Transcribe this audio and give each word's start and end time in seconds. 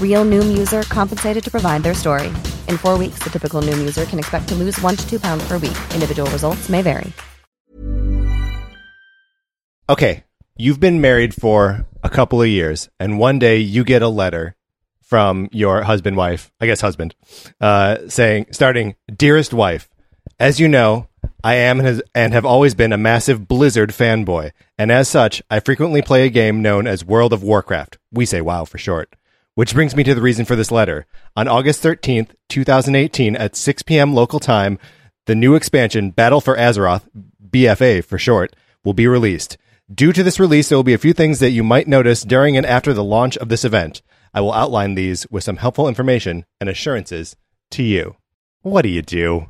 Real 0.00 0.24
Noom 0.24 0.56
user 0.56 0.82
compensated 0.84 1.44
to 1.44 1.50
provide 1.50 1.82
their 1.82 1.92
story. 1.92 2.28
In 2.68 2.78
four 2.78 2.96
weeks, 2.96 3.18
the 3.22 3.28
typical 3.28 3.60
Noom 3.60 3.78
user 3.78 4.06
can 4.06 4.18
expect 4.18 4.48
to 4.48 4.54
lose 4.54 4.80
one 4.80 4.96
to 4.96 5.06
two 5.06 5.20
pounds 5.20 5.46
per 5.46 5.58
week. 5.58 5.76
Individual 5.92 6.30
results 6.30 6.70
may 6.70 6.80
vary. 6.80 7.12
Okay, 9.88 10.24
you've 10.56 10.80
been 10.80 11.00
married 11.00 11.34
for 11.34 11.86
a 12.02 12.08
couple 12.08 12.40
of 12.40 12.48
years, 12.48 12.88
and 12.98 13.18
one 13.18 13.38
day 13.38 13.58
you 13.58 13.84
get 13.84 14.02
a 14.02 14.08
letter 14.08 14.56
from 15.00 15.48
your 15.52 15.82
husband, 15.82 16.16
wife, 16.16 16.50
I 16.60 16.66
guess 16.66 16.80
husband, 16.80 17.14
uh, 17.60 17.98
saying, 18.08 18.46
starting, 18.50 18.96
Dearest 19.14 19.54
wife, 19.54 19.88
as 20.40 20.58
you 20.58 20.66
know, 20.66 21.06
I 21.44 21.54
am 21.54 21.78
and, 21.78 21.86
has, 21.86 22.02
and 22.16 22.32
have 22.32 22.44
always 22.44 22.74
been 22.74 22.92
a 22.92 22.98
massive 22.98 23.46
Blizzard 23.46 23.90
fanboy, 23.90 24.50
and 24.76 24.90
as 24.90 25.08
such, 25.08 25.40
I 25.48 25.60
frequently 25.60 26.02
play 26.02 26.26
a 26.26 26.30
game 26.30 26.62
known 26.62 26.88
as 26.88 27.04
World 27.04 27.32
of 27.32 27.44
Warcraft. 27.44 27.98
We 28.10 28.26
say 28.26 28.40
WoW 28.40 28.64
for 28.64 28.78
short. 28.78 29.14
Which 29.56 29.72
brings 29.72 29.96
me 29.96 30.04
to 30.04 30.14
the 30.14 30.20
reason 30.20 30.44
for 30.44 30.54
this 30.54 30.70
letter. 30.70 31.06
On 31.34 31.48
August 31.48 31.82
13th, 31.82 32.34
2018, 32.50 33.34
at 33.36 33.56
6 33.56 33.82
p.m. 33.84 34.12
local 34.12 34.38
time, 34.38 34.78
the 35.24 35.34
new 35.34 35.54
expansion, 35.54 36.10
Battle 36.10 36.42
for 36.42 36.58
Azeroth, 36.58 37.08
BFA 37.42 38.04
for 38.04 38.18
short, 38.18 38.54
will 38.84 38.92
be 38.92 39.06
released. 39.06 39.56
Due 39.90 40.12
to 40.12 40.22
this 40.22 40.38
release, 40.38 40.68
there 40.68 40.76
will 40.76 40.82
be 40.82 40.92
a 40.92 40.98
few 40.98 41.14
things 41.14 41.38
that 41.38 41.52
you 41.52 41.64
might 41.64 41.88
notice 41.88 42.22
during 42.22 42.54
and 42.54 42.66
after 42.66 42.92
the 42.92 43.02
launch 43.02 43.38
of 43.38 43.48
this 43.48 43.64
event. 43.64 44.02
I 44.34 44.42
will 44.42 44.52
outline 44.52 44.94
these 44.94 45.26
with 45.30 45.42
some 45.42 45.56
helpful 45.56 45.88
information 45.88 46.44
and 46.60 46.68
assurances 46.68 47.34
to 47.70 47.82
you. 47.82 48.16
What 48.60 48.82
do 48.82 48.90
you 48.90 49.00
do? 49.00 49.48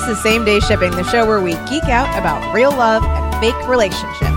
This 0.00 0.16
is 0.16 0.22
Same 0.22 0.46
Day 0.46 0.60
Shipping, 0.60 0.92
the 0.92 1.04
show 1.04 1.26
where 1.26 1.42
we 1.42 1.52
geek 1.68 1.84
out 1.84 2.08
about 2.18 2.54
real 2.54 2.70
love 2.70 3.04
and 3.04 3.34
fake 3.36 3.68
relationships. 3.68 4.30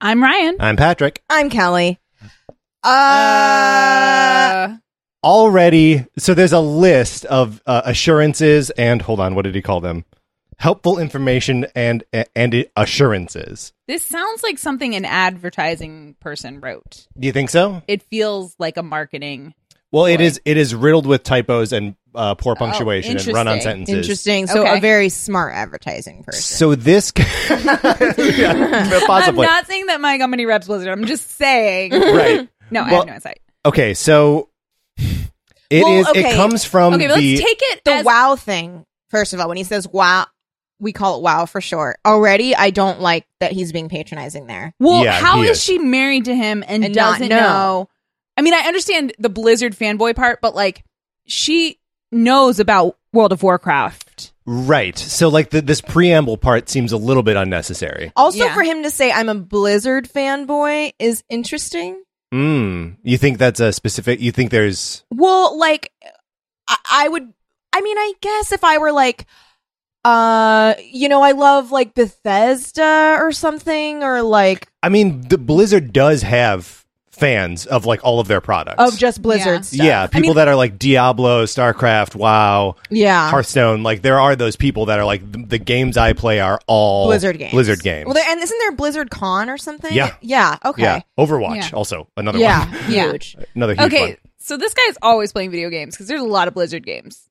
I'm 0.00 0.20
Ryan. 0.22 0.56
I'm 0.60 0.76
Patrick. 0.76 1.22
I'm 1.30 1.50
Kelly. 1.50 1.98
Uh, 2.82 2.88
Uh, 2.88 4.76
Already, 5.24 6.04
so 6.18 6.34
there's 6.34 6.52
a 6.52 6.60
list 6.60 7.24
of 7.26 7.62
uh, 7.66 7.82
assurances 7.84 8.70
and 8.70 9.00
hold 9.02 9.20
on, 9.20 9.34
what 9.36 9.42
did 9.42 9.54
he 9.54 9.62
call 9.62 9.80
them? 9.80 10.04
Helpful 10.58 10.98
information 10.98 11.66
and 11.74 12.02
and 12.34 12.66
assurances. 12.76 13.72
this 13.86 14.04
sounds 14.04 14.42
like 14.42 14.58
something 14.58 14.94
an 14.96 15.04
advertising 15.04 16.16
person 16.20 16.60
wrote. 16.60 17.06
Do 17.18 17.26
you 17.26 17.32
think 17.32 17.50
so? 17.50 17.82
It 17.86 18.02
feels 18.02 18.56
like 18.58 18.76
a 18.76 18.82
marketing. 18.82 19.54
Well, 19.96 20.04
it 20.04 20.18
Boy. 20.18 20.24
is. 20.24 20.40
It 20.44 20.58
is 20.58 20.74
riddled 20.74 21.06
with 21.06 21.22
typos 21.22 21.72
and 21.72 21.96
uh, 22.14 22.34
poor 22.34 22.54
punctuation 22.54 23.16
and 23.16 23.26
run-on 23.28 23.54
interesting. 23.56 23.86
sentences. 23.86 23.94
interesting. 23.96 24.46
So 24.46 24.60
Okay. 24.62 24.76
a 24.76 24.80
very 24.80 25.08
smart 25.08 25.54
advertising 25.54 26.22
person. 26.22 26.42
So 26.42 26.74
this, 26.74 27.12
yeah, 27.48 29.00
possibly 29.06 29.46
I'm 29.46 29.52
not 29.52 29.66
saying 29.66 29.86
that 29.86 30.00
my 30.02 30.18
company 30.18 30.44
reps 30.44 30.66
Blizzard. 30.66 30.88
I'm 30.88 31.06
just 31.06 31.30
saying. 31.38 31.92
right. 31.92 32.46
No, 32.70 32.82
I 32.82 32.90
Well, 32.90 32.96
have 33.00 33.06
no 33.06 33.14
insight. 33.14 33.40
Okay, 33.64 33.94
so 33.94 34.50
it 34.98 35.02
is. 35.70 35.82
Well, 35.82 36.12
It 36.14 36.26
okay. 36.26 36.34
comes 36.36 36.64
from 36.64 36.92
Okay, 36.94 37.06
but 37.08 37.16
the. 37.16 37.30
let's 37.36 37.42
take 37.42 37.58
it 37.62 37.80
the 37.84 37.92
as 37.94 38.04
wow 38.04 38.36
thing, 38.36 38.84
first 39.08 39.32
of 39.32 39.40
all, 39.40 39.48
when 39.48 39.56
he 39.56 39.64
says 39.64 39.88
wow, 39.88 40.26
we 40.78 40.92
call 40.92 41.16
it 41.18 41.22
wow 41.22 41.46
for 41.46 41.60
short. 41.62 41.96
Already, 42.04 42.54
I 42.54 42.68
don't 42.70 43.00
like 43.00 43.26
that 43.40 43.52
he's 43.52 43.72
being 43.72 43.88
patronizing 43.88 44.46
there. 44.46 44.74
Well, 44.78 45.04
Yeah, 45.04 45.12
how 45.12 45.40
he 45.40 45.48
is 45.48 45.56
is. 45.56 45.64
she 45.64 45.78
married 45.78 46.26
to 46.26 46.34
him 46.36 46.62
and, 46.68 46.84
And 46.84 46.94
not 46.94 47.12
doesn't 47.18 47.28
know. 47.30 47.36
know? 47.38 47.88
I 48.36 48.42
mean, 48.42 48.54
I 48.54 48.60
understand 48.66 49.12
the 49.18 49.28
Blizzard 49.30 49.74
fanboy 49.74 50.14
part, 50.16 50.40
but 50.40 50.54
like 50.54 50.84
she 51.26 51.78
knows 52.12 52.60
about 52.60 52.96
World 53.12 53.32
of 53.32 53.42
Warcraft. 53.42 54.32
right. 54.46 54.96
So, 54.98 55.28
like 55.28 55.50
the, 55.50 55.60
this 55.62 55.80
preamble 55.80 56.36
part 56.36 56.68
seems 56.68 56.92
a 56.92 56.96
little 56.96 57.22
bit 57.22 57.36
unnecessary. 57.36 58.12
Also, 58.14 58.44
Yeah. 58.44 58.54
for 58.54 58.62
him 58.62 58.82
to 58.82 58.90
say 58.90 59.10
I'm 59.10 59.28
a 59.28 59.34
Blizzard 59.34 60.08
fanboy 60.08 60.92
is 60.98 61.24
interesting. 61.28 62.02
Mm. 62.34 62.96
You 63.02 63.16
think 63.18 63.38
that's 63.38 63.60
a 63.60 63.72
specific? 63.72 64.20
You 64.20 64.32
think 64.32 64.50
there's? 64.50 65.04
Well, 65.10 65.58
like 65.58 65.92
I, 66.68 66.76
I 66.90 67.08
would. 67.08 67.32
I 67.72 67.80
mean, 67.80 67.96
I 67.98 68.12
guess 68.20 68.52
if 68.52 68.64
I 68.64 68.78
were 68.78 68.92
like, 68.92 69.26
uh, 70.04 70.74
you 70.90 71.08
know, 71.08 71.22
I 71.22 71.32
love 71.32 71.70
like 71.72 71.94
Bethesda 71.94 73.18
or 73.20 73.32
something, 73.32 74.02
or 74.02 74.22
like 74.22 74.68
I 74.82 74.88
mean, 74.88 75.22
the 75.28 75.38
Blizzard 75.38 75.92
does 75.92 76.22
have 76.22 76.75
fans 77.18 77.66
of 77.66 77.86
like 77.86 78.00
all 78.04 78.20
of 78.20 78.28
their 78.28 78.40
products. 78.40 78.76
of 78.78 78.98
just 78.98 79.22
Blizzard 79.22 79.54
Yeah. 79.56 79.60
stuff. 79.62 79.84
yeah, 79.86 80.06
people 80.06 80.34
that 80.34 80.48
are 80.48 80.54
like 80.56 80.78
Diablo, 80.78 81.44
StarCraft, 81.44 82.14
WoW, 82.14 82.76
yeah. 82.90 83.30
Hearthstone. 83.30 83.82
Like 83.82 84.02
there 84.02 84.20
are 84.20 84.36
those 84.36 84.56
people 84.56 84.86
that 84.86 84.98
are 84.98 85.04
like 85.04 85.30
the, 85.32 85.38
the 85.46 85.58
games 85.58 85.96
I 85.96 86.12
play 86.12 86.40
are 86.40 86.60
all 86.66 87.06
Blizzard 87.06 87.38
games. 87.38 87.52
Blizzard 87.52 87.82
games. 87.82 88.06
Well, 88.06 88.14
there, 88.14 88.24
and 88.28 88.40
isn't 88.40 88.58
there 88.58 88.72
Blizzard 88.72 89.10
Con 89.10 89.48
or 89.50 89.58
something? 89.58 89.92
Yeah. 89.92 90.14
Yeah. 90.20 90.56
Okay. 90.64 90.82
Yeah, 90.82 91.00
Overwatch 91.18 91.70
Yeah. 91.70 91.76
also 91.76 92.08
another 92.16 92.38
Yeah. 92.38 92.66
one. 92.70 92.90
Yeah. 92.92 93.06
Huge. 93.12 93.36
Another 93.54 93.74
huge 93.74 93.86
Okay, 93.92 94.06
one. 94.08 94.16
so 94.38 94.56
this 94.56 94.74
guy's 94.74 94.96
always 95.02 95.32
playing 95.32 95.50
video 95.50 95.70
games 95.70 95.94
because 95.94 96.08
there's 96.08 96.20
a 96.20 96.24
lot 96.24 96.48
of 96.48 96.54
Blizzard 96.54 96.84
games. 96.84 97.22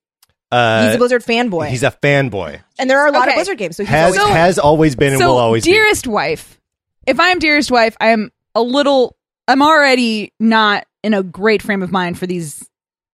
Uh, 0.52 0.86
He's 0.86 0.94
a 0.94 0.98
Blizzard 0.98 1.24
fanboy. 1.24 1.68
he's 1.68 1.82
a 1.82 1.90
fanboy. 1.90 2.60
and 2.78 2.88
there 2.88 3.00
are 3.00 3.08
a 3.08 3.10
lot 3.10 3.26
of 3.28 3.34
Blizzard 3.34 3.58
games, 3.58 3.76
so 3.76 3.82
he's 3.82 3.90
Has 3.90 4.16
always 4.16 4.34
has 4.36 4.58
always 4.60 4.94
been 4.94 5.12
and 5.14 5.18
so, 5.18 5.28
will 5.30 5.38
always 5.38 5.64
be 5.64 5.72
dearest 5.72 6.06
wife, 6.06 6.60
if 7.04 7.18
I'm 7.18 7.40
dearest 7.40 7.70
wife, 7.72 7.96
I 8.00 8.10
am 8.10 8.30
a 8.54 8.62
little. 8.62 9.15
I'm 9.48 9.62
already 9.62 10.32
not 10.40 10.86
in 11.02 11.14
a 11.14 11.22
great 11.22 11.62
frame 11.62 11.82
of 11.82 11.92
mind 11.92 12.18
for 12.18 12.26
these 12.26 12.68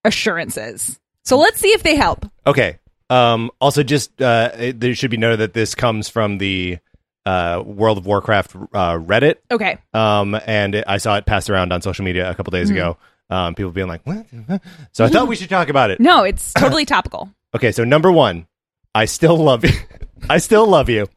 assurances. 0.04 0.98
So 1.24 1.38
let's 1.38 1.60
see 1.60 1.68
if 1.68 1.82
they 1.82 1.94
help. 1.94 2.26
Okay. 2.46 2.78
Um, 3.10 3.50
also, 3.60 3.82
just 3.82 4.20
uh, 4.22 4.50
it, 4.58 4.80
there 4.80 4.94
should 4.94 5.10
be 5.10 5.16
noted 5.18 5.40
that 5.40 5.52
this 5.52 5.74
comes 5.74 6.08
from 6.08 6.38
the 6.38 6.78
uh, 7.26 7.62
World 7.64 7.98
of 7.98 8.06
Warcraft 8.06 8.56
uh, 8.56 8.94
Reddit, 8.98 9.36
Okay. 9.50 9.76
um, 9.92 10.38
and 10.46 10.74
it, 10.74 10.84
I 10.86 10.96
saw 10.96 11.16
it 11.16 11.26
passed 11.26 11.50
around 11.50 11.72
on 11.72 11.82
social 11.82 12.04
media 12.04 12.30
a 12.30 12.34
couple 12.34 12.50
days 12.52 12.70
ago. 12.70 12.96
Um, 13.30 13.54
people 13.54 13.70
being 13.70 13.86
like, 13.86 14.04
"What?" 14.06 14.26
So 14.92 15.04
I 15.04 15.08
thought 15.08 15.28
we 15.28 15.36
should 15.36 15.50
talk 15.50 15.68
about 15.68 15.90
it. 15.90 16.00
No, 16.00 16.24
it's 16.24 16.52
totally 16.54 16.84
topical. 16.86 17.30
Okay, 17.54 17.70
so 17.70 17.84
number 17.84 18.10
one, 18.10 18.46
I 18.94 19.06
still 19.06 19.36
love 19.36 19.64
you. 19.64 19.70
I 20.30 20.38
still 20.38 20.66
love 20.66 20.88
you. 20.88 21.08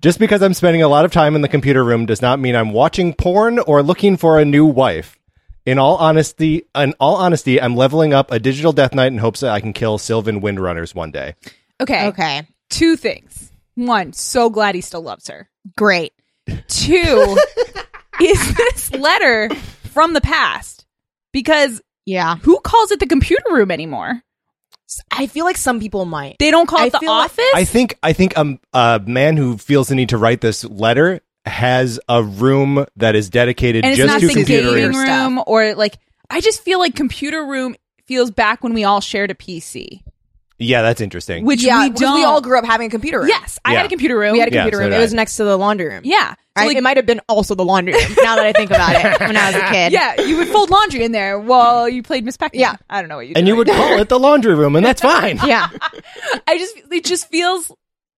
Just 0.00 0.18
because 0.18 0.40
I'm 0.42 0.54
spending 0.54 0.82
a 0.82 0.88
lot 0.88 1.04
of 1.04 1.12
time 1.12 1.34
in 1.36 1.42
the 1.42 1.48
computer 1.48 1.84
room 1.84 2.06
does 2.06 2.22
not 2.22 2.38
mean 2.40 2.56
I'm 2.56 2.72
watching 2.72 3.12
porn 3.12 3.58
or 3.58 3.82
looking 3.82 4.16
for 4.16 4.38
a 4.38 4.44
new 4.44 4.64
wife. 4.64 5.18
In 5.66 5.78
all 5.78 5.96
honesty, 5.96 6.62
in 6.74 6.94
all 7.00 7.16
honesty, 7.16 7.60
I'm 7.60 7.74
leveling 7.76 8.14
up 8.14 8.30
a 8.30 8.38
digital 8.38 8.72
death 8.72 8.94
knight 8.94 9.12
in 9.12 9.18
hopes 9.18 9.40
that 9.40 9.50
I 9.50 9.60
can 9.60 9.72
kill 9.72 9.98
Sylvanas 9.98 10.40
Windrunner 10.40 10.94
one 10.94 11.10
day. 11.10 11.34
Okay. 11.80 12.06
Okay. 12.06 12.46
Two 12.70 12.96
things. 12.96 13.50
One, 13.74 14.12
so 14.12 14.48
glad 14.48 14.74
he 14.74 14.80
still 14.80 15.02
loves 15.02 15.28
her. 15.28 15.50
Great. 15.76 16.12
Two, 16.68 17.36
is 18.22 18.54
this 18.56 18.92
letter 18.94 19.50
from 19.92 20.14
the 20.14 20.20
past? 20.20 20.86
Because 21.32 21.82
Yeah. 22.06 22.36
who 22.36 22.58
calls 22.60 22.90
it 22.92 23.00
the 23.00 23.06
computer 23.06 23.42
room 23.50 23.70
anymore? 23.70 24.22
I 25.10 25.26
feel 25.26 25.44
like 25.44 25.56
some 25.56 25.80
people 25.80 26.04
might. 26.04 26.36
They 26.38 26.50
don't 26.50 26.66
call 26.66 26.80
I 26.80 26.86
it 26.86 26.92
the 26.92 26.98
feel 27.00 27.10
like- 27.12 27.24
office? 27.30 27.44
I 27.54 27.64
think 27.64 27.98
I 28.02 28.12
think 28.12 28.36
um, 28.38 28.60
a 28.72 29.00
man 29.04 29.36
who 29.36 29.58
feels 29.58 29.88
the 29.88 29.94
need 29.94 30.10
to 30.10 30.18
write 30.18 30.40
this 30.40 30.64
letter 30.64 31.20
has 31.44 32.00
a 32.08 32.22
room 32.22 32.86
that 32.96 33.14
is 33.14 33.30
dedicated 33.30 33.84
and 33.84 33.92
it's 33.92 33.98
just 33.98 34.12
not 34.12 34.20
to 34.20 34.26
the 34.28 34.34
computer 34.34 34.74
gaming 34.74 34.96
rooms. 34.96 35.08
room 35.08 35.42
or 35.46 35.74
like 35.74 35.98
I 36.28 36.40
just 36.40 36.62
feel 36.62 36.78
like 36.80 36.94
computer 36.96 37.44
room 37.46 37.76
feels 38.06 38.30
back 38.30 38.62
when 38.64 38.74
we 38.74 38.84
all 38.84 39.00
shared 39.00 39.30
a 39.30 39.34
PC, 39.34 40.02
Yeah, 40.58 40.80
that's 40.82 41.00
interesting. 41.02 41.44
which 41.44 41.62
yeah, 41.62 41.82
we 41.84 41.90
don't. 41.90 42.14
we 42.14 42.24
all 42.24 42.40
grew 42.40 42.58
up 42.58 42.64
having 42.64 42.86
a 42.86 42.90
computer 42.90 43.18
room. 43.20 43.28
Yes, 43.28 43.58
I 43.64 43.72
Yeah. 43.72 43.78
had 43.78 43.86
a 43.86 43.88
computer 43.90 44.18
room. 44.18 44.32
We 44.32 44.38
had 44.40 44.48
a 44.48 44.52
Yeah, 44.54 44.62
computer 44.62 44.78
so 44.78 44.80
room. 44.84 44.90
did 44.90 44.96
It 44.96 45.00
I. 45.00 45.02
was 45.02 45.12
next 45.14 45.36
to 45.36 45.44
the 45.44 45.58
laundry 45.58 45.88
room. 45.88 46.00
yeah, 46.04 46.30
So, 46.30 46.36
Right? 46.56 46.66
like, 46.68 46.76
it 46.78 46.82
might 46.82 46.96
have 46.96 47.04
been 47.04 47.20
also 47.28 47.54
the 47.54 47.64
laundry 47.64 47.92
room. 47.92 48.02
now 48.22 48.36
that 48.36 48.46
I 48.46 48.52
think 48.54 48.70
about 48.70 48.94
it, 48.94 49.20
when 49.20 49.36
I 49.36 49.46
was 49.48 49.56
a 49.56 49.66
kid. 49.70 49.92
yeah, 49.92 50.20
you 50.22 50.38
would 50.38 50.48
fold 50.48 50.70
laundry 50.70 51.04
in 51.04 51.12
there 51.12 51.38
while 51.38 51.86
you 51.88 52.02
played 52.02 52.24
Ms. 52.24 52.38
Pac-Man. 52.38 52.60
Yeah. 52.60 52.76
I 52.88 53.02
don't 53.02 53.08
know 53.10 53.16
what 53.16 53.26
you. 53.28 53.34
and 53.36 53.44
did. 53.44 53.48
you 53.52 53.56
would 53.56 53.68
call 53.68 53.98
it 53.98 54.08
the 54.08 54.18
laundry 54.18 54.54
room, 54.54 54.76
and 54.76 54.86
that's 54.86 55.02
fine. 55.12 55.38
Yeah. 55.44 55.68
I 56.48 56.56
just 56.56 56.74
it 56.90 57.04
just 57.04 57.28
feels 57.28 57.70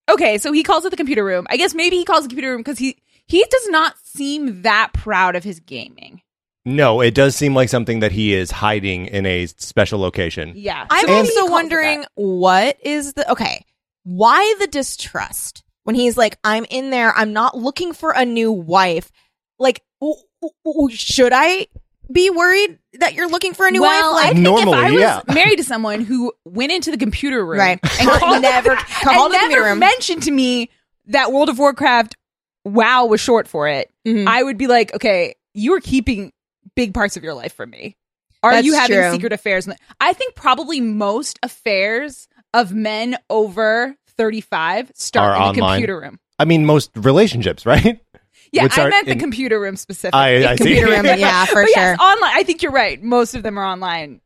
okay. 0.08 0.38
So 0.38 0.52
he 0.52 0.62
calls 0.62 0.85
it 0.85 0.90
the 0.90 0.96
computer 0.96 1.25
room. 1.25 1.46
I 1.50 1.56
guess 1.56 1.75
maybe 1.75 1.96
he 1.96 2.05
calls 2.05 2.20
it 2.20 2.23
the 2.25 2.29
computer 2.29 2.52
room 2.52 2.61
because 2.61 2.79
he 2.79 2.96
he 3.26 3.44
does 3.50 3.69
not 3.69 3.94
seem 4.05 4.62
that 4.62 4.93
proud 4.93 5.35
of 5.35 5.43
his 5.43 5.58
gaming. 5.61 6.23
No, 6.64 7.00
it 7.00 7.14
does 7.14 7.34
seem 7.34 7.55
like 7.55 7.69
something 7.69 8.00
that 8.00 8.12
he 8.12 8.34
is 8.34 8.50
hiding 8.50 9.06
in 9.06 9.25
a 9.26 9.46
special 9.46 9.99
location. 10.00 10.52
Yeah, 10.55 10.87
I'm 10.90 11.06
So 11.06 11.14
also 11.14 11.50
wondering 11.50 12.05
what 12.14 12.76
is 12.82 13.14
the 13.14 13.31
okay? 13.32 13.64
Why 14.05 14.55
the 14.60 14.66
distrust 14.66 15.62
when 15.84 15.94
he's 15.94 16.16
like, 16.16 16.38
"I'm 16.44 16.66
in 16.69 16.90
there. 16.90 17.12
I'm 17.16 17.32
not 17.32 17.56
looking 17.56 17.93
for 17.93 18.10
a 18.10 18.25
new 18.25 18.52
wife." 18.52 19.10
Like, 19.58 19.82
w- 20.00 20.20
w- 20.43 20.55
w- 20.64 20.96
should 20.96 21.32
I 21.34 21.66
be 22.12 22.31
worried 22.31 22.78
that 22.94 23.14
you're 23.14 23.28
looking 23.28 23.54
for 23.54 23.66
a 23.66 23.70
new 23.70 23.81
well, 23.82 24.12
wife? 24.14 24.20
I 24.20 24.25
Like, 24.26 24.32
think 24.34 24.44
Normally, 24.44 24.72
if 24.78 24.84
I 24.84 24.90
was 24.93 25.00
yeah. 25.00 25.34
married 25.34 25.56
to 25.56 25.64
someone 25.64 26.00
who 26.02 26.32
went 26.44 26.72
into 26.72 26.90
the 26.90 26.96
computer 26.96 27.44
room 27.44 27.61
Right. 27.61 27.78
and 28.00 28.08
called 28.20 28.43
Never 28.43 28.70
and 28.76 28.78
called 29.02 29.31
the 29.32 29.37
never 29.37 29.44
computer 29.46 29.64
room. 29.64 29.78
mentioned 29.78 30.22
to 30.25 30.31
me 30.31 30.70
that 31.06 31.32
World 31.32 31.49
of 31.49 31.58
Warcraft 31.58 32.16
WoW 32.64 33.06
was 33.06 33.20
short 33.20 33.49
for 33.49 33.69
it, 33.69 33.90
Mhm. 34.06 34.26
I 34.26 34.43
would 34.43 34.58
be 34.58 34.66
like, 34.66 34.94
okay, 34.94 35.34
you 35.54 35.72
are 35.75 35.81
keeping 35.81 36.32
big 36.75 36.94
parts 36.94 37.17
of 37.17 37.23
your 37.25 37.35
life 37.35 37.55
from 37.55 37.70
me. 37.70 37.97
Are 38.43 38.53
That's 38.53 38.67
you 38.67 38.75
having 38.75 38.97
true. 38.97 39.12
secret 39.12 39.32
affairs? 39.32 39.69
I 40.00 40.12
think 40.12 40.35
probably 40.35 40.81
most 40.81 41.38
affairs 41.43 42.29
of 42.55 42.73
men 42.73 43.17
over 43.29 43.97
35 44.17 44.93
start 44.94 45.31
Are 45.37 45.49
in 45.50 45.55
the 45.56 45.61
online. 45.62 45.79
computer 45.79 46.00
room. 46.00 46.20
I 46.38 46.44
mean, 46.44 46.65
most 46.65 46.91
relationships, 46.94 47.67
right? 47.67 48.00
Yeah, 48.50 48.62
Would 48.62 48.70
I 48.70 48.75
start 48.75 48.91
meant 48.93 49.05
the 49.05 49.12
in- 49.12 49.19
computer 49.19 49.61
room 49.61 49.76
specifically. 49.76 50.19
I, 50.19 50.53
I 50.53 50.56
see. 50.56 50.65
computer 50.65 50.87
room, 50.91 51.05
yeah, 51.19 51.44
for 51.44 51.56
But 51.56 51.69
sure. 51.69 51.76
yes, 51.76 52.00
online. 52.00 52.31
I 52.35 52.44
think 52.44 52.62
you're 52.62 52.73
right. 52.73 53.03
Most 53.03 53.35
of 53.35 53.43
them 53.43 53.59
are 53.59 53.64
online 53.67 54.23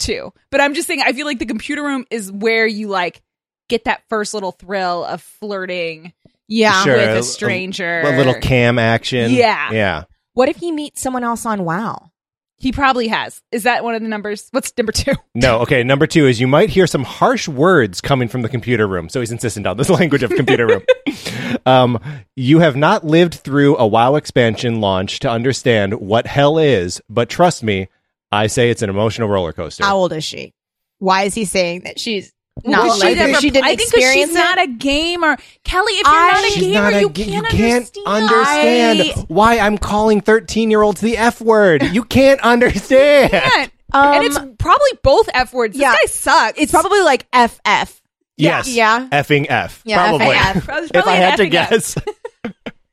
too. 0.00 0.32
But 0.50 0.60
I'm 0.60 0.74
just 0.74 0.88
saying, 0.88 1.02
I 1.04 1.12
feel 1.12 1.24
like 1.24 1.38
the 1.38 1.46
computer 1.46 1.84
room 1.84 2.04
is 2.10 2.32
where 2.32 2.66
you 2.66 2.88
like 2.88 3.22
get 3.68 3.84
that 3.84 4.02
first 4.08 4.34
little 4.34 4.50
thrill 4.50 5.04
of 5.04 5.22
flirting 5.22 6.12
yeah. 6.48 6.82
Sure. 6.82 6.96
with 6.96 7.10
a- 7.10 7.18
a 7.18 7.22
stranger. 7.22 8.00
a 8.00 8.16
little 8.16 8.34
cam 8.40 8.76
action. 8.76 9.30
Yeah. 9.30 9.70
yeah. 9.70 10.04
What 10.32 10.48
if 10.48 10.56
he 10.56 10.70
meets 10.70 11.00
someone 11.00 11.24
else 11.24 11.44
on 11.44 11.64
WoW? 11.64 12.10
He 12.56 12.72
probably 12.72 13.08
has. 13.08 13.40
Is 13.50 13.62
that 13.62 13.82
one 13.82 13.94
of 13.94 14.02
the 14.02 14.08
numbers? 14.08 14.48
What's 14.50 14.72
number 14.76 14.92
two? 14.92 15.12
No, 15.34 15.60
okay. 15.60 15.82
Number 15.82 16.06
two 16.06 16.26
is 16.26 16.40
you 16.40 16.46
might 16.46 16.68
hear 16.68 16.86
some 16.86 17.04
harsh 17.04 17.48
words 17.48 18.00
coming 18.00 18.28
from 18.28 18.42
the 18.42 18.48
computer 18.48 18.86
room. 18.86 19.08
So 19.08 19.20
he's 19.20 19.32
insistent 19.32 19.66
on 19.66 19.76
this 19.78 19.88
language 20.00 20.22
of 20.22 20.30
computer 20.30 20.66
room. 20.66 20.82
um, 21.66 21.98
you 22.36 22.58
have 22.58 22.76
not 22.76 23.04
lived 23.06 23.34
through 23.34 23.76
a 23.78 23.86
WoW 23.86 24.16
expansion 24.16 24.80
launch 24.80 25.20
to 25.20 25.30
understand 25.30 25.94
what 25.94 26.26
hell 26.26 26.58
is, 26.58 27.00
but 27.08 27.30
trust 27.30 27.62
me, 27.62 27.88
I 28.30 28.48
say 28.48 28.70
it's 28.70 28.82
an 28.82 28.90
emotional 28.90 29.28
roller 29.28 29.52
coaster. 29.52 29.84
How 29.84 29.96
old 29.96 30.12
is 30.12 30.24
she? 30.24 30.52
Why 30.98 31.22
is 31.22 31.34
he 31.34 31.46
saying 31.46 31.82
that 31.84 31.98
she's 31.98 32.32
not 32.64 32.86
Well, 32.88 32.98
like 32.98 33.16
never- 33.16 33.34
She 33.40 33.50
didn't 33.50 33.64
I 33.64 33.76
think 33.76 33.90
'cause 33.90 34.00
experience 34.02 34.30
she's 34.30 34.36
it. 34.36 34.38
not 34.38 34.60
a 34.60 34.66
gamer. 34.66 35.36
Kelly, 35.64 35.92
if 35.94 36.06
you're 36.06 36.14
I- 36.14 36.30
not 36.32 36.44
a 36.44 36.50
She's 36.50 36.62
gamer, 36.64 36.88
a 36.88 37.00
you, 37.00 37.08
ga- 37.10 37.24
can't 37.24 37.34
you 37.34 37.42
can't 37.58 37.96
understand. 37.96 38.06
understand 38.06 39.24
why 39.28 39.58
I'm 39.58 39.78
calling 39.78 40.20
13 40.20 40.70
year 40.70 40.82
olds 40.82 41.00
the 41.00 41.16
F 41.16 41.40
word. 41.40 41.82
You 41.84 42.04
can't 42.04 42.40
understand. 42.42 43.30
Can't. 43.32 43.72
Um, 43.92 44.14
and 44.14 44.24
it's 44.24 44.38
probably 44.58 44.90
both 45.02 45.28
F 45.34 45.52
words. 45.52 45.72
This 45.74 45.82
yeah. 45.82 45.92
guy 45.92 46.06
sucks. 46.06 46.58
It's 46.60 46.70
probably 46.70 47.00
like 47.00 47.26
FF. 47.32 48.00
Yes. 48.36 48.68
Yeah. 48.68 49.08
Effing 49.10 49.46
F. 49.50 49.82
Yeah, 49.84 50.08
Probably. 50.08 50.26
FAF. 50.36 50.82
It's 50.84 50.90
If 50.94 51.06
I 51.06 51.14
had 51.16 51.36
to 51.36 51.46
guess. 51.46 51.96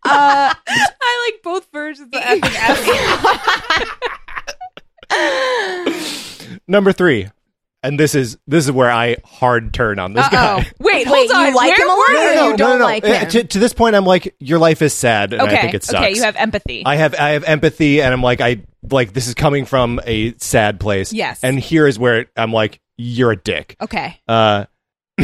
Uh, 0.09 0.54
I 0.65 1.31
like 1.33 1.44
both 1.44 1.68
versions 1.74 2.07
of 2.15 2.21
effing 2.21 2.56
F. 5.12 6.59
Number 6.68 6.94
three. 6.94 7.27
And 7.84 8.00
this 8.00 8.16
is 8.16 8.38
this 8.48 8.66
is 8.66 8.72
where 8.72 8.92
I 8.92 9.18
hard 9.24 9.74
turn 9.74 10.00
on 10.00 10.14
this 10.14 10.26
Uh-oh. 10.26 10.32
guy. 10.32 10.56
Wait, 10.80 11.08
Wait, 11.08 11.08
hold 11.08 11.32
on. 11.32 11.48
you 11.48 11.56
like 11.56 11.78
Where 11.78 11.86
him 11.86 11.90
a 11.90 11.94
lot? 11.94 11.98
were 12.08 12.14
No, 12.14 12.22
you? 12.22 12.36
no, 12.36 12.42
no, 12.46 12.50
you 12.52 12.58
don't 12.58 12.80
like 12.82 13.04
Uh, 13.04 13.08
him. 13.08 13.30
To, 13.30 13.44
to 13.44 13.60
this 13.60 13.74
point, 13.74 13.96
I'm 13.96 14.04
like, 14.06 14.36
your 14.40 14.58
life 14.60 14.82
is 14.82 14.94
sad, 14.94 15.32
and 15.34 15.42
Okay. 15.44 15.58
I 15.58 15.62
think 15.62 15.74
it 15.76 15.84
sucks. 15.84 16.00
Okay, 16.04 16.16
you 16.16 16.24
have 16.24 16.36
empathy. 16.36 16.84
I 16.86 16.96
have 16.96 17.14
I 17.16 17.30
have 17.30 17.44
empathy, 17.44 18.02
and 18.02 18.12
I'm 18.14 18.24
like, 18.24 18.42
I 18.42 18.64
like 18.90 19.14
this 19.14 19.28
is 19.28 19.36
coming 19.36 19.66
from 19.66 20.00
a 20.06 20.34
sad 20.40 20.80
place. 20.80 21.14
Yes. 21.14 21.44
and 21.44 21.60
here 21.60 21.86
is 21.88 22.00
where 22.00 22.26
I'm 22.36 22.52
like, 22.52 22.82
you're 22.98 23.32
a 23.32 23.38
dick. 23.38 23.76
okay. 23.80 24.20
Uh, 24.28 24.66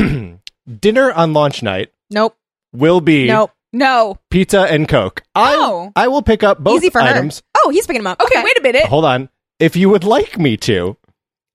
dinner 0.80 1.12
on 1.12 1.34
launch 1.34 1.64
night 1.64 1.92
nope. 2.10 2.36
will 2.72 3.02
be 3.02 3.28
Nope. 3.28 3.52
No. 3.72 4.20
pizza 4.30 4.62
and 4.62 4.88
coke. 4.88 5.24
I 5.34 5.56
Oh. 5.58 5.92
I 5.96 6.08
will 6.08 6.22
pick 6.22 6.44
up 6.44 6.60
both 6.60 6.78
Easy 6.84 6.90
for 6.92 7.02
items. 7.02 7.38
her. 7.40 7.62
Oh, 7.66 7.70
he's 7.72 7.88
picking 7.88 8.02
him 8.02 8.08
up. 8.08 8.22
Okay, 8.22 8.44
wait 8.44 8.58
a 8.58 8.62
minute. 8.62 8.86
Hold 8.86 9.06
on, 9.06 9.30
if 9.60 9.76
you 9.76 9.90
would 9.90 10.04
like 10.04 10.38
me 10.38 10.56
to, 10.58 10.96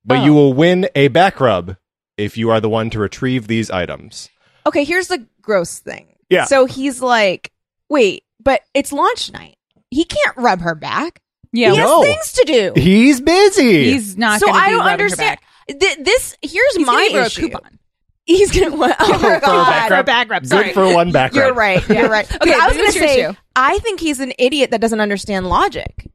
but 0.09 0.19
Oh. 0.21 0.25
you 0.25 0.33
will 0.35 0.53
win 0.55 0.88
a 0.97 1.07
back 1.09 1.38
rub 1.41 1.77
if 2.17 2.37
you 2.37 2.50
are 2.50 2.61
the 2.61 2.69
one 2.69 2.91
to 2.91 2.99
retrieve 2.99 3.47
these 3.47 3.71
items. 3.71 4.29
Okay, 4.67 4.83
here's 4.85 5.07
the 5.09 5.25
gross 5.41 5.79
thing. 5.79 6.17
Yeah. 6.31 6.45
So 6.47 6.65
he's 6.67 7.00
like, 7.00 7.53
wait, 7.88 8.25
but 8.43 8.62
it's 8.75 8.93
launch 8.93 9.33
night. 9.33 9.57
He 9.91 10.05
can't 10.05 10.37
rub 10.37 10.61
her 10.62 10.75
back. 10.75 11.21
Yeah. 11.53 11.71
he 11.73 11.77
No. 11.79 12.03
has 12.03 12.15
things 12.15 12.33
to 12.33 12.45
do. 12.45 12.73
He's 12.81 13.21
busy. 13.21 13.85
He's 13.93 14.17
not 14.19 14.41
so 14.41 14.50
I 14.50 14.67
be 14.71 14.77
don't 14.77 14.87
understand. 14.87 15.38
Th- 15.69 15.99
this 15.99 16.37
here's 16.43 16.75
He's 16.77 16.87
my 16.87 17.09
gonna 17.12 17.23
a 17.23 17.27
issue. 17.27 17.43
coupon. 17.49 17.79
He's 18.25 18.50
gonna. 18.53 18.77
Well, 18.77 18.95
oh, 19.00 19.19
For 19.19 19.33
a 19.33 19.37
oh, 19.37 19.41
God. 19.41 19.67
back 19.71 19.91
rub. 19.91 20.07
back 20.07 20.31
rub. 20.31 20.43
Good 20.43 20.49
Sorry. 20.50 20.73
for 20.75 20.93
one 20.93 21.12
back 21.12 21.33
rub. 21.33 21.37
You're 21.47 21.55
right. 21.55 21.88
You're 21.88 22.11
right. 22.11 22.27
Okay, 22.31 22.38
But 22.50 22.61
I 22.61 22.69
was 22.69 22.77
gonna 22.77 22.93
say, 22.93 23.23
issue? 23.25 23.35
I 23.57 23.79
think 23.79 24.00
he's 24.00 24.21
an 24.21 24.33
idiot 24.38 24.71
that 24.73 24.81
doesn't 24.83 25.00
understand 25.00 25.49
logic. 25.49 26.11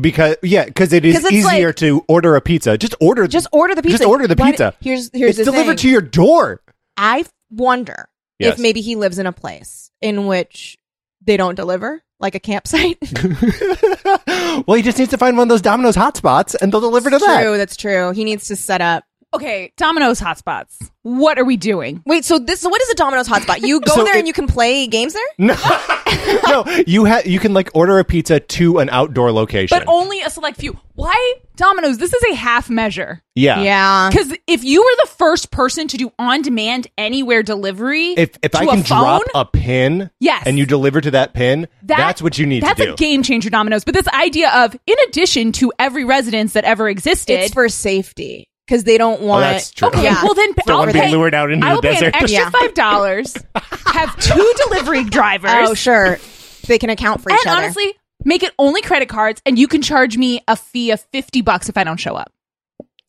Because 0.00 0.36
yeah, 0.42 0.64
because 0.66 0.92
it 0.92 1.04
is 1.04 1.14
'Cause 1.14 1.24
it's 1.24 1.32
easier 1.32 1.68
like- 1.68 1.76
to 1.76 2.04
order 2.08 2.36
a 2.36 2.40
pizza. 2.40 2.76
Just 2.76 2.94
order. 3.00 3.26
Just 3.26 3.46
order 3.52 3.74
the 3.74 3.82
pizza. 3.82 3.98
Just 3.98 4.08
order 4.08 4.26
the 4.26 4.34
Why- 4.36 4.50
pizza. 4.50 4.74
Here's 4.80 5.10
here's 5.12 5.30
it's 5.30 5.38
the 5.38 5.44
delivered 5.44 5.72
thing. 5.72 5.76
to 5.78 5.88
your 5.88 6.02
door. 6.02 6.60
I 6.96 7.24
wonder 7.50 8.08
Yes. 8.38 8.54
if 8.54 8.58
maybe 8.60 8.80
he 8.82 8.96
lives 8.96 9.18
in 9.18 9.26
a 9.26 9.32
place 9.32 9.90
in 10.02 10.26
which 10.26 10.76
they 11.24 11.36
don't 11.38 11.54
deliver, 11.54 12.02
like 12.20 12.34
a 12.34 12.40
campsite. 12.40 12.98
well, 14.66 14.76
he 14.76 14.82
just 14.82 14.98
needs 14.98 15.10
to 15.10 15.18
find 15.18 15.36
one 15.36 15.44
of 15.44 15.48
those 15.48 15.62
Domino's 15.62 15.96
hotspots, 15.96 16.54
and 16.60 16.72
they'll 16.72 16.80
deliver 16.80 17.10
to 17.10 17.18
that. 17.18 17.42
True, 17.42 17.56
that's 17.56 17.76
true. 17.76 18.10
He 18.12 18.24
needs 18.24 18.48
to 18.48 18.56
set 18.56 18.80
up. 18.80 19.04
Okay, 19.34 19.72
Domino's 19.76 20.20
hotspots. 20.20 20.90
What 21.02 21.38
are 21.38 21.44
we 21.44 21.56
doing? 21.58 22.02
Wait, 22.06 22.24
so 22.24 22.38
this 22.38 22.60
so 22.60 22.68
what 22.70 22.80
is 22.80 22.88
a 22.90 22.94
Domino's 22.94 23.28
hotspot? 23.28 23.60
You 23.66 23.80
go 23.80 23.92
So 23.94 24.04
there 24.04 24.16
it- 24.16 24.20
and 24.20 24.26
you 24.26 24.32
can 24.32 24.46
play 24.46 24.86
games 24.86 25.12
there? 25.12 25.22
No, 25.38 25.54
no, 26.46 26.64
you 26.86 27.04
ha- 27.04 27.22
you 27.24 27.38
can 27.38 27.52
like 27.52 27.70
order 27.74 27.98
a 27.98 28.04
pizza 28.04 28.40
to 28.40 28.78
an 28.78 28.88
outdoor 28.90 29.30
location. 29.32 29.76
But 29.78 29.86
only 29.86 30.20
a 30.22 30.30
select 30.30 30.58
few. 30.58 30.78
Why 30.94 31.34
Domino's? 31.56 31.98
This 31.98 32.12
is 32.12 32.22
a 32.32 32.34
half 32.34 32.68
measure. 32.70 33.22
yeah, 33.34 33.60
Yeah. 33.62 34.08
Because 34.10 34.34
if 34.46 34.64
you 34.64 34.80
were 34.82 35.04
the 35.04 35.10
first 35.16 35.50
person 35.50 35.88
to 35.88 35.96
do 35.96 36.10
on-demand 36.18 36.88
anywhere 36.98 37.42
delivery, 37.42 38.08
If 38.16 38.30
if 38.42 38.52
to 38.52 38.58
I 38.60 38.62
a 38.64 38.66
can 38.66 38.82
phone, 38.82 38.84
drop 38.84 39.22
a 39.34 39.44
pin, 39.44 40.10
Yes. 40.20 40.44
and 40.46 40.58
you 40.58 40.66
deliver 40.66 41.00
to 41.00 41.10
that 41.12 41.34
pin, 41.34 41.68
that- 41.82 41.98
that's 41.98 42.22
what 42.22 42.38
you 42.38 42.46
need 42.46 42.62
That's 42.62 42.80
to 42.80 42.86
do. 42.86 42.92
a 42.94 42.96
game 42.96 43.22
changer, 43.22 43.50
Domino's. 43.50 43.84
But 43.84 43.94
this 43.94 44.08
idea 44.08 44.50
of, 44.64 44.74
in 44.86 44.96
addition 45.08 45.52
to 45.52 45.72
every 45.78 46.04
residence 46.04 46.54
that 46.54 46.64
ever 46.64 46.88
existed, 46.88 47.34
It's 47.40 47.54
for 47.54 47.68
safety. 47.68 48.47
Because 48.68 48.84
they 48.84 48.98
don't 48.98 49.22
Oh, 49.22 49.26
want. 49.26 49.40
that's 49.44 49.70
true. 49.70 49.88
Okay, 49.88 50.02
Yeah. 50.04 50.22
well 50.22 50.34
then 50.34 50.52
Don't 50.52 50.70
I'll 50.70 50.78
want 50.80 50.90
to 50.90 50.94
be 50.94 51.00
pay, 51.00 51.10
lured 51.10 51.32
out 51.34 51.50
into 51.50 51.66
I 51.66 51.70
the 51.70 51.74
will 51.76 51.82
pay 51.82 51.92
desert. 51.94 52.06
an 52.08 52.14
extra 52.16 52.30
Yeah. 52.30 52.50
five 52.50 52.74
dollars. 52.74 53.34
have 53.86 54.14
two 54.20 54.52
delivery 54.66 55.04
drivers. 55.04 55.50
Oh, 55.54 55.72
sure. 55.74 56.18
They 56.66 56.78
can 56.78 56.90
account 56.90 57.22
for 57.22 57.30
each 57.30 57.38
other. 57.40 57.48
and 57.48 57.56
other. 57.56 57.64
honestly, 57.64 57.94
make 58.24 58.42
it 58.42 58.52
only 58.58 58.82
credit 58.82 59.08
cards, 59.08 59.40
and 59.46 59.58
you 59.58 59.66
can 59.68 59.80
charge 59.80 60.18
me 60.18 60.42
a 60.46 60.54
fee 60.56 60.90
of 60.90 61.00
fifty 61.12 61.40
bucks 61.40 61.68
if 61.70 61.78
I 61.78 61.84
don't 61.84 61.96
show 61.98 62.14
up. 62.14 62.30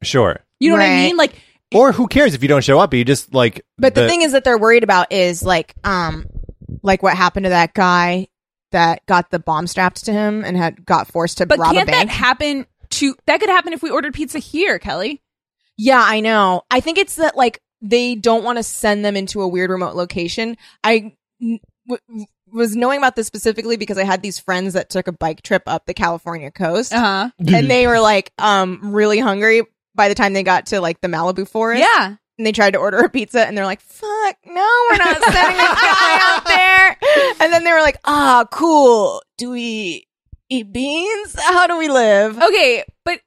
Sure. 0.02 0.40
You 0.62 0.70
know 0.70 0.78
what 0.78 0.86
I 0.86 0.96
mean? 0.96 1.18
Like, 1.18 1.34
Or 1.76 1.92
who 1.92 2.08
cares 2.08 2.34
if 2.34 2.42
you 2.42 2.48
don't 2.48 2.64
show 2.64 2.80
up? 2.80 2.94
You 2.94 3.04
just 3.04 3.34
like. 3.34 3.66
But 3.78 3.96
the, 3.96 4.08
thing 4.08 4.22
is 4.22 4.32
that 4.32 4.44
they're 4.46 4.58
worried 4.58 4.84
about 4.84 5.12
is 5.12 5.44
like 5.44 5.74
um 5.84 6.26
like 6.84 7.04
what 7.04 7.16
happened 7.18 7.44
to 7.46 7.50
that 7.50 7.74
guy 7.74 8.28
that 8.72 9.06
got 9.08 9.30
the 9.32 9.40
bomb 9.40 9.68
strapped 9.68 10.06
to 10.06 10.14
him 10.14 10.46
and 10.46 10.56
had 10.56 10.86
got 10.86 11.08
forced 11.08 11.40
to 11.40 11.46
but 11.46 11.60
rob 11.60 11.72
a 11.72 11.74
can't 11.76 11.88
that 11.88 11.92
bank. 12.08 12.10
happen? 12.10 12.66
To 12.92 13.16
that 13.28 13.40
could 13.40 13.50
happen 13.50 13.74
if 13.74 13.84
we 13.84 13.90
ordered 13.90 14.14
pizza 14.14 14.40
here, 14.40 14.80
Kelly. 14.80 15.22
Yeah, 15.80 16.04
I 16.06 16.20
know. 16.20 16.64
I 16.70 16.80
think 16.82 16.98
it's 16.98 17.16
that 17.16 17.36
like 17.38 17.62
they 17.82 18.16
don't 18.16 18.44
want 18.44 18.58
to 18.58 18.64
send 18.64 19.06
them 19.06 19.16
into 19.16 19.42
a 19.42 19.48
weird 19.48 19.70
remote 19.70 19.96
location. 19.96 20.58
I 20.84 21.14
w- 21.40 21.60
was 22.52 22.76
knowing 22.76 22.98
about 22.98 23.16
this 23.16 23.28
specifically 23.28 23.78
because 23.78 23.98
I 23.98 24.04
had 24.04 24.22
these 24.22 24.40
friends 24.40 24.74
that 24.74 24.90
took 24.90 25.08
a 25.08 25.12
bike 25.12 25.42
trip 25.42 25.64
up 25.68 25.86
the 25.86 25.94
California 25.94 26.52
coast 26.52 26.92
Uh 26.94 27.00
huh. 27.00 27.30
and 27.48 27.70
they 27.70 27.88
were 27.88 28.00
like 28.00 28.32
um 28.38 28.94
really 28.94 29.20
hungry 29.20 29.62
by 29.96 30.10
the 30.10 30.16
time 30.16 30.34
they 30.34 30.44
got 30.44 30.68
to 30.68 30.82
like 30.82 31.00
the 31.02 31.08
Malibu 31.08 31.48
forest. 31.48 31.82
Yeah. 31.82 32.16
and 32.38 32.46
they 32.48 32.52
tried 32.52 32.72
to 32.72 32.80
order 32.80 32.98
a 33.00 33.10
pizza 33.10 33.46
and 33.46 33.58
they're 33.58 33.66
like, 33.66 33.82
fuck, 33.82 34.36
no, 34.46 34.70
we're 34.90 34.98
not 34.98 35.22
sending 35.24 35.58
this 35.58 35.82
guy 35.82 36.20
out 36.22 36.46
there. 36.46 36.98
And 37.42 37.54
then 37.54 37.64
they 37.64 37.72
were 37.72 37.82
like, 37.82 38.00
ah, 38.06 38.46
cool. 38.52 39.22
Do 39.38 39.52
we 39.52 40.06
eat 40.50 40.72
beans? 40.74 41.36
How 41.40 41.68
do 41.68 41.78
we 41.78 41.88
live? 41.90 42.38
Okay, 42.42 42.84
but 43.06 43.20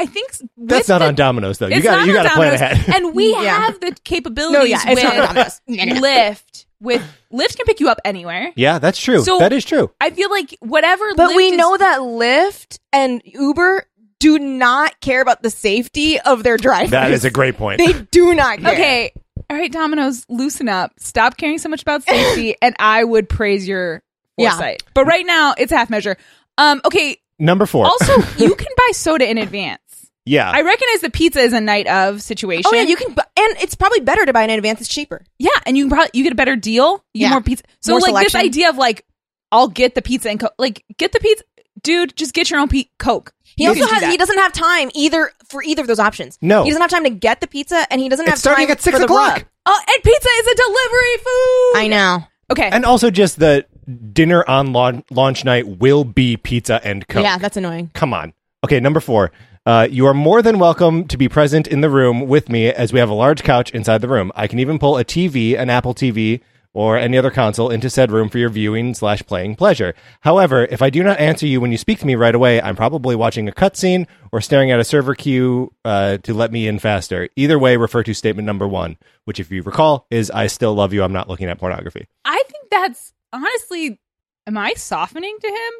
I 0.00 0.06
think 0.06 0.30
That's 0.56 0.88
not 0.88 0.98
the- 1.00 1.06
on 1.06 1.14
Domino's 1.16 1.58
though. 1.58 1.66
You 1.66 1.82
got 1.82 1.98
not 1.98 2.06
you 2.06 2.16
on 2.16 2.22
got 2.24 2.30
to 2.30 2.34
plan 2.36 2.54
ahead. 2.54 2.94
and 2.94 3.14
we 3.14 3.32
Yeah. 3.32 3.58
have 3.66 3.80
the 3.80 3.96
capabilities. 4.04 4.56
No, 4.58 4.64
yeah, 4.64 4.76
it's 4.86 4.94
with 4.94 5.04
not 5.04 5.16
Domino's. 5.34 5.60
No, 5.66 5.84
no. 5.84 6.00
Lyft. 6.00 6.64
With 6.80 7.02
Lyft 7.32 7.56
can 7.56 7.66
pick 7.66 7.80
you 7.80 7.88
up 7.88 7.98
anywhere. 8.04 8.52
yeah, 8.54 8.78
that's 8.78 9.00
true. 9.00 9.22
So- 9.24 9.40
that 9.40 9.52
is 9.52 9.64
true. 9.64 9.90
I 10.00 10.10
feel 10.10 10.30
like 10.30 10.56
whatever. 10.60 11.04
But 11.16 11.30
Lyft 11.32 11.36
we 11.36 11.44
is- 11.48 11.58
know 11.58 11.76
that 11.76 11.98
Lyft 11.98 12.78
and 12.92 13.20
Uber 13.24 13.86
do 14.20 14.38
not 14.38 15.00
care 15.00 15.20
about 15.20 15.42
the 15.42 15.50
safety 15.50 16.20
of 16.20 16.42
their 16.44 16.56
drivers. 16.56 16.90
That 16.90 17.10
is 17.10 17.24
a 17.24 17.30
great 17.30 17.56
point. 17.56 17.78
They 17.84 17.92
do 17.92 18.34
not 18.34 18.60
care. 18.60 18.72
Okay, 18.72 19.12
all 19.50 19.56
right, 19.56 19.70
Domino's, 19.72 20.24
loosen 20.28 20.68
up. 20.68 20.92
Stop 21.00 21.36
caring 21.36 21.58
so 21.58 21.68
much 21.68 21.82
about 21.82 22.02
safety, 22.08 22.54
and 22.62 22.76
I 22.78 23.02
would 23.02 23.28
praise 23.28 23.66
your 23.66 24.02
Yeah. 24.36 24.76
But 24.94 25.06
right 25.06 25.26
now, 25.26 25.54
it's 25.58 25.72
half 25.72 25.90
measure. 25.90 26.16
Um. 26.56 26.80
Okay. 26.84 27.16
Number 27.40 27.66
four. 27.66 27.84
Also, 27.86 28.12
you 28.38 28.54
can 28.56 28.66
buy 28.76 28.90
soda 28.92 29.28
in 29.30 29.38
advance. 29.38 29.80
Yeah. 30.28 30.50
I 30.50 30.62
recognize 30.62 31.00
the 31.00 31.10
pizza 31.10 31.40
is 31.40 31.52
a 31.52 31.60
night 31.60 31.86
of 31.86 32.22
situation. 32.22 32.64
Oh 32.66 32.74
yeah, 32.74 32.82
you 32.82 32.96
can, 32.96 33.12
bu- 33.14 33.22
and 33.36 33.56
it's 33.62 33.74
probably 33.74 34.00
better 34.00 34.24
to 34.26 34.32
buy 34.32 34.42
in 34.44 34.50
advance. 34.50 34.80
It's 34.80 34.88
cheaper. 34.88 35.24
Yeah, 35.38 35.50
and 35.66 35.76
you 35.76 35.84
can 35.84 35.90
probably 35.90 36.10
you 36.14 36.22
get 36.22 36.32
a 36.32 36.36
better 36.36 36.56
deal. 36.56 37.04
You 37.14 37.22
Yeah. 37.22 37.28
get 37.28 37.34
more 37.34 37.42
pizza. 37.42 37.64
So 37.80 37.92
More 37.92 38.00
like 38.00 38.24
this 38.24 38.34
idea 38.34 38.68
of 38.68 38.76
like, 38.76 39.04
I'll 39.50 39.68
get 39.68 39.94
the 39.94 40.02
pizza 40.02 40.30
and 40.30 40.38
co- 40.40 40.50
like 40.58 40.84
get 40.98 41.12
the 41.12 41.20
pizza, 41.20 41.44
dude. 41.82 42.16
Just 42.16 42.34
get 42.34 42.50
your 42.50 42.60
own 42.60 42.68
pe- 42.68 42.84
Coke. 42.98 43.32
He 43.56 43.64
You 43.64 43.70
also 43.70 43.80
can 43.80 43.88
do 43.88 43.94
has 43.94 44.02
that. 44.02 44.10
he 44.10 44.16
doesn't 44.16 44.38
have 44.38 44.52
time 44.52 44.90
either 44.94 45.32
for 45.48 45.62
either 45.62 45.82
of 45.82 45.88
those 45.88 45.98
options. 45.98 46.38
No. 46.40 46.62
he 46.62 46.70
doesn't 46.70 46.82
have 46.82 46.90
time 46.90 47.04
to 47.04 47.10
get 47.10 47.40
the 47.40 47.46
pizza, 47.48 47.86
and 47.90 48.00
he 48.00 48.08
doesn't 48.08 48.26
have 48.26 48.34
it's 48.34 48.40
starting 48.42 48.66
time 48.66 48.72
at 48.72 48.80
six 48.82 48.94
for 48.94 48.98
the 49.00 49.04
o'clock. 49.06 49.36
rub. 49.38 49.44
Oh, 49.66 49.80
and 49.88 50.02
pizza 50.04 50.28
is 50.38 50.46
a 50.46 50.54
delivery 50.54 51.16
food. 51.16 51.72
I 51.76 51.86
know. 51.90 52.24
Okay. 52.50 52.68
And 52.70 52.84
also 52.84 53.10
just 53.10 53.38
the 53.38 53.66
dinner 54.12 54.44
on 54.48 54.72
launch, 54.72 55.04
launch 55.10 55.44
night 55.44 55.66
will 55.66 56.04
be 56.04 56.36
pizza 56.36 56.80
and 56.84 57.06
Coke. 57.08 57.22
Yeah, 57.24 57.38
that's 57.38 57.56
annoying. 57.56 57.90
Come 57.94 58.14
on. 58.14 58.32
Okay, 58.64 58.80
number 58.80 59.00
four. 59.00 59.32
Uh, 59.68 59.86
you 59.90 60.06
are 60.06 60.14
more 60.14 60.40
than 60.40 60.58
welcome 60.58 61.06
to 61.06 61.18
be 61.18 61.28
present 61.28 61.66
in 61.66 61.82
the 61.82 61.90
room 61.90 62.26
with 62.26 62.48
me 62.48 62.68
as 62.68 62.90
we 62.90 62.98
have 62.98 63.10
a 63.10 63.14
large 63.14 63.42
couch 63.42 63.70
inside 63.72 64.00
the 64.00 64.08
room. 64.08 64.32
I 64.34 64.46
can 64.46 64.58
even 64.60 64.78
pull 64.78 64.96
a 64.96 65.04
TV, 65.04 65.58
an 65.58 65.68
Apple 65.68 65.94
TV, 65.94 66.40
or 66.72 66.96
any 66.96 67.18
other 67.18 67.30
console 67.30 67.68
into 67.68 67.90
said 67.90 68.10
room 68.10 68.30
for 68.30 68.38
your 68.38 68.48
viewing 68.48 68.94
slash 68.94 69.22
playing 69.26 69.56
pleasure. 69.56 69.94
However, 70.22 70.64
if 70.70 70.80
I 70.80 70.88
do 70.88 71.02
not 71.02 71.20
answer 71.20 71.46
you 71.46 71.60
when 71.60 71.70
you 71.70 71.76
speak 71.76 71.98
to 71.98 72.06
me 72.06 72.14
right 72.14 72.34
away, 72.34 72.62
I'm 72.62 72.76
probably 72.76 73.14
watching 73.14 73.46
a 73.46 73.52
cutscene 73.52 74.06
or 74.32 74.40
staring 74.40 74.70
at 74.70 74.80
a 74.80 74.84
server 74.84 75.14
queue 75.14 75.70
uh, 75.84 76.16
to 76.22 76.32
let 76.32 76.50
me 76.50 76.66
in 76.66 76.78
faster. 76.78 77.28
Either 77.36 77.58
way, 77.58 77.76
refer 77.76 78.02
to 78.04 78.14
statement 78.14 78.46
number 78.46 78.66
one, 78.66 78.96
which, 79.26 79.38
if 79.38 79.50
you 79.50 79.60
recall, 79.60 80.06
is 80.10 80.30
I 80.30 80.46
still 80.46 80.72
love 80.72 80.94
you. 80.94 81.02
I'm 81.02 81.12
not 81.12 81.28
looking 81.28 81.50
at 81.50 81.58
pornography. 81.58 82.06
I 82.24 82.42
think 82.48 82.70
that's 82.70 83.12
honestly. 83.34 84.00
Am 84.46 84.56
I 84.56 84.72
softening 84.72 85.36
to 85.42 85.46
him? 85.46 85.72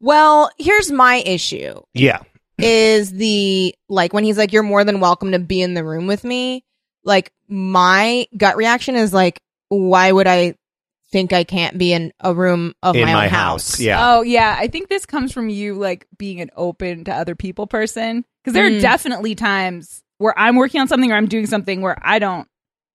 Well, 0.00 0.50
here's 0.58 0.90
my 0.90 1.22
issue: 1.24 1.82
Yeah. 1.94 2.22
Is 2.58 3.12
the 3.12 3.74
like 3.88 4.12
when 4.12 4.24
he's 4.24 4.38
like, 4.38 4.52
"You're 4.52 4.62
more 4.62 4.84
than 4.84 5.00
welcome 5.00 5.32
to 5.32 5.38
be 5.38 5.62
in 5.62 5.74
the 5.74 5.84
room 5.84 6.06
with 6.06 6.24
me." 6.24 6.64
Like 7.04 7.32
my 7.48 8.26
gut 8.36 8.56
reaction 8.56 8.94
is 8.96 9.12
like, 9.12 9.40
"Why 9.68 10.10
would 10.12 10.26
I 10.26 10.54
think 11.10 11.32
I 11.32 11.44
can't 11.44 11.78
be 11.78 11.92
in 11.92 12.12
a 12.20 12.34
room 12.34 12.74
of 12.82 12.94
in 12.94 13.06
my, 13.06 13.12
my 13.14 13.24
own 13.24 13.30
house. 13.30 13.80
Yeah. 13.80 13.98
Oh 14.16 14.22
yeah, 14.22 14.54
I 14.58 14.68
think 14.68 14.88
this 14.88 15.06
comes 15.06 15.32
from 15.32 15.48
you 15.48 15.74
like 15.74 16.06
being 16.18 16.40
an 16.40 16.50
open 16.56 17.04
to 17.04 17.12
other 17.14 17.34
people 17.34 17.66
person 17.66 18.24
because 18.42 18.52
there 18.54 18.66
are 18.66 18.70
Mm. 18.70 18.82
definitely 18.82 19.34
times 19.34 20.02
where 20.18 20.38
I'm 20.38 20.56
working 20.56 20.80
on 20.80 20.88
something 20.88 21.10
or 21.10 21.14
I'm 21.14 21.26
doing 21.28 21.46
something 21.46 21.80
where 21.80 21.96
I 22.02 22.18
don't 22.18 22.46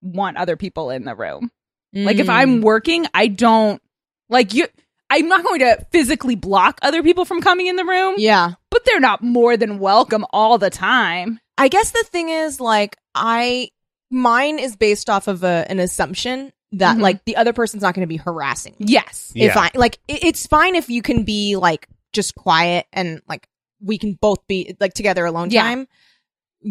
want 0.03 0.37
other 0.37 0.55
people 0.57 0.89
in 0.91 1.05
the 1.05 1.15
room. 1.15 1.49
Like 1.95 2.17
if 2.17 2.27
Mm. 2.27 2.33
I'm 2.33 2.61
working, 2.61 3.07
I 3.15 3.27
don't 3.27 3.81
like 4.29 4.53
you 4.53 4.67
I'm 5.09 5.27
not 5.27 5.43
going 5.43 5.59
to 5.59 5.85
physically 5.91 6.33
block 6.35 6.79
other 6.81 7.03
people 7.03 7.23
from 7.25 7.39
coming 7.41 7.67
in 7.67 7.75
the 7.75 7.85
room, 7.85 8.15
yeah. 8.17 8.53
But 8.83 8.91
they're 8.91 8.99
not 8.99 9.23
more 9.23 9.57
than 9.57 9.79
welcome 9.79 10.25
all 10.31 10.57
the 10.57 10.69
time. 10.69 11.39
I 11.57 11.67
guess 11.67 11.91
the 11.91 12.03
thing 12.11 12.29
is 12.29 12.59
like 12.59 12.97
I 13.15 13.69
mine 14.09 14.59
is 14.59 14.75
based 14.75 15.09
off 15.09 15.27
of 15.27 15.43
a, 15.43 15.65
an 15.69 15.79
assumption 15.79 16.51
that 16.73 16.97
Mhm. 16.97 17.01
like 17.01 17.25
the 17.25 17.35
other 17.35 17.53
person's 17.53 17.83
not 17.83 17.93
going 17.93 18.01
to 18.01 18.07
be 18.07 18.17
harassing. 18.17 18.73
me. 18.79 18.87
Yes. 18.89 19.31
If 19.35 19.55
I 19.57 19.69
like 19.75 19.99
it, 20.07 20.23
it's 20.23 20.47
fine 20.47 20.75
if 20.75 20.89
you 20.89 21.01
can 21.01 21.23
be 21.23 21.55
like 21.55 21.87
just 22.13 22.35
quiet 22.35 22.85
and 22.93 23.21
like 23.27 23.47
we 23.81 23.97
can 23.97 24.13
both 24.13 24.45
be 24.47 24.75
like 24.79 24.93
together 24.93 25.25
alone 25.25 25.51
Yeah. 25.51 25.61
time. 25.63 25.87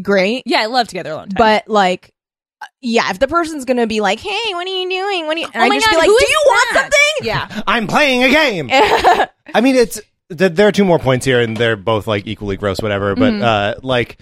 Great. 0.02 0.42
Yeah, 0.46 0.60
I 0.60 0.66
love 0.66 0.88
together 0.88 1.12
alone 1.12 1.28
time. 1.28 1.36
But 1.38 1.68
like 1.68 2.12
uh, 2.62 2.66
yeah, 2.80 3.10
if 3.10 3.18
the 3.18 3.28
person's 3.28 3.64
going 3.64 3.76
to 3.76 3.86
be 3.88 4.00
like, 4.00 4.20
"Hey, 4.20 4.54
what 4.54 4.66
are 4.66 4.70
you 4.70 4.88
doing? 4.88 5.26
What 5.26 5.36
are 5.36 5.40
you?" 5.40 5.46
And 5.52 5.62
Oh 5.62 5.66
I 5.66 5.68
my 5.68 5.76
just 5.76 5.86
God, 5.86 5.92
be 5.92 5.96
like, 5.98 6.06
who 6.06 6.18
"Do 6.18 6.24
is 6.24 6.30
you 6.30 6.42
want 6.46 6.68
that?" 6.74 6.82
something?" 6.82 7.26
yeah. 7.26 7.62
I'm 7.66 7.86
playing 7.88 8.22
a 8.22 8.30
game. 8.30 8.68
I 9.54 9.60
mean, 9.60 9.74
it's 9.76 9.94
th- 9.96 10.06
there 10.28 10.68
are 10.68 10.72
two 10.72 10.84
more 10.84 10.98
points 10.98 11.24
here, 11.26 11.40
and 11.40 11.56
they're 11.56 11.76
both 11.76 12.06
like 12.06 12.26
equally 12.26 12.56
gross, 12.56 12.80
whatever. 12.80 13.14
But 13.14 13.32
Mhm. 13.34 13.42
uh, 13.42 13.74
like, 13.82 14.18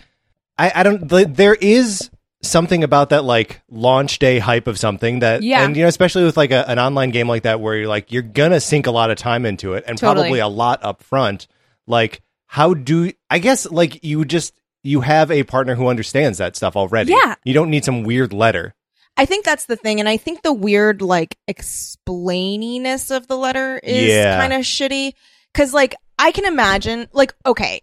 I, 0.59 0.73
I 0.75 0.83
don't. 0.83 1.09
th- 1.09 1.29
there 1.31 1.55
is 1.55 2.11
something 2.43 2.83
about 2.83 3.11
that 3.11 3.23
like 3.25 3.61
launch 3.71 4.19
day 4.19 4.39
hype 4.39 4.67
of 4.67 4.79
something 4.79 5.19
that, 5.21 5.43
Yeah. 5.43 5.63
and 5.63 5.77
you 5.77 5.83
know, 5.83 5.89
especially 5.89 6.25
with 6.25 6.37
like 6.37 6.51
a, 6.53 6.69
an 6.71 6.79
online 6.79 7.11
game 7.11 7.29
like 7.29 7.43
that, 7.43 7.61
where 7.61 7.77
you're 7.77 7.89
like 7.89 8.13
you're 8.13 8.23
gonna 8.23 8.61
sink 8.61 8.87
a 8.87 8.91
lot 8.91 9.11
of 9.11 9.17
time 9.19 9.45
into 9.47 9.75
it, 9.75 9.85
and 9.87 9.97
Totally. 9.99 10.25
probably 10.25 10.39
a 10.41 10.49
lot 10.49 10.81
up 10.83 11.03
front. 11.03 11.47
Like, 11.87 12.23
how 12.47 12.75
do 12.75 13.13
I 13.29 13.39
guess 13.39 13.71
like 13.71 14.03
you 14.05 14.25
just 14.25 14.55
you 14.83 15.03
have 15.03 15.31
a 15.31 15.43
partner 15.45 15.75
who 15.75 15.89
understands 15.89 16.39
that 16.39 16.57
stuff 16.57 16.75
already. 16.77 17.13
Yeah. 17.13 17.35
you 17.45 17.53
don't 17.53 17.69
need 17.71 17.85
some 17.85 18.03
weird 18.03 18.33
letter. 18.33 18.75
I 19.17 19.27
think 19.27 19.45
that's 19.45 19.67
the 19.67 19.77
thing, 19.77 20.01
and 20.01 20.09
I 20.09 20.17
think 20.17 20.41
the 20.43 20.53
weird 20.55 21.03
like 21.03 21.37
explaininess 21.47 23.11
of 23.11 23.27
the 23.29 23.37
letter 23.37 23.79
is 23.83 24.09
Yeah. 24.09 24.41
kind 24.41 24.53
of 24.53 24.61
shitty. 24.63 25.13
Because 25.53 25.73
like 25.75 25.95
I 26.19 26.33
can 26.33 26.45
imagine, 26.47 27.09
like 27.13 27.35
okay, 27.47 27.81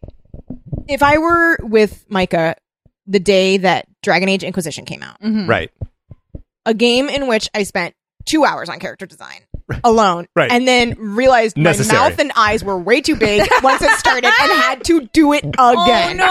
if 0.88 1.04
I 1.04 1.18
were 1.18 1.58
with 1.62 2.06
Micah 2.10 2.56
the 3.06 3.20
day 3.20 3.58
that 3.58 3.88
Dragon 4.04 4.30
Age 4.30 4.44
Inquisition 4.44 4.86
came 4.86 5.04
out, 5.04 5.22
Mhm. 5.22 5.48
Right. 5.48 5.72
a 6.66 6.74
game 6.74 7.10
in 7.10 7.28
which 7.28 7.50
I 7.54 7.64
spent 7.64 7.96
two 8.26 8.44
hours 8.44 8.68
on 8.70 8.80
character 8.80 9.06
design 9.06 9.42
alone, 9.84 10.28
Right. 10.36 10.52
and 10.52 10.68
then 10.68 10.96
realized 10.98 11.58
Necessary. 11.58 11.98
my 11.98 12.10
mouth 12.10 12.20
and 12.20 12.32
eyes 12.36 12.64
were 12.64 12.78
way 12.78 13.00
too 13.02 13.16
big 13.16 13.48
once 13.64 13.82
it 13.82 13.90
started, 13.98 14.26
and 14.26 14.52
had 14.62 14.84
to 14.86 15.02
do 15.14 15.32
it 15.34 15.40
again. 15.46 15.54
Oh 15.60 15.84
again. 15.84 16.18
no. 16.18 16.26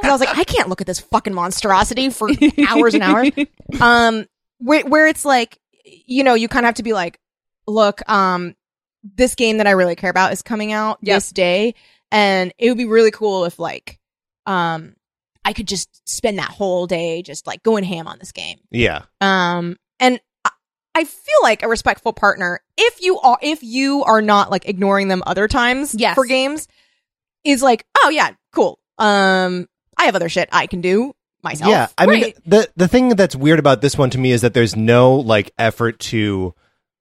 'Cause 0.00 0.04
I 0.04 0.10
was 0.12 0.20
like, 0.20 0.36
I 0.36 0.44
can't 0.44 0.68
look 0.68 0.80
at 0.80 0.86
this 0.88 0.98
fucking 1.00 1.34
monstrosity 1.34 2.10
for 2.10 2.28
hours 2.68 2.94
and 2.94 3.02
hours. 3.02 3.30
Um, 3.80 4.26
where, 4.58 4.84
where 4.86 5.06
it's 5.06 5.24
like, 5.24 5.58
you 5.84 6.24
know, 6.24 6.34
you 6.34 6.48
kind 6.48 6.64
of 6.64 6.68
have 6.68 6.74
to 6.76 6.82
be 6.82 6.92
like, 6.92 7.18
look, 7.68 8.00
um, 8.10 8.54
this 9.14 9.34
game 9.34 9.58
that 9.58 9.66
I 9.66 9.72
really 9.72 9.96
care 9.96 10.10
about 10.10 10.32
is 10.32 10.42
coming 10.42 10.72
out 10.72 10.98
Yep. 11.02 11.16
this 11.16 11.30
day, 11.32 11.74
and 12.10 12.52
it 12.58 12.68
would 12.68 12.78
be 12.78 12.86
really 12.86 13.10
cool 13.10 13.44
if 13.44 13.58
like, 13.58 13.98
um, 14.46 14.94
I 15.44 15.52
could 15.52 15.68
just 15.68 15.88
spend 16.08 16.38
that 16.38 16.50
whole 16.50 16.86
day 16.86 17.22
just 17.22 17.46
like 17.46 17.62
going 17.62 17.84
ham 17.84 18.08
on 18.08 18.18
this 18.18 18.32
game. 18.32 18.58
Yeah. 18.70 19.02
Um, 19.20 19.76
and 20.00 20.20
I, 20.44 20.50
I 20.94 21.04
feel 21.04 21.36
like 21.42 21.62
a 21.62 21.68
respectful 21.68 22.12
partner, 22.12 22.60
if 22.76 23.00
you 23.00 23.18
are, 23.20 23.38
if 23.42 23.62
you 23.62 24.02
are 24.04 24.22
not 24.22 24.50
like 24.50 24.68
ignoring 24.68 25.08
them 25.08 25.22
other 25.26 25.46
times 25.48 25.94
Yes. 25.94 26.14
for 26.14 26.24
games, 26.24 26.66
is 27.44 27.62
like, 27.62 27.86
oh 28.02 28.08
yeah, 28.10 28.30
cool. 28.52 28.80
Um, 28.98 29.68
I 29.96 30.04
have 30.06 30.16
other 30.16 30.28
shit 30.28 30.48
I 30.52 30.66
can 30.66 30.80
do 30.80 31.14
myself. 31.42 31.70
Yeah, 31.70 31.86
I 31.96 32.06
mean 32.06 32.32
the 32.44 32.68
the 32.76 32.88
thing 32.88 33.10
that's 33.10 33.36
weird 33.36 33.58
about 33.60 33.80
this 33.82 33.96
one 33.96 34.10
to 34.10 34.18
me 34.18 34.32
is 34.32 34.40
that 34.40 34.52
there's 34.52 34.74
no 34.74 35.14
like 35.14 35.52
effort 35.58 35.98
to 36.00 36.54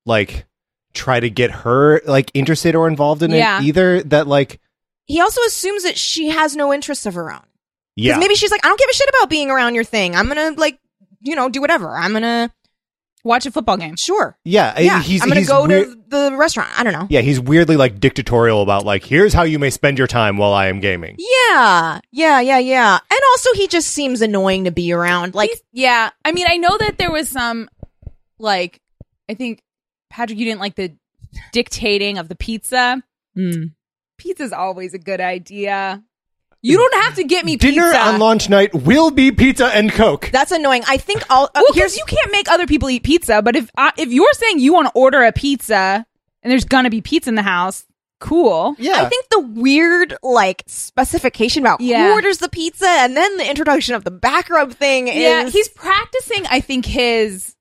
like 0.06 0.46
try 0.96 1.20
to 1.20 1.30
get 1.30 1.52
her 1.52 2.02
like 2.06 2.32
interested 2.34 2.74
or 2.75 2.88
involved 2.88 3.22
in 3.24 3.32
Yeah. 3.32 3.60
it 3.60 3.66
either. 3.66 4.02
That 4.04 4.28
like 4.28 4.60
He 5.06 5.22
also 5.22 5.42
assumes 5.48 5.84
that 5.84 5.98
she 5.98 6.30
has 6.30 6.56
no 6.56 6.74
interests 6.74 7.06
of 7.06 7.14
her 7.14 7.32
own. 7.32 7.42
Yeah. 7.96 8.18
maybe 8.18 8.36
she's 8.36 8.52
like, 8.52 8.66
I 8.66 8.68
don't 8.70 8.80
give 8.80 8.90
a 8.90 8.94
shit 8.94 9.08
about 9.10 9.30
being 9.30 9.50
around 9.52 9.75
your 9.75 9.84
thing. 9.84 10.16
I'm 10.16 10.28
gonna 10.28 10.52
like, 10.58 10.80
you 11.22 11.36
know, 11.36 11.50
do 11.50 11.62
whatever. 11.62 11.96
I'm 11.96 12.14
gonna 12.14 12.52
Watch 13.24 13.48
a 13.48 13.52
football 13.52 13.78
game. 13.78 13.96
sure. 13.96 14.38
yeah. 14.46 14.80
Yeah, 14.80 15.02
He's, 15.02 15.24
I'm 15.24 15.30
gonna 15.30 15.40
he's 15.42 15.48
go 15.48 15.66
weir- 15.66 15.86
to 15.86 15.96
the 16.10 16.36
restaurant. 16.38 16.70
I 16.80 16.84
don't 16.84 16.94
know. 16.94 17.08
Yeah, 17.10 17.22
he's 17.22 17.40
weirdly 17.40 17.75
like 17.75 18.00
dictatorial 18.00 18.62
about 18.62 18.86
like, 18.86 19.04
here's 19.04 19.34
how 19.34 19.42
you 19.42 19.58
may 19.58 19.72
spend 19.72 19.98
your 19.98 20.06
time 20.06 20.38
while 20.38 20.54
I 20.54 20.68
am 20.68 20.80
gaming. 20.80 21.16
Yeah, 21.18 22.02
yeah, 22.12 22.40
yeah, 22.42 22.60
yeah. 22.60 23.00
And 23.10 23.20
also, 23.32 23.50
he 23.56 23.68
just 23.68 23.88
seems 23.88 24.22
annoying 24.22 24.66
to 24.66 24.72
be 24.72 24.92
around. 24.94 25.34
Like, 25.34 25.50
He's- 25.50 25.62
yeah. 25.74 26.12
I 26.24 26.34
mean, 26.34 26.46
I 26.48 26.58
know 26.58 26.78
that 26.78 27.00
there 27.00 27.12
was 27.12 27.28
some, 27.28 27.68
like, 28.38 28.80
I 29.28 29.34
think 29.34 29.60
Patrick, 30.15 30.39
you 30.39 30.45
didn't 30.45 30.62
like 30.62 30.75
the 30.75 30.95
dictating 31.51 32.17
of 32.17 32.29
the 32.29 32.36
pizza. 32.36 33.01
mm. 33.38 33.72
Pizza's 34.17 34.53
always 34.53 34.93
a 34.93 34.98
good 34.98 35.19
idea. 35.19 36.01
You 36.62 36.77
don't 36.77 37.03
have 37.03 37.15
to 37.15 37.24
get 37.25 37.43
me 37.45 37.57
pizza. 37.57 37.72
Dinner 37.75 37.91
pizza. 37.91 38.00
on 38.07 38.19
launch 38.19 38.50
night 38.50 38.74
will 38.74 39.12
be 39.12 39.31
pizza 39.31 39.67
and 39.67 39.91
Coke. 39.91 40.29
that's 40.31 40.51
annoying. 40.51 40.84
I 40.88 40.98
think 40.98 41.24
I'll. 41.29 41.43
Uh, 41.45 41.50
well, 41.55 41.65
here's 41.74 41.95
you 41.98 42.05
can't 42.07 42.31
make 42.31 42.50
other 42.50 42.65
people 42.65 42.89
eat 42.89 43.03
pizza. 43.03 43.41
But 43.41 43.55
if 43.57 43.69
uh, 43.77 43.91
if 43.98 44.12
you're 44.12 44.31
saying 44.34 44.60
you 44.60 44.74
want 44.74 44.88
to 44.88 44.93
order 44.95 45.22
a 45.24 45.31
pizza 45.34 46.05
and 46.41 46.51
there's 46.51 46.63
gonna 46.65 46.89
be 46.89 47.01
pizza 47.01 47.29
in 47.29 47.36
the 47.36 47.41
house, 47.43 47.86
cool. 48.19 48.75
yeah. 48.79 48.93
I 49.01 49.10
think 49.10 49.25
the 49.29 49.41
weird 49.41 50.15
like 50.24 50.63
specification 50.65 51.62
about 51.62 51.81
Yeah. 51.81 52.07
who 52.07 52.13
orders 52.13 52.38
the 52.39 52.50
pizza 52.50 52.88
and 52.88 53.15
then 53.15 53.38
the 53.38 53.48
introduction 53.48 53.93
of 53.93 54.03
the 54.05 54.12
back 54.12 54.50
rub 54.50 54.72
thing 54.74 55.07
Yeah, 55.07 55.43
is 55.43 55.53
he's 55.53 55.67
practicing. 55.67 56.45
I 56.50 56.62
think 56.62 56.86
his 56.86 57.55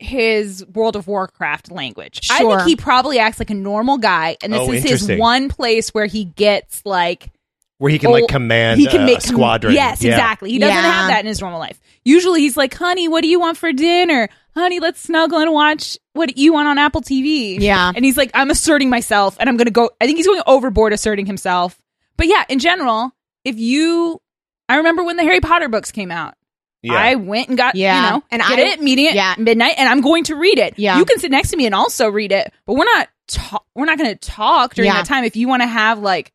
his 0.00 0.64
World 0.66 0.96
of 0.96 1.06
Warcraft 1.06 1.70
language. 1.70 2.28
I 2.30 2.38
think 2.38 2.62
he 2.62 2.74
probably 2.76 3.18
acts 3.18 3.38
like 3.38 3.50
a 3.50 3.54
normal 3.54 3.98
guy, 3.98 4.36
and 4.42 4.52
this 4.52 4.60
Oh, 4.60 4.72
is 4.72 4.82
his 4.82 5.18
one 5.18 5.48
place 5.48 5.90
where 5.90 6.06
he 6.06 6.24
gets 6.24 6.82
like 6.84 7.30
Where 7.78 7.90
he 7.92 7.98
can 7.98 8.10
like 8.10 8.26
command 8.28 8.80
he 8.80 8.86
can 8.86 9.02
uh, 9.02 9.06
make 9.06 9.18
a 9.18 9.22
squadron. 9.22 9.74
Yes, 9.74 10.02
Yeah. 10.02 10.12
exactly. 10.12 10.50
He 10.52 10.58
doesn't 10.58 10.74
Yeah. 10.74 10.82
have 10.82 11.08
that 11.10 11.20
in 11.20 11.26
his 11.26 11.40
normal 11.40 11.60
life. 11.60 11.78
Usually, 12.04 12.40
he's 12.40 12.56
like, 12.56 12.74
"Honey, 12.74 13.08
what 13.08 13.20
do 13.22 13.28
you 13.28 13.38
want 13.38 13.56
for 13.58 13.72
dinner? 13.72 14.28
Honey, 14.56 14.80
let's 14.80 15.00
snuggle 15.00 15.38
and 15.38 15.52
watch 15.52 15.96
what 16.14 16.36
you 16.38 16.52
want 16.54 16.66
on 16.68 16.78
Apple 16.78 17.02
TV." 17.02 17.58
Yeah. 17.60 17.92
and 17.94 18.04
he's 18.04 18.16
like, 18.16 18.30
"I'm 18.34 18.50
asserting 18.50 18.88
myself, 18.90 19.36
and 19.38 19.48
I'm 19.48 19.56
going 19.58 19.66
to 19.66 19.70
go." 19.72 19.90
I 20.00 20.06
think 20.06 20.16
he's 20.16 20.26
going 20.26 20.42
overboard 20.46 20.92
asserting 20.94 21.26
himself. 21.26 21.78
But 22.16 22.26
yeah, 22.26 22.44
in 22.48 22.58
general, 22.58 23.12
if 23.44 23.58
you, 23.58 24.20
I 24.68 24.76
remember 24.76 25.04
when 25.04 25.16
the 25.16 25.22
Harry 25.24 25.40
Potter 25.40 25.68
books 25.68 25.92
came 25.92 26.10
out. 26.10 26.34
Yeah. 26.82 26.94
I 26.94 27.14
went 27.16 27.48
and 27.48 27.58
got, 27.58 27.74
Yeah. 27.74 28.04
you 28.04 28.10
know, 28.16 28.22
And 28.30 28.42
get 28.42 28.58
I- 28.58 28.72
it, 28.72 28.80
meeting 28.80 29.06
it 29.06 29.10
at 29.10 29.14
yeah. 29.14 29.34
midnight, 29.38 29.74
and 29.78 29.88
I'm 29.88 30.00
going 30.00 30.24
to 30.24 30.36
read 30.36 30.58
it. 30.58 30.74
Yeah. 30.78 30.98
You 30.98 31.04
can 31.04 31.18
sit 31.18 31.30
next 31.30 31.50
to 31.50 31.56
me 31.56 31.66
and 31.66 31.74
also 31.74 32.08
read 32.08 32.32
it, 32.32 32.52
but 32.66 32.74
we're 32.74 32.84
not, 32.84 33.08
ta- 33.28 33.62
we're 33.74 33.84
not 33.86 33.98
going 33.98 34.10
to 34.10 34.16
talk 34.16 34.74
during 34.74 34.90
Yeah. 34.90 34.96
that 34.98 35.06
time. 35.06 35.24
If 35.24 35.36
you 35.36 35.48
want 35.48 35.62
to 35.62 35.66
have 35.68 35.98
like 35.98 36.32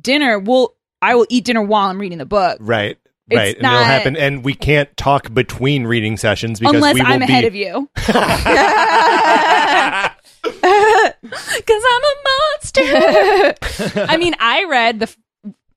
dinner, 0.00 0.38
we'll, 0.38 0.74
I 1.02 1.14
will 1.16 1.26
eat 1.28 1.44
dinner 1.44 1.62
while 1.62 1.88
I'm 1.88 1.98
reading 1.98 2.18
the 2.18 2.26
book. 2.26 2.58
Right. 2.60 2.96
It's 3.28 3.36
Right. 3.36 3.56
and 3.56 3.64
it'll 3.66 3.84
happen. 3.84 4.16
And 4.16 4.44
we 4.44 4.54
can't 4.54 4.94
talk 4.96 5.32
between 5.32 5.86
reading 5.86 6.16
sessions 6.16 6.58
because 6.60 6.74
Unless 6.74 6.94
we 6.94 7.00
will 7.02 7.12
I'm 7.12 7.18
be 7.20 7.24
ahead 7.24 7.44
of 7.44 7.54
you. 7.54 7.88
Because 10.42 11.84
I'm 11.88 12.02
a 12.02 12.14
monster. 12.24 14.04
I 14.08 14.16
mean, 14.16 14.34
I 14.40 14.64
read 14.64 15.00
the, 15.00 15.04
f- 15.04 15.16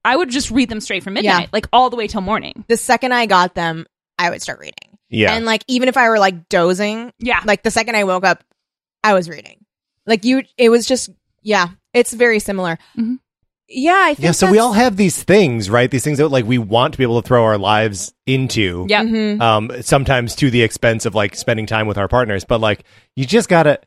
I 0.06 0.16
would 0.16 0.30
just 0.30 0.52
read 0.52 0.70
them 0.70 0.80
straight 0.80 1.04
from 1.04 1.14
midnight, 1.14 1.42
Yeah. 1.44 1.48
like 1.54 1.68
all 1.72 1.90
the 1.90 1.96
way 1.96 2.08
till 2.08 2.22
morning. 2.22 2.66
the 2.68 2.78
second 2.78 3.14
I 3.14 3.26
got 3.26 3.56
them, 3.56 3.86
I 4.18 4.30
would 4.30 4.42
start 4.42 4.60
reading. 4.60 4.98
yeah. 5.10 5.34
And 5.34 5.46
like 5.46 5.64
even 5.68 5.90
if 5.90 5.98
I 5.98 6.10
were 6.10 6.20
like 6.20 6.50
dozing, 6.50 7.12
Yeah. 7.20 7.42
like 7.46 7.64
the 7.64 7.72
second 7.72 7.96
I 7.96 8.04
woke 8.04 8.24
up, 8.26 8.44
I 9.04 9.14
was 9.14 9.28
reading. 9.30 9.66
Like 10.06 10.24
you, 10.26 10.44
it 10.58 10.70
was 10.70 10.86
just 10.86 11.10
yeah, 11.42 11.68
it's 11.94 12.14
very 12.14 12.40
similar. 12.40 12.78
Mhm. 12.98 13.20
Yeah, 13.70 13.94
I 14.04 14.14
think 14.14 14.26
yeah. 14.26 14.32
So 14.32 14.52
we 14.52 14.60
all 14.60 14.74
have 14.74 14.98
these 14.98 15.22
things, 15.24 15.70
right? 15.70 15.90
These 15.90 16.04
things 16.04 16.18
that 16.20 16.28
like 16.30 16.46
we 16.46 16.58
want 16.58 16.94
to 16.94 16.98
be 16.98 17.04
able 17.04 17.22
to 17.22 17.28
throw 17.28 17.44
our 17.44 17.58
lives 17.58 18.14
into. 18.28 18.86
yeah. 18.90 19.04
Mhm. 19.04 19.42
Um, 19.42 19.72
sometimes 19.82 20.36
to 20.36 20.50
the 20.52 20.62
expense 20.62 21.06
of 21.06 21.16
like 21.16 21.36
spending 21.36 21.66
time 21.66 21.88
with 21.88 21.98
our 21.98 22.08
partners, 22.08 22.44
but 22.46 22.60
like 22.62 22.84
you 23.16 23.26
just 23.26 23.50
gotta. 23.50 23.80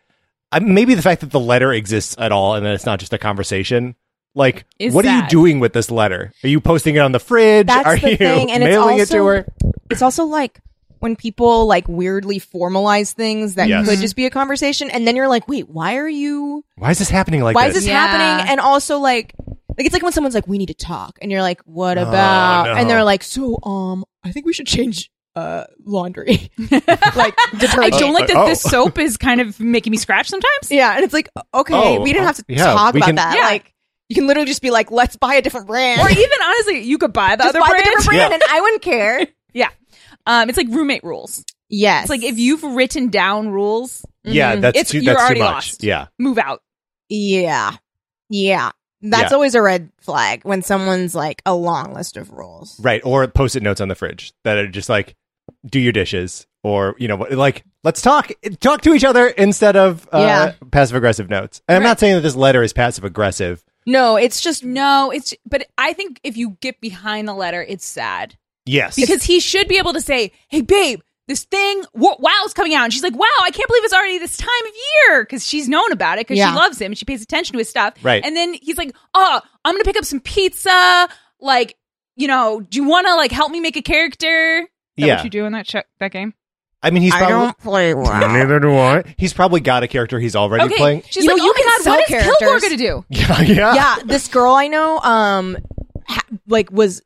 I 0.53 0.61
maybe 0.61 0.95
the 0.95 1.03
fact 1.03 1.21
that 1.23 1.31
the 1.31 1.41
letter 1.41 1.73
exists 1.73 2.15
at 2.19 2.33
all 2.33 2.55
and 2.55 2.65
that 2.65 2.75
it's 2.75 2.87
not 2.87 2.99
just 3.01 3.13
a 3.13 3.19
conversation. 3.19 3.95
Like, 4.37 4.67
Is 4.79 4.93
what 4.95 5.05
are 5.07 5.13
you 5.15 5.21
sad. 5.23 5.31
doing 5.31 5.59
with 5.61 5.73
this 5.73 5.91
letter? 5.91 6.31
Are 6.45 6.49
you 6.49 6.61
posting 6.61 6.95
it 6.95 6.99
on 7.01 7.11
the 7.13 7.19
fridge? 7.19 7.67
That's 7.67 7.87
are 7.87 7.99
the 7.99 8.11
you 8.13 8.17
thing, 8.19 8.53
and 8.53 8.63
it's 8.63 8.71
mailing 8.71 8.99
it 8.99 9.09
to 9.09 9.19
also- 9.19 9.27
her? 9.27 9.47
It's 9.91 10.03
also 10.03 10.25
like 10.27 10.61
when 10.99 11.17
people 11.17 11.67
like 11.67 11.89
weirdly 11.89 12.39
formalize 12.39 13.13
things 13.13 13.55
that 13.55 13.69
Yes. 13.69 13.89
could 13.89 13.99
just 13.99 14.15
be 14.15 14.27
a 14.27 14.31
conversation, 14.31 14.91
and 14.91 15.07
then 15.09 15.17
you're 15.17 15.27
like, 15.29 15.49
wait, 15.49 15.69
why 15.71 15.97
are 15.97 16.09
you? 16.09 16.65
Why 16.77 16.91
is 16.91 16.99
this 16.99 17.09
happening 17.09 17.43
like 17.43 17.55
why 17.57 17.69
this? 17.69 17.79
is 17.79 17.83
this 17.85 17.91
Yeah. 17.91 18.07
happening? 18.07 18.51
And 18.53 18.61
also 18.61 18.99
like. 18.99 19.35
Like 19.79 19.85
it's 19.85 19.93
like 19.93 20.03
when 20.03 20.13
someone's 20.13 20.35
like, 20.35 20.49
"We 20.49 20.57
need 20.57 20.69
to 20.69 20.75
talk," 20.75 21.19
and 21.21 21.31
you're 21.31 21.43
like, 21.43 21.61
"What 21.67 21.99
Oh, 21.99 22.03
about?" 22.09 22.65
no. 22.69 22.73
And 22.77 22.89
they're 22.89 23.05
like, 23.05 23.23
"So, 23.23 23.59
um, 23.63 24.07
I 24.25 24.33
think 24.33 24.47
we 24.47 24.55
should 24.55 24.67
change 24.67 25.11
uh 25.35 25.65
laundry, 25.85 26.51
like 26.71 27.35
I 27.37 27.49
detergent." 27.59 27.93
don't 28.01 28.15
like 28.15 28.29
that 28.29 28.37
Oh. 28.39 28.47
this 28.47 28.63
soap 28.63 28.99
is 28.99 29.19
kind 29.19 29.39
of 29.43 29.61
making 29.61 29.91
me 29.91 29.99
scratch 29.99 30.29
sometimes. 30.31 30.71
Yeah, 30.71 30.95
and 30.95 31.05
it's 31.05 31.13
like, 31.13 31.29
okay, 31.53 31.75
Oh, 31.75 32.01
we 32.01 32.11
didn't 32.15 32.25
have 32.25 32.37
to 32.37 32.45
yeah, 32.49 32.65
talk 32.73 32.95
we 32.95 33.01
about 33.01 33.07
can- 33.09 33.15
that. 33.17 33.37
Yeah. 33.37 33.45
Like, 33.45 33.75
you 34.09 34.15
can 34.15 34.27
literally 34.27 34.47
just 34.47 34.63
be 34.63 34.71
like, 34.71 34.91
let's 34.91 35.17
buy 35.17 35.35
a 35.35 35.43
different 35.43 35.67
brand. 35.67 36.01
Or 36.01 36.11
even 36.11 36.39
honestly, 36.45 36.83
you 36.83 36.99
could 36.99 37.13
buy 37.13 37.37
the 37.37 37.45
just 37.45 37.49
other 37.57 37.61
buy 37.61 37.69
brand. 37.69 37.81
the 37.81 37.85
different 37.91 38.07
brand, 38.07 38.19
Yeah. 38.31 38.35
and 38.35 38.43
I 38.51 38.61
wouldn't 38.61 38.83
care. 38.83 39.27
Yeah. 39.55 39.71
Um, 40.27 40.51
it's 40.51 40.59
like 40.59 40.69
roommate 40.69 41.03
rules. 41.03 41.43
Yes, 41.71 42.05
It's 42.05 42.11
like 42.11 42.23
if 42.23 42.39
you've 42.39 42.63
written 42.63 43.09
down 43.09 43.49
rules, 43.49 44.05
yeah, 44.23 44.57
that's 44.57 44.77
It's- 44.77 44.91
too. 44.91 44.99
you're 45.01 45.15
That's 45.15 45.23
too 45.23 45.25
already 45.25 45.41
much. 45.41 45.51
lost. 45.55 45.83
Yeah. 45.83 46.07
move 46.19 46.37
out. 46.39 46.61
yeah, 47.09 47.73
yeah, 48.29 48.71
that's 49.01 49.31
Yeah. 49.31 49.35
always 49.35 49.55
a 49.55 49.63
red 49.63 49.91
flag 50.01 50.41
when 50.45 50.63
someone's 50.63 51.15
like 51.15 51.41
a 51.47 51.55
long 51.55 51.95
list 51.95 52.17
of 52.17 52.31
rules. 52.33 52.79
Right. 52.81 53.01
Or 53.05 53.27
post 53.29 53.57
it 53.57 53.63
notes 53.63 53.81
on 53.81 53.89
the 53.89 53.95
fridge 53.95 54.33
that 54.45 54.59
are 54.59 54.69
just 54.69 54.89
like, 54.89 55.15
do 55.65 55.81
your 55.81 55.93
dishes. 55.93 56.47
Or, 56.63 56.97
you 56.99 57.07
know, 57.09 57.17
like, 57.17 57.65
let's 57.85 58.03
talk, 58.03 58.31
talk 58.61 58.83
to 58.83 58.93
each 58.95 59.05
other 59.05 59.29
instead 59.29 59.77
of 59.77 60.09
uh, 60.13 60.19
Yeah. 60.19 60.53
passive 60.73 60.97
aggressive 60.97 61.31
notes. 61.31 61.63
And 61.69 61.77
I'm 61.77 61.83
not 61.85 62.01
saying 62.01 62.17
that 62.17 62.23
this 62.23 62.35
letter 62.37 62.63
is 62.63 62.73
passive 62.73 63.05
aggressive. 63.05 63.63
No, 63.87 64.17
it's 64.17 64.41
just 64.41 64.65
No, 64.65 65.11
it's 65.11 65.33
but 65.49 65.67
I 65.79 65.93
think 65.93 66.21
if 66.25 66.37
you 66.37 66.57
get 66.61 66.81
behind 66.81 67.27
the 67.29 67.35
letter, 67.35 67.63
it's 67.63 67.87
sad 67.87 68.37
Yes. 68.67 68.97
because 68.97 69.23
he 69.23 69.39
should 69.41 69.69
be 69.69 69.79
able 69.79 69.93
to 69.95 70.01
say, 70.01 70.33
"Hey, 70.49 70.61
babe." 70.63 71.01
This 71.29 71.43
thing, 71.43 71.83
w- 71.93 72.15
WoW's 72.21 72.55
coming 72.55 72.73
out, 72.75 72.85
and 72.85 72.93
she's 72.93 73.03
like, 73.03 73.17
"Wow, 73.17 73.27
I 73.43 73.51
can't 73.51 73.67
believe 73.67 73.83
it's 73.83 73.93
already 73.93 74.19
this 74.19 74.37
time 74.37 74.49
of 74.65 74.73
year," 75.09 75.25
because 75.25 75.45
she's 75.45 75.69
known 75.69 75.91
about 75.91 76.19
it 76.19 76.27
because 76.29 76.39
Yeah. 76.39 76.51
she 76.53 76.57
loves 76.57 76.81
him 76.81 76.93
and 76.93 76.99
she 76.99 77.05
pays 77.05 77.21
attention 77.21 77.53
to 77.55 77.59
his 77.59 77.69
stuff. 77.69 77.95
Right. 78.03 78.25
And 78.25 78.37
then 78.37 78.55
he's 78.55 78.79
like, 78.79 78.95
"Oh, 79.13 79.41
I'm 79.65 79.75
gonna 79.75 79.83
pick 79.83 79.97
up 79.97 80.05
some 80.05 80.21
pizza. 80.21 81.09
Like, 81.41 81.77
you 82.15 82.29
know, 82.29 82.61
do 82.61 82.79
you 82.81 82.85
want 82.89 83.09
to 83.09 83.15
like 83.17 83.33
help 83.33 83.51
me 83.51 83.59
make 83.59 83.77
a 83.77 83.83
character?" 83.83 84.59
Is 84.61 84.67
that 85.03 85.07
Yeah. 85.07 85.15
what 85.17 85.25
you 85.25 85.31
do 85.31 85.45
in 85.47 85.53
that 85.53 85.67
ch- 85.67 85.85
that 85.99 86.13
game? 86.13 86.33
I 86.87 86.91
mean, 86.91 87.03
he's 87.03 87.13
probably 87.15 87.27
I 87.27 87.29
probably. 87.31 87.47
don't 87.47 87.59
play 87.59 87.95
well. 88.21 88.29
Neither 88.33 88.61
do 88.61 88.77
I. 88.77 89.15
He's 89.19 89.33
probably 89.33 89.61
got 89.61 89.83
a 89.83 89.89
character 89.89 90.19
he's 90.21 90.37
already 90.37 90.65
Okay, 90.65 90.77
playing. 90.77 91.03
she's 91.11 91.25
You 91.25 91.31
like, 91.31 91.39
know, 91.39 91.45
you 91.45 91.51
"Oh 91.51 91.55
my 91.55 91.61
can 91.63 91.67
god, 91.79 91.83
sell 91.83 91.95
what 91.95 92.11
is 92.11 92.37
Kilgore 92.39 92.61
gonna 92.61 92.77
do?" 92.77 93.05
Yeah. 93.11 93.41
Yeah. 93.43 93.75
yeah, 93.75 93.97
this 94.05 94.29
girl 94.29 94.55
I 94.55 94.69
know, 94.69 94.99
um, 95.01 95.57
ha- 96.07 96.23
like 96.49 96.71
was 96.71 97.03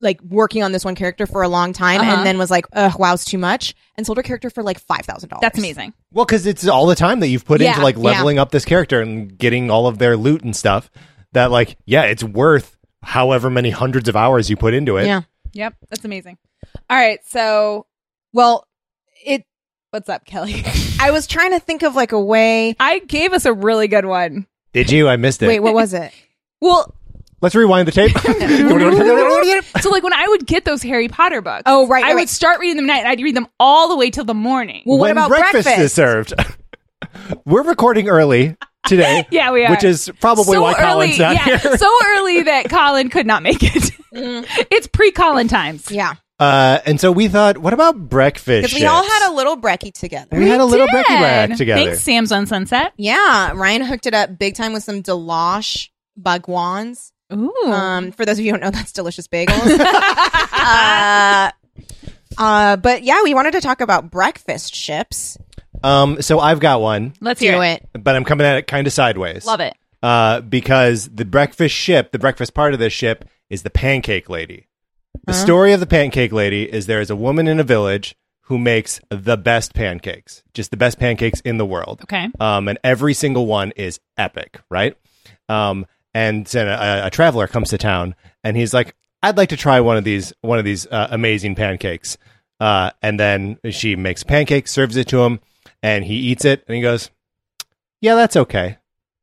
like 0.00 0.20
working 0.22 0.62
on 0.62 0.72
this 0.72 0.84
one 0.84 0.94
character 0.94 1.26
for 1.26 1.42
a 1.42 1.48
long 1.48 1.72
time, 1.72 2.00
Uh-huh. 2.00 2.16
and 2.16 2.26
then 2.26 2.36
was 2.38 2.50
like, 2.50 2.66
"Ugh, 2.74 2.92
wow's 2.98 3.24
too 3.24 3.38
much," 3.38 3.74
and 3.96 4.06
sold 4.06 4.18
her 4.18 4.22
character 4.22 4.50
for 4.50 4.62
like 4.62 4.78
five 4.78 5.00
thousand 5.06 5.30
dollars. 5.30 5.40
That's 5.40 5.58
amazing. 5.58 5.94
Well, 6.12 6.24
because 6.26 6.46
it's 6.46 6.66
all 6.68 6.86
the 6.86 6.94
time 6.94 7.20
that 7.20 7.28
you've 7.28 7.44
put 7.44 7.60
Yeah, 7.60 7.70
into 7.70 7.82
like 7.82 7.96
yeah. 7.96 8.02
leveling 8.02 8.38
up 8.38 8.50
this 8.50 8.64
character 8.64 9.00
and 9.00 9.36
getting 9.36 9.70
all 9.70 9.86
of 9.86 9.98
their 9.98 10.16
loot 10.16 10.42
and 10.42 10.54
stuff. 10.54 10.90
That 11.32 11.50
like, 11.50 11.76
yeah, 11.86 12.02
it's 12.02 12.22
worth 12.22 12.76
however 13.02 13.50
many 13.50 13.70
hundreds 13.70 14.08
of 14.08 14.14
hours 14.14 14.48
you 14.48 14.56
put 14.56 14.72
into 14.74 14.98
it. 14.98 15.06
Yeah. 15.06 15.22
Yep, 15.52 15.74
that's 15.90 16.04
amazing. 16.04 16.36
All 16.90 16.96
right, 16.96 17.18
so 17.26 17.86
Well, 18.32 18.66
it. 19.24 19.44
what's 19.90 20.08
up, 20.08 20.24
Kelly? 20.24 20.62
I 21.00 21.10
was 21.10 21.26
trying 21.26 21.52
to 21.52 21.60
think 21.60 21.82
of 21.82 21.94
like 21.94 22.12
a 22.12 22.20
way. 22.20 22.76
I 22.80 23.00
gave 23.00 23.32
us 23.32 23.44
a 23.44 23.52
really 23.52 23.88
good 23.88 24.04
one. 24.04 24.46
Did 24.72 24.90
you? 24.90 25.08
I 25.08 25.16
missed 25.16 25.42
it. 25.42 25.48
Wait, 25.48 25.60
what 25.60 25.74
was 25.74 25.94
it? 25.94 26.12
Well, 26.60 26.94
Let's 27.40 27.54
rewind 27.54 27.86
the 27.86 27.92
tape. 27.92 28.16
so 29.82 29.90
like 29.90 30.02
when 30.02 30.14
I 30.14 30.26
would 30.28 30.46
get 30.46 30.64
those 30.64 30.82
Harry 30.82 31.08
Potter 31.08 31.42
books, 31.42 31.64
Oh, 31.66 31.86
right, 31.86 32.02
I 32.02 32.06
right, 32.08 32.14
would 32.14 32.20
right. 32.20 32.28
start 32.30 32.58
reading 32.58 32.76
them 32.76 32.88
at 32.88 32.94
night. 32.94 32.98
and 33.00 33.08
I'd 33.08 33.20
read 33.20 33.36
them 33.36 33.48
all 33.60 33.90
the 33.90 33.96
way 33.96 34.08
till 34.10 34.24
the 34.24 34.32
morning. 34.32 34.82
Well, 34.86 34.98
what 34.98 35.08
when 35.08 35.10
about 35.12 35.28
breakfast, 35.28 35.64
breakfast? 35.64 35.78
is 35.78 35.92
served? 35.92 36.32
We're 37.44 37.64
recording 37.64 38.08
early 38.08 38.56
today. 38.86 39.26
Yeah, 39.30 39.52
we 39.52 39.64
are. 39.66 39.70
Which 39.70 39.84
is 39.84 40.10
probably 40.20 40.54
so 40.54 40.62
why 40.62 40.72
early, 40.72 41.08
Colin's 41.08 41.18
not 41.18 41.34
yeah, 41.34 41.58
here. 41.58 41.76
so 41.76 41.90
early 42.16 42.42
that 42.44 42.70
Colin 42.70 43.10
could 43.10 43.26
not 43.26 43.42
make 43.42 43.62
it. 43.62 43.90
Mm. 44.14 44.46
it's 44.70 44.86
pre-Colin 44.86 45.48
times. 45.48 45.90
Yeah, 45.90 46.14
Uh, 46.38 46.80
and 46.84 47.00
so 47.00 47.12
we 47.12 47.28
thought, 47.28 47.58
what 47.58 47.72
about 47.72 48.08
breakfast? 48.08 48.64
because 48.64 48.80
we 48.80 48.86
all 48.86 49.04
had 49.04 49.30
a 49.30 49.32
little 49.34 49.56
brekkie 49.56 49.92
together. 49.92 50.36
we, 50.36 50.48
had 50.48 50.60
a 50.60 50.64
little 50.64 50.86
did. 50.86 50.92
Becky 50.92 51.14
rack 51.14 51.56
together. 51.56 51.84
Thanks, 51.84 52.00
Sam's 52.00 52.32
on 52.32 52.46
Sunset. 52.46 52.92
Yeah, 52.96 53.52
Ryan 53.54 53.82
hooked 53.82 54.06
it 54.06 54.14
up 54.14 54.36
big 54.38 54.54
time 54.54 54.72
with 54.72 54.82
some 54.82 55.02
Deloche 55.02 55.90
Bagwans. 56.20 57.12
Ooh. 57.32 57.52
Um, 57.66 58.12
for 58.12 58.24
those 58.24 58.38
of 58.38 58.44
you 58.44 58.52
who 58.52 58.58
don't 58.58 58.64
know, 58.66 58.76
that's 58.76 58.92
delicious 58.92 59.28
bagels. 59.28 59.78
uh, 60.52 61.50
uh, 62.36 62.76
but 62.76 63.02
yeah, 63.02 63.22
we 63.22 63.34
wanted 63.34 63.52
to 63.52 63.60
talk 63.60 63.80
about 63.80 64.10
breakfast 64.10 64.74
chips. 64.74 65.38
Um, 65.82 66.20
so 66.22 66.40
I've 66.40 66.60
got 66.60 66.80
one, 66.80 67.12
Let's 67.20 67.40
Do 67.40 67.46
hear 67.46 67.62
it. 67.62 67.86
but 67.92 68.16
I'm 68.16 68.24
coming 68.24 68.46
at 68.46 68.56
it 68.56 68.66
kind 68.66 68.86
of 68.86 68.92
sideways. 68.92 69.44
Love 69.46 69.60
it. 69.60 69.74
Uh, 70.02 70.40
because 70.40 71.08
the 71.08 71.24
breakfast 71.24 71.74
ship, 71.74 72.12
the 72.12 72.18
breakfast 72.18 72.54
part 72.54 72.74
of 72.74 72.80
this 72.80 72.92
ship, 72.92 73.26
is 73.50 73.62
the 73.62 73.70
pancake 73.70 74.28
lady. 74.28 74.66
The 75.26 75.32
Uh-huh. 75.32 75.44
story 75.44 75.72
of 75.72 75.80
the 75.80 75.86
pancake 75.86 76.32
lady 76.32 76.64
is 76.70 76.86
there 76.86 77.00
is 77.00 77.10
a 77.10 77.16
woman 77.16 77.48
in 77.48 77.58
a 77.60 77.64
village 77.64 78.14
who 78.42 78.58
makes 78.58 79.00
the 79.08 79.36
best 79.38 79.72
pancakes, 79.74 80.42
just 80.52 80.70
the 80.70 80.76
best 80.76 80.98
pancakes 80.98 81.40
in 81.40 81.56
the 81.56 81.64
world. 81.64 82.00
Okay. 82.02 82.28
Um, 82.40 82.68
and 82.68 82.78
every 82.84 83.14
single 83.14 83.46
one 83.46 83.70
is 83.76 84.00
epic, 84.18 84.60
right? 84.70 84.96
Um, 85.48 85.86
and 86.12 86.46
then 86.46 86.68
a, 86.68 87.06
a 87.06 87.10
traveler 87.10 87.46
comes 87.46 87.70
to 87.70 87.78
town 87.78 88.14
and 88.42 88.56
he's 88.56 88.74
like, 88.74 88.94
I'd 89.22 89.38
like 89.38 89.48
to 89.48 89.56
try 89.56 89.80
one 89.80 89.96
of 89.96 90.04
these, 90.04 90.34
one 90.42 90.58
of 90.58 90.66
these 90.66 90.86
uh, 90.86 91.08
amazing 91.10 91.54
pancakes. 91.54 92.18
Uh, 92.60 92.90
and 93.02 93.18
then 93.18 93.58
she 93.70 93.96
makes 93.96 94.22
pancakes, 94.22 94.70
serves 94.70 94.96
it 94.96 95.08
to 95.08 95.22
him, 95.22 95.40
and 95.82 96.04
he 96.04 96.14
eats 96.14 96.44
it, 96.44 96.62
and 96.68 96.76
he 96.76 96.80
goes, 96.82 97.10
"Yeah, 98.00 98.14
that's 98.14 98.36
okay. 98.36 98.78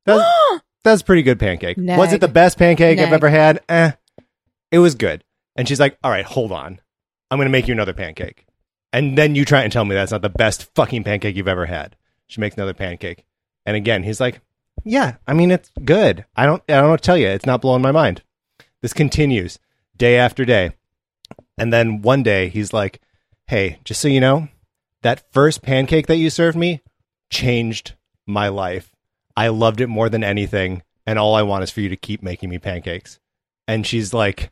That's, 0.06 0.24
that's 0.84 1.02
a 1.02 1.06
pretty 1.06 1.24
good 1.24 1.40
pancake. 1.40 1.78
Was 1.78 2.12
it 2.14 2.20
the 2.22 2.28
best 2.28 2.58
pancake 2.58 3.00
I've 3.00 3.14
ever 3.14 3.30
had? 3.30 3.62
Eh, 3.70 3.92
it 4.72 4.80
was 4.80 4.96
good." 4.96 5.24
And 5.56 5.68
she's 5.68 5.80
like, 5.80 5.98
"All 6.04 6.12
right, 6.12 6.26
hold 6.26 6.52
on, 6.52 6.80
I'm 7.30 7.38
going 7.38 7.46
to 7.48 7.52
make 7.52 7.68
you 7.68 7.74
another 7.74 7.94
pancake." 7.94 8.46
And 8.94 9.18
then 9.18 9.36
you 9.36 9.46
try 9.46 9.64
and 9.64 9.72
tell 9.72 9.86
me 9.86 9.96
that's 9.96 10.12
not 10.12 10.22
the 10.22 10.30
best 10.30 10.74
fucking 10.76 11.04
pancake 11.04 11.36
you've 11.36 11.48
ever 11.48 11.66
had. 11.66 11.96
She 12.28 12.42
makes 12.42 12.56
another 12.56 12.74
pancake, 12.74 13.26
and 13.66 13.76
again, 13.76 14.04
he's 14.04 14.20
like, 14.20 14.42
"Yeah, 14.84 15.16
I 15.28 15.34
mean 15.34 15.52
it's 15.52 15.72
good. 15.84 16.26
I 16.36 16.46
don't, 16.46 16.64
I 16.70 16.82
don't 16.82 17.02
tell 17.02 17.18
you. 17.18 17.28
It's 17.28 17.46
not 17.46 17.62
blowing 17.62 17.82
my 17.82 17.92
mind." 17.92 18.24
This 18.82 18.94
continues 18.94 19.60
day 19.96 20.18
after 20.18 20.46
day. 20.46 20.72
And 21.58 21.72
then 21.72 22.02
one 22.02 22.24
day 22.24 22.50
he's 22.50 22.74
like, 22.74 23.00
Hey, 23.48 23.80
just 23.84 24.02
so 24.02 24.08
you 24.08 24.20
know, 24.20 24.48
that 25.04 25.32
first 25.32 25.62
pancake 25.62 26.08
that 26.08 26.18
you 26.18 26.30
served 26.30 26.58
me 26.58 26.82
changed 27.30 27.94
my 28.26 28.48
life. 28.48 28.92
I 29.38 29.50
loved 29.50 29.82
it 29.82 29.88
more 29.88 30.10
than 30.10 30.24
anything. 30.24 30.82
And 31.06 31.20
all 31.20 31.36
I 31.36 31.44
want 31.44 31.64
is 31.64 31.72
for 31.72 31.82
you 31.82 31.90
to 31.90 31.96
keep 31.96 32.24
making 32.24 32.50
me 32.50 32.58
pancakes. 32.58 33.20
And 33.68 33.86
she's 33.86 34.14
like, 34.14 34.50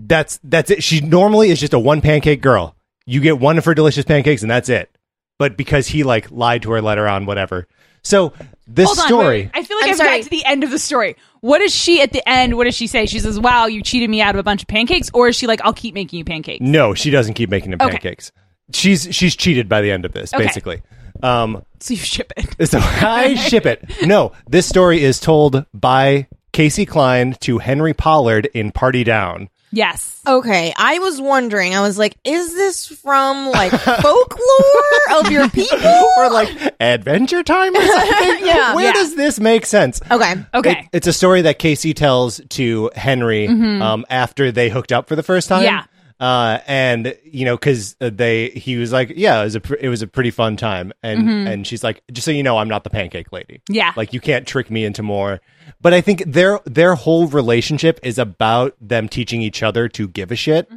That's 0.00 0.38
that's 0.44 0.70
it. 0.70 0.82
She 0.82 1.00
normally 1.00 1.50
is 1.50 1.60
just 1.60 1.72
a 1.74 1.78
one 1.78 2.00
pancake 2.00 2.40
girl. 2.40 2.74
You 3.06 3.20
get 3.20 3.38
one 3.38 3.58
of 3.58 3.64
her 3.64 3.74
delicious 3.74 4.04
pancakes 4.04 4.42
and 4.42 4.50
that's 4.50 4.68
it. 4.68 4.90
But 5.38 5.56
because 5.56 5.86
he 5.88 6.02
like 6.04 6.30
lied 6.30 6.62
to 6.62 6.70
her 6.72 6.82
later 6.82 7.06
on, 7.08 7.26
whatever. 7.26 7.66
So 8.02 8.32
this 8.66 8.86
Hold 8.86 8.98
on, 8.98 9.06
story 9.06 9.26
wait, 9.42 9.50
I 9.54 9.62
feel 9.62 9.76
like 9.76 9.84
I'm 9.86 9.90
I've 9.90 9.96
sorry. 9.96 10.18
got 10.18 10.24
to 10.24 10.30
the 10.30 10.44
end 10.44 10.64
of 10.64 10.70
the 10.70 10.78
story. 10.78 11.16
What 11.40 11.58
does 11.58 11.74
she 11.74 12.00
at 12.00 12.12
the 12.12 12.26
end? 12.28 12.56
What 12.56 12.64
does 12.64 12.74
she 12.74 12.86
say? 12.86 13.06
She 13.06 13.18
says, 13.18 13.38
"Wow, 13.38 13.66
you 13.66 13.82
cheated 13.82 14.08
me 14.10 14.20
out 14.20 14.34
of 14.34 14.38
a 14.38 14.42
bunch 14.42 14.62
of 14.62 14.68
pancakes," 14.68 15.10
or 15.14 15.28
is 15.28 15.36
she 15.36 15.46
like, 15.46 15.60
"I'll 15.64 15.72
keep 15.72 15.94
making 15.94 16.18
you 16.18 16.24
pancakes"? 16.24 16.60
No, 16.60 16.94
she 16.94 17.10
doesn't 17.10 17.34
keep 17.34 17.50
making 17.50 17.70
them 17.70 17.80
Okay. 17.82 17.92
pancakes. 17.92 18.32
She's 18.72 19.08
she's 19.14 19.34
cheated 19.36 19.68
by 19.68 19.80
the 19.80 19.90
end 19.90 20.04
of 20.04 20.12
this, 20.12 20.32
Okay. 20.34 20.44
basically. 20.44 20.82
Um, 21.22 21.62
So 21.80 21.94
you 21.94 22.00
ship 22.00 22.32
it. 22.36 22.68
so 22.70 22.78
I 22.80 23.34
ship 23.34 23.66
it. 23.66 23.84
No, 24.06 24.32
this 24.48 24.66
story 24.66 25.02
is 25.02 25.18
told 25.20 25.64
by 25.74 26.26
Casey 26.52 26.86
Klein 26.86 27.34
to 27.40 27.58
Henry 27.58 27.94
Pollard 27.94 28.46
in 28.54 28.70
Party 28.72 29.02
Down. 29.04 29.48
Yes. 29.70 30.20
Okay, 30.26 30.72
I 30.76 30.98
was 30.98 31.20
wondering. 31.20 31.74
I 31.74 31.80
was 31.80 31.98
like, 31.98 32.16
is 32.24 32.54
this 32.54 32.86
from 32.86 33.50
like 33.50 33.72
folklore 34.28 35.18
of 35.20 35.30
your 35.30 35.48
people? 35.50 36.08
or 36.16 36.30
like 36.30 36.48
Adventure 36.80 37.42
Time 37.42 37.74
or 37.76 37.80
something. 37.86 38.38
Yeah. 38.48 38.74
Where 38.74 38.86
Yeah. 38.86 38.92
does 38.92 39.14
this 39.14 39.38
make 39.40 39.66
sense? 39.66 40.00
Okay. 40.10 40.34
Okay. 40.54 40.70
It- 40.70 40.88
it's 40.98 41.06
a 41.06 41.12
story 41.12 41.42
that 41.42 41.58
Casey 41.58 41.92
tells 41.94 42.40
to 42.50 42.90
Henry 42.94 43.46
um, 43.48 44.04
after 44.10 44.50
they 44.52 44.68
hooked 44.70 44.92
up 44.92 45.06
for 45.08 45.16
the 45.16 45.22
first 45.22 45.48
time. 45.48 45.62
Yeah. 45.64 45.84
Uh, 46.20 46.58
and 46.66 47.16
you 47.24 47.44
know, 47.44 47.56
because 47.56 47.94
they, 48.00 48.48
he 48.50 48.76
was 48.76 48.92
like, 48.92 49.12
yeah, 49.14 49.40
it 49.40 49.44
was 49.44 49.54
a, 49.54 49.60
pr- 49.60 49.74
it 49.80 49.88
was 49.88 50.02
a 50.02 50.06
pretty 50.08 50.30
fun 50.32 50.56
time, 50.56 50.92
and 51.02 51.28
and 51.48 51.66
she's 51.66 51.84
like, 51.84 52.02
just 52.10 52.24
so 52.24 52.30
you 52.32 52.42
know, 52.42 52.58
I'm 52.58 52.68
not 52.68 52.82
the 52.84 52.90
pancake 52.90 53.30
lady. 53.32 53.62
Yeah. 53.68 53.92
like 53.96 54.12
you 54.12 54.20
can't 54.20 54.46
trick 54.46 54.70
me 54.70 54.84
into 54.84 55.02
more. 55.04 55.40
But 55.80 55.94
I 55.94 56.00
think 56.00 56.24
their 56.26 56.58
their 56.64 56.94
whole 56.96 57.28
relationship 57.28 58.00
is 58.02 58.18
about 58.18 58.74
them 58.80 59.08
teaching 59.08 59.42
each 59.42 59.62
other 59.62 59.86
to 59.90 60.08
give 60.08 60.32
a 60.32 60.36
shit. 60.36 60.68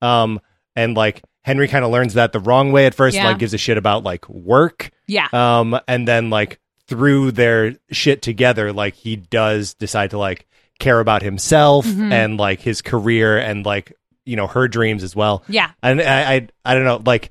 Um, 0.00 0.40
and 0.76 0.96
like 0.96 1.22
Henry 1.42 1.66
kind 1.68 1.84
of 1.84 1.90
learns 1.90 2.14
that 2.14 2.32
the 2.32 2.40
wrong 2.40 2.70
way 2.72 2.86
at 2.86 2.94
first, 2.94 3.16
Yeah. 3.16 3.26
like 3.28 3.38
gives 3.38 3.54
a 3.54 3.58
shit 3.58 3.76
about 3.78 4.04
like 4.04 4.28
work. 4.28 4.90
yeah. 5.06 5.26
Um, 5.32 5.78
and 5.88 6.06
then 6.06 6.30
like 6.30 6.60
through 6.86 7.32
their 7.32 7.76
shit 7.90 8.22
together, 8.22 8.72
like 8.72 8.94
he 8.94 9.16
does 9.16 9.74
decide 9.74 10.10
to 10.10 10.18
like 10.18 10.46
care 10.78 11.00
about 11.00 11.22
himself 11.22 11.86
Mm-hmm. 11.86 12.12
and 12.12 12.36
like 12.38 12.60
his 12.60 12.82
career 12.82 13.38
and 13.38 13.64
like 13.64 13.92
you 14.24 14.36
know 14.36 14.46
her 14.46 14.68
dreams 14.68 15.02
as 15.02 15.14
well. 15.16 15.42
yeah. 15.48 15.70
And 15.82 16.00
I 16.00 16.34
I, 16.34 16.48
I 16.64 16.74
don't 16.74 16.84
know, 16.84 17.02
like 17.04 17.30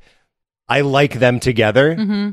I 0.68 0.82
like 0.82 1.14
them 1.20 1.40
together. 1.40 1.96
hmm 1.96 2.30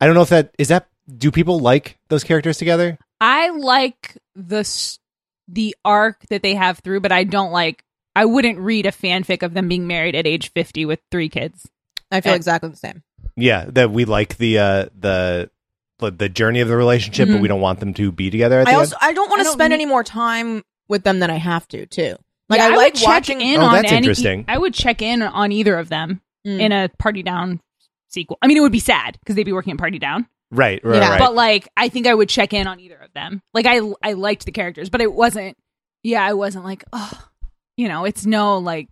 I 0.00 0.06
don't 0.06 0.14
know 0.14 0.22
if 0.22 0.28
that 0.30 0.54
is 0.58 0.68
that. 0.68 0.88
Do 1.16 1.30
people 1.30 1.58
like 1.58 1.98
those 2.08 2.22
characters 2.22 2.58
together? 2.58 2.98
I 3.20 3.50
like 3.50 4.16
the 4.36 4.64
the 5.48 5.74
arc 5.84 6.26
that 6.28 6.42
they 6.42 6.54
have 6.54 6.78
through, 6.80 7.00
but 7.00 7.12
I 7.12 7.24
don't 7.24 7.50
like. 7.50 7.82
I 8.14 8.24
wouldn't 8.24 8.58
read 8.58 8.84
a 8.86 8.90
fanfic 8.92 9.42
of 9.42 9.54
them 9.54 9.68
being 9.68 9.86
married 9.86 10.14
at 10.14 10.26
age 10.26 10.52
fifty 10.52 10.84
with 10.84 11.00
three 11.10 11.28
kids. 11.28 11.68
I 12.12 12.20
feel 12.20 12.32
Eh. 12.32 12.36
exactly 12.36 12.70
the 12.70 12.76
same. 12.76 13.02
Yeah, 13.36 13.64
that 13.68 13.90
we 13.90 14.04
like 14.04 14.36
the 14.36 14.58
uh 14.58 14.86
the 14.98 15.50
the, 15.98 16.10
the 16.12 16.28
journey 16.28 16.60
of 16.60 16.68
the 16.68 16.76
relationship, 16.76 17.28
but 17.28 17.36
Mhm. 17.38 17.42
we 17.42 17.48
don't 17.48 17.60
want 17.60 17.80
them 17.80 17.94
to 17.94 18.12
be 18.12 18.30
together. 18.30 18.60
At 18.60 18.68
I 18.68 18.72
the 18.72 18.78
also 18.78 18.96
I 19.00 19.12
don't 19.12 19.28
want 19.30 19.42
to 19.42 19.48
spend 19.50 19.70
need- 19.70 19.76
any 19.76 19.86
more 19.86 20.04
time 20.04 20.62
with 20.88 21.02
them 21.04 21.18
than 21.20 21.30
I 21.30 21.36
have 21.38 21.66
to 21.68 21.86
too. 21.86 22.16
Like 22.48 22.58
Yeah, 22.60 22.66
I, 22.66 22.70
would 22.70 22.76
like 22.76 22.94
check 22.94 23.06
watching 23.06 23.40
in 23.40 23.60
Oh, 23.60 23.64
on 23.66 23.74
that's 23.74 23.88
any- 23.88 23.98
interesting. 23.98 24.44
I 24.48 24.56
would 24.58 24.72
check 24.74 25.02
in 25.02 25.22
on 25.22 25.52
either 25.52 25.76
of 25.76 25.88
them 25.88 26.20
Mm. 26.46 26.60
in 26.60 26.72
a 26.72 26.88
Party 26.98 27.22
Down 27.22 27.60
sequel. 28.08 28.38
I 28.40 28.46
mean, 28.46 28.56
it 28.56 28.60
would 28.60 28.72
be 28.72 28.78
sad 28.80 29.18
because 29.20 29.34
they'd 29.36 29.42
be 29.44 29.52
working 29.52 29.72
at 29.72 29.78
Party 29.78 29.98
Down. 29.98 30.26
right, 30.50 30.82
right, 30.84 30.96
Yeah, 31.02 31.10
right. 31.10 31.18
But 31.18 31.34
like, 31.34 31.68
I 31.76 31.88
think 31.90 32.06
I 32.06 32.14
would 32.14 32.28
check 32.28 32.52
in 32.54 32.66
on 32.66 32.80
either 32.80 32.96
of 32.96 33.12
them. 33.12 33.42
Like, 33.52 33.66
I 33.66 33.80
I 34.02 34.12
liked 34.14 34.46
the 34.46 34.52
characters, 34.52 34.88
but 34.88 35.00
it 35.02 35.12
wasn't. 35.12 35.56
Yeah, 36.02 36.24
I 36.24 36.32
wasn't 36.34 36.64
like, 36.64 36.84
oh, 36.92 37.10
you 37.76 37.88
know, 37.88 38.04
it's 38.06 38.24
no 38.24 38.58
like 38.58 38.88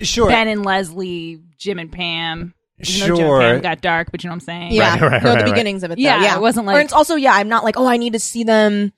sure, 0.00 0.28
Ben 0.28 0.48
and 0.48 0.64
Leslie, 0.64 1.40
Jim 1.58 1.78
and 1.78 1.90
Pam. 1.90 2.54
Even 2.86 3.00
though 3.08 3.16
Jim 3.16 3.24
sure. 3.24 3.40
and 3.40 3.62
Pam 3.62 3.62
got 3.72 3.80
dark, 3.80 4.10
but 4.10 4.22
you 4.24 4.28
know 4.28 4.32
what 4.32 4.42
I'm 4.42 4.46
saying? 4.46 4.72
yeah, 4.72 4.92
Right, 4.94 5.00
right, 5.00 5.22
no, 5.22 5.30
right, 5.30 5.38
the 5.38 5.44
right. 5.44 5.52
beginnings 5.54 5.84
of 5.84 5.90
it. 5.92 5.96
Though. 5.96 6.02
Yeah, 6.02 6.22
Yeah, 6.22 6.36
it 6.36 6.40
wasn't 6.40 6.66
or 6.66 6.72
like- 6.72 6.84
it's 6.84 6.92
also 6.92 7.14
yeah. 7.14 7.32
I'm 7.32 7.48
not 7.48 7.64
like 7.64 7.76
oh 7.78 7.86
I 7.86 7.96
need 7.96 8.12
to 8.14 8.18
see 8.18 8.42
them. 8.44 8.92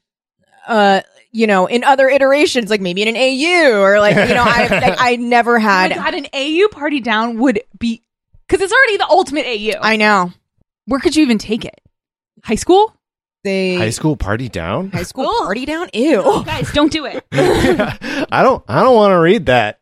Uh, 0.66 1.02
you 1.32 1.46
know, 1.46 1.66
in 1.66 1.84
other 1.84 2.08
iterations, 2.08 2.70
like 2.70 2.80
maybe 2.80 3.02
in 3.02 3.08
an 3.08 3.16
AU 3.16 3.80
or 3.80 4.00
like 4.00 4.16
you 4.16 4.34
know, 4.34 4.44
I 4.46 4.66
like, 4.70 4.96
I 4.98 5.16
never 5.16 5.56
Oh 5.56 5.60
my 5.60 5.64
had. 5.88 5.94
God, 5.94 6.14
an 6.14 6.26
AU 6.32 6.68
Party 6.68 7.00
Down 7.00 7.38
would 7.38 7.60
be 7.78 8.02
because 8.46 8.62
it's 8.62 8.72
already 8.72 8.96
the 8.98 9.06
ultimate 9.08 9.46
AU. 9.46 9.78
I 9.80 9.96
know 9.96 10.32
Where 10.86 11.00
could 11.00 11.16
you 11.16 11.22
even 11.22 11.38
take 11.38 11.64
it? 11.64 11.80
High 12.44 12.54
school? 12.54 12.92
they 13.44 13.76
High 13.76 13.90
school 13.90 14.16
party 14.16 14.48
down. 14.48 14.90
high 14.90 15.04
school 15.04 15.26
Ugh. 15.26 15.44
party 15.44 15.66
down. 15.66 15.88
Ew. 15.94 16.20
Oh, 16.24 16.42
guys, 16.42 16.72
don't 16.72 16.90
do 16.90 17.04
it. 17.06 17.24
I 17.32 18.42
don't. 18.42 18.64
I 18.66 18.82
don't 18.82 18.94
want 18.96 19.12
to 19.12 19.18
read 19.20 19.46
that. 19.46 19.78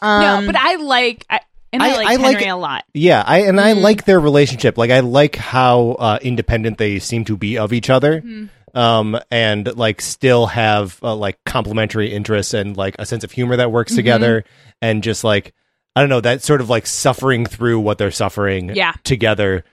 Um, 0.00 0.22
no, 0.44 0.46
but 0.52 0.54
I 0.60 0.76
like 0.76 1.26
I, 1.28 1.40
and 1.72 1.82
I, 1.82 1.88
I- 1.90 1.96
like 1.96 2.06
I 2.06 2.10
Henry 2.22 2.44
it- 2.44 2.48
a 2.48 2.54
lot. 2.56 2.84
Yeah, 2.94 3.24
I 3.26 3.38
and 3.40 3.58
Mm. 3.58 3.62
I 3.62 3.72
like 3.72 4.04
their 4.04 4.20
relationship. 4.20 4.78
Like 4.78 4.92
I 4.92 5.00
like 5.00 5.34
how 5.34 5.96
uh, 5.98 6.18
independent 6.22 6.78
they 6.78 7.00
seem 7.00 7.24
to 7.24 7.36
be 7.36 7.58
of 7.58 7.72
each 7.72 7.90
other, 7.90 8.20
Mm-hmm. 8.20 8.46
Um, 8.78 9.18
and 9.30 9.76
like 9.76 10.00
still 10.00 10.46
have 10.46 10.98
uh, 11.02 11.14
like 11.14 11.38
complementary 11.44 12.12
interests 12.14 12.54
and 12.54 12.76
like 12.76 12.94
a 12.98 13.04
sense 13.06 13.24
of 13.24 13.32
humor 13.32 13.56
that 13.56 13.72
works 13.72 13.92
Mm-hmm. 13.92 13.96
together, 13.96 14.44
and 14.80 15.02
just 15.02 15.24
like 15.24 15.52
I 15.96 16.00
don't 16.00 16.08
know 16.10 16.20
that 16.20 16.42
sort 16.42 16.60
of 16.60 16.70
like 16.70 16.86
suffering 16.86 17.44
through 17.44 17.80
what 17.80 17.98
they're 17.98 18.10
suffering 18.12 18.70
Yeah. 18.74 18.92
together. 19.02 19.64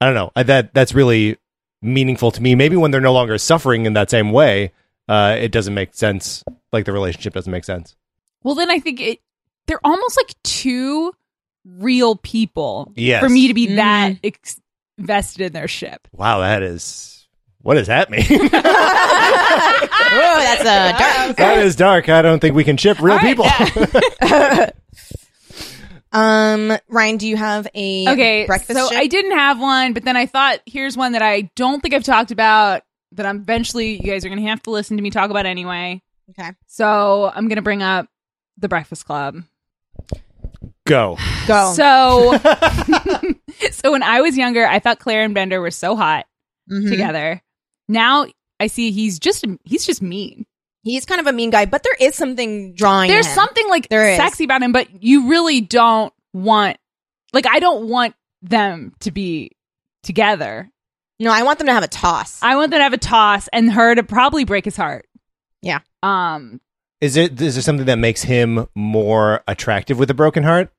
I 0.00 0.06
don't 0.06 0.14
know 0.14 0.30
I, 0.34 0.42
that 0.44 0.72
that's 0.74 0.94
really 0.94 1.36
meaningful 1.82 2.30
to 2.30 2.42
me. 2.42 2.54
Maybe 2.54 2.76
when 2.76 2.90
they're 2.90 3.00
no 3.00 3.12
longer 3.12 3.36
suffering 3.38 3.84
in 3.84 3.92
that 3.92 4.08
same 4.10 4.32
way, 4.32 4.72
uh, 5.08 5.36
it 5.38 5.52
doesn't 5.52 5.74
make 5.74 5.94
sense. 5.94 6.42
Like 6.72 6.86
the 6.86 6.92
relationship 6.92 7.34
doesn't 7.34 7.52
make 7.52 7.64
sense. 7.64 7.94
Well, 8.42 8.54
then 8.54 8.70
I 8.70 8.78
think 8.80 9.00
it 9.00 9.20
they're 9.66 9.84
almost 9.84 10.16
like 10.16 10.34
two 10.42 11.12
real 11.66 12.16
people. 12.16 12.92
Yes. 12.96 13.22
For 13.22 13.28
me 13.28 13.48
to 13.48 13.54
be 13.54 13.66
Mm. 13.68 13.76
that 13.76 14.16
ex- 14.24 14.60
invested 14.98 15.42
in 15.46 15.52
their 15.52 15.68
ship. 15.68 16.08
Wow, 16.12 16.40
that 16.40 16.62
is 16.62 17.13
what 17.64 17.74
does 17.74 17.88
that 17.88 18.10
mean? 18.10 18.22
Whoa, 18.28 18.48
that's 20.40 20.60
a 20.62 20.98
dark. 20.98 21.36
that 21.38 21.58
is 21.64 21.74
dark. 21.76 22.08
I 22.08 22.22
don't 22.22 22.38
think 22.38 22.54
we 22.54 22.62
can 22.64 22.76
ship 22.76 23.00
real 23.02 23.14
All 23.14 23.18
right, 23.18 23.36
people. 23.36 23.46
Um, 26.12 26.72
Ryan, 26.88 27.16
do 27.16 27.26
you 27.26 27.36
have 27.36 27.66
a 27.74 28.08
Okay, 28.08 28.46
breakfast? 28.46 28.78
so 28.78 28.88
ship? 28.88 28.96
I 28.98 29.08
didn't 29.08 29.32
have 29.36 29.58
one, 29.60 29.94
but 29.94 30.04
then 30.04 30.16
I 30.16 30.26
thought 30.26 30.60
here's 30.64 30.96
one 30.96 31.10
that 31.12 31.22
I 31.22 31.50
don't 31.56 31.80
think 31.80 31.92
I've 31.92 32.04
talked 32.04 32.30
about 32.30 32.82
that 33.12 33.26
I'm 33.26 33.38
eventually 33.38 33.94
you 34.00 34.12
guys 34.12 34.24
are 34.24 34.28
gonna 34.28 34.42
have 34.42 34.62
to 34.62 34.70
listen 34.70 34.96
to 34.96 35.02
me 35.02 35.10
talk 35.10 35.30
about 35.30 35.44
anyway. 35.44 36.02
okay. 36.30 36.52
So 36.68 37.32
I'm 37.34 37.48
gonna 37.48 37.62
bring 37.62 37.82
up 37.82 38.06
the 38.58 38.68
Breakfast 38.68 39.06
Club. 39.06 39.42
Go. 40.86 41.18
Go. 41.48 41.72
So, 41.74 42.38
so 43.72 43.90
when 43.90 44.04
I 44.04 44.20
was 44.20 44.36
younger, 44.38 44.64
I 44.66 44.78
thought 44.78 45.00
Claire 45.00 45.22
and 45.24 45.34
Bender 45.34 45.60
were 45.60 45.72
so 45.72 45.96
hot 45.96 46.26
Mhm. 46.70 46.90
together. 46.90 47.42
Now 47.88 48.26
I 48.60 48.66
see 48.68 48.90
he's 48.90 49.18
just 49.18 49.44
he's 49.64 49.86
just 49.86 50.02
mean. 50.02 50.46
He's 50.82 51.06
kind 51.06 51.20
of 51.20 51.26
a 51.26 51.32
mean 51.32 51.50
guy, 51.50 51.64
but 51.64 51.82
there 51.82 51.96
is 51.98 52.14
something 52.14 52.74
drawing. 52.74 53.08
There's 53.08 53.26
him. 53.26 53.34
something 53.34 53.68
like 53.68 53.88
There 53.88 54.10
is. 54.10 54.16
sexy 54.16 54.44
about 54.44 54.62
him, 54.62 54.72
but 54.72 55.02
you 55.02 55.28
really 55.30 55.60
don't 55.60 56.12
want 56.32 56.76
like 57.32 57.46
I 57.46 57.58
don't 57.58 57.88
want 57.88 58.14
them 58.42 58.92
to 59.00 59.10
be 59.10 59.52
together. 60.02 60.70
No, 61.20 61.32
I 61.32 61.42
want 61.42 61.58
them 61.58 61.68
to 61.68 61.72
have 61.72 61.84
a 61.84 61.88
toss. 61.88 62.42
I 62.42 62.56
want 62.56 62.70
them 62.70 62.80
to 62.80 62.84
have 62.84 62.92
a 62.92 62.98
toss 62.98 63.48
and 63.48 63.72
her 63.72 63.94
to 63.94 64.02
probably 64.02 64.44
break 64.44 64.64
his 64.64 64.76
heart. 64.76 65.06
Yeah. 65.62 65.78
Um 66.02 66.60
Is 67.00 67.16
it 67.16 67.40
is 67.40 67.54
there 67.54 67.62
something 67.62 67.86
that 67.86 67.98
makes 67.98 68.22
him 68.22 68.66
more 68.74 69.42
attractive 69.48 69.98
with 69.98 70.10
a 70.10 70.14
broken 70.14 70.42
heart? 70.42 70.70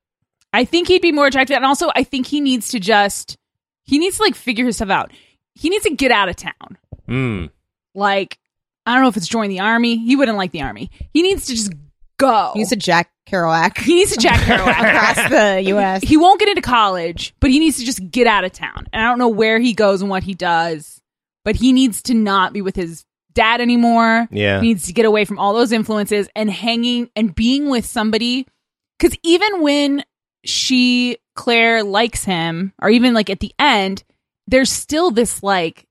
I 0.53 0.65
think 0.65 0.87
he'd 0.87 1.01
be 1.01 1.11
more 1.11 1.27
attractive, 1.27 1.55
and 1.55 1.65
also 1.65 1.89
I 1.95 2.03
think 2.03 2.27
he 2.27 2.39
needs 2.41 2.69
to 2.69 2.79
just 2.79 3.37
he 3.83 3.97
needs 3.97 4.17
to 4.17 4.23
like 4.23 4.35
figure 4.35 4.63
himself 4.65 4.89
out. 4.89 5.11
He 5.55 5.69
needs 5.69 5.83
to 5.85 5.95
get 5.95 6.11
out 6.11 6.29
of 6.29 6.35
town. 6.35 6.77
Mm. 7.07 7.49
Like 7.93 8.39
I 8.85 8.93
don't 8.93 9.03
know 9.03 9.09
if 9.09 9.17
it's 9.17 9.27
join 9.27 9.49
the 9.49 9.61
army. 9.61 9.97
He 9.97 10.15
wouldn't 10.15 10.37
like 10.37 10.51
the 10.51 10.61
army. 10.61 10.91
He 11.11 11.21
needs 11.21 11.47
to 11.47 11.55
just 11.55 11.73
go. 12.17 12.51
He 12.53 12.59
needs 12.59 12.69
to 12.69 12.75
Jack 12.75 13.11
Kerouac 13.27 13.77
He 13.79 13.95
needs 13.95 14.11
to 14.11 14.19
Jack 14.19 14.39
Kerouac. 14.41 14.67
across 15.15 15.29
the 15.29 15.61
U.S. 15.69 16.03
he 16.03 16.17
won't 16.17 16.39
get 16.39 16.49
into 16.49 16.61
college, 16.61 17.33
but 17.39 17.49
he 17.49 17.59
needs 17.59 17.77
to 17.77 17.85
just 17.85 18.11
get 18.11 18.27
out 18.27 18.43
of 18.43 18.51
town. 18.51 18.87
And 18.93 19.03
I 19.03 19.09
don't 19.09 19.19
know 19.19 19.29
where 19.29 19.59
he 19.59 19.73
goes 19.73 20.01
and 20.01 20.09
what 20.09 20.23
he 20.23 20.33
does, 20.33 21.01
but 21.43 21.55
he 21.55 21.73
needs 21.73 22.03
to 22.03 22.13
not 22.13 22.53
be 22.53 22.61
with 22.61 22.75
his 22.75 23.05
dad 23.33 23.61
anymore. 23.61 24.27
Yeah. 24.31 24.61
He 24.61 24.67
needs 24.67 24.87
to 24.87 24.93
get 24.93 25.05
away 25.05 25.25
from 25.25 25.39
all 25.39 25.53
those 25.53 25.71
influences 25.71 26.29
and 26.35 26.49
hanging 26.49 27.09
and 27.15 27.33
being 27.33 27.69
with 27.69 27.85
somebody. 27.85 28.47
Because 28.97 29.17
even 29.23 29.61
when 29.61 30.03
she, 30.45 31.17
Claire, 31.35 31.83
likes 31.83 32.23
him, 32.23 32.73
or 32.81 32.89
even 32.89 33.13
like 33.13 33.29
at 33.29 33.39
the 33.39 33.53
end, 33.59 34.03
there's 34.47 34.71
still 34.71 35.11
this 35.11 35.41
like 35.41 35.85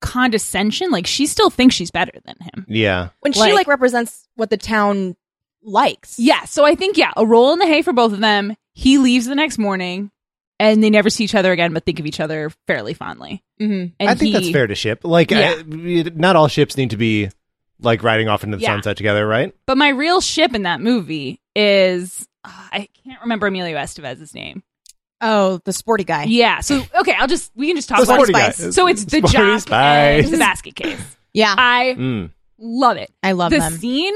condescension. 0.00 0.90
Like 0.90 1.06
she 1.06 1.26
still 1.26 1.50
thinks 1.50 1.74
she's 1.74 1.90
better 1.90 2.12
than 2.24 2.36
him. 2.40 2.66
Yeah. 2.68 3.08
when 3.20 3.32
she 3.32 3.40
Like- 3.40 3.54
like 3.54 3.66
represents 3.68 4.28
what 4.36 4.50
the 4.50 4.56
town 4.56 5.16
likes. 5.62 6.18
Yeah. 6.18 6.44
So 6.44 6.64
I 6.64 6.74
think, 6.74 6.96
yeah, 6.96 7.12
a 7.16 7.26
roll 7.26 7.52
in 7.52 7.58
the 7.58 7.66
hay 7.66 7.82
for 7.82 7.92
both 7.92 8.12
of 8.12 8.20
them. 8.20 8.54
He 8.72 8.98
leaves 8.98 9.26
the 9.26 9.34
next 9.34 9.58
morning 9.58 10.10
and 10.60 10.82
they 10.82 10.90
never 10.90 11.10
see 11.10 11.24
each 11.24 11.34
other 11.34 11.52
again, 11.52 11.72
but 11.72 11.84
think 11.84 11.98
of 12.00 12.06
each 12.06 12.20
other 12.20 12.50
fairly 12.66 12.94
fondly. 12.94 13.42
Mhm. 13.60 13.92
And 13.98 14.08
I 14.10 14.14
think 14.14 14.32
that's 14.34 14.50
fair 14.50 14.66
to 14.66 14.74
ship. 14.74 15.00
Like, 15.02 15.30
Yeah. 15.30 15.54
I- 15.58 16.12
not 16.14 16.36
all 16.36 16.48
ships 16.48 16.76
need 16.76 16.90
to 16.90 16.96
be 16.96 17.30
like 17.80 18.02
riding 18.02 18.28
off 18.28 18.42
into 18.44 18.56
the 18.56 18.62
Yeah. 18.62 18.74
sunset 18.74 18.96
together, 18.96 19.26
right? 19.26 19.52
But 19.66 19.76
my 19.76 19.88
real 19.88 20.20
ship 20.20 20.54
in 20.54 20.62
that 20.62 20.80
movie 20.80 21.40
is 21.54 22.26
uh, 22.44 22.50
I 22.72 22.88
can't 23.04 23.20
remember 23.22 23.48
Emilio 23.48 23.76
Estevez's 23.76 24.34
name. 24.34 24.62
Oh, 25.20 25.60
the 25.64 25.72
sporty 25.72 26.04
guy. 26.04 26.24
Yeah. 26.24 26.60
So 26.60 26.82
okay, 27.00 27.14
I'll 27.18 27.26
just 27.28 27.50
we 27.56 27.68
can 27.68 27.76
just 27.76 27.88
talk 27.88 27.98
The 27.98 28.04
about 28.04 28.14
sporty 28.26 28.32
it. 28.32 28.34
guy. 28.34 28.50
So 28.50 28.86
it's 28.86 29.04
the 29.04 29.18
Sporty 29.18 29.32
jock 29.32 29.60
spice. 29.60 30.24
and 30.24 30.34
the 30.34 30.38
basket 30.38 30.76
case. 30.76 31.16
Yeah, 31.32 31.54
I 31.56 31.94
Mm. 31.98 32.30
love 32.58 32.96
it. 32.96 33.10
I 33.22 33.32
love 33.32 33.50
the 33.50 33.58
them. 33.58 33.72
scene, 33.78 34.14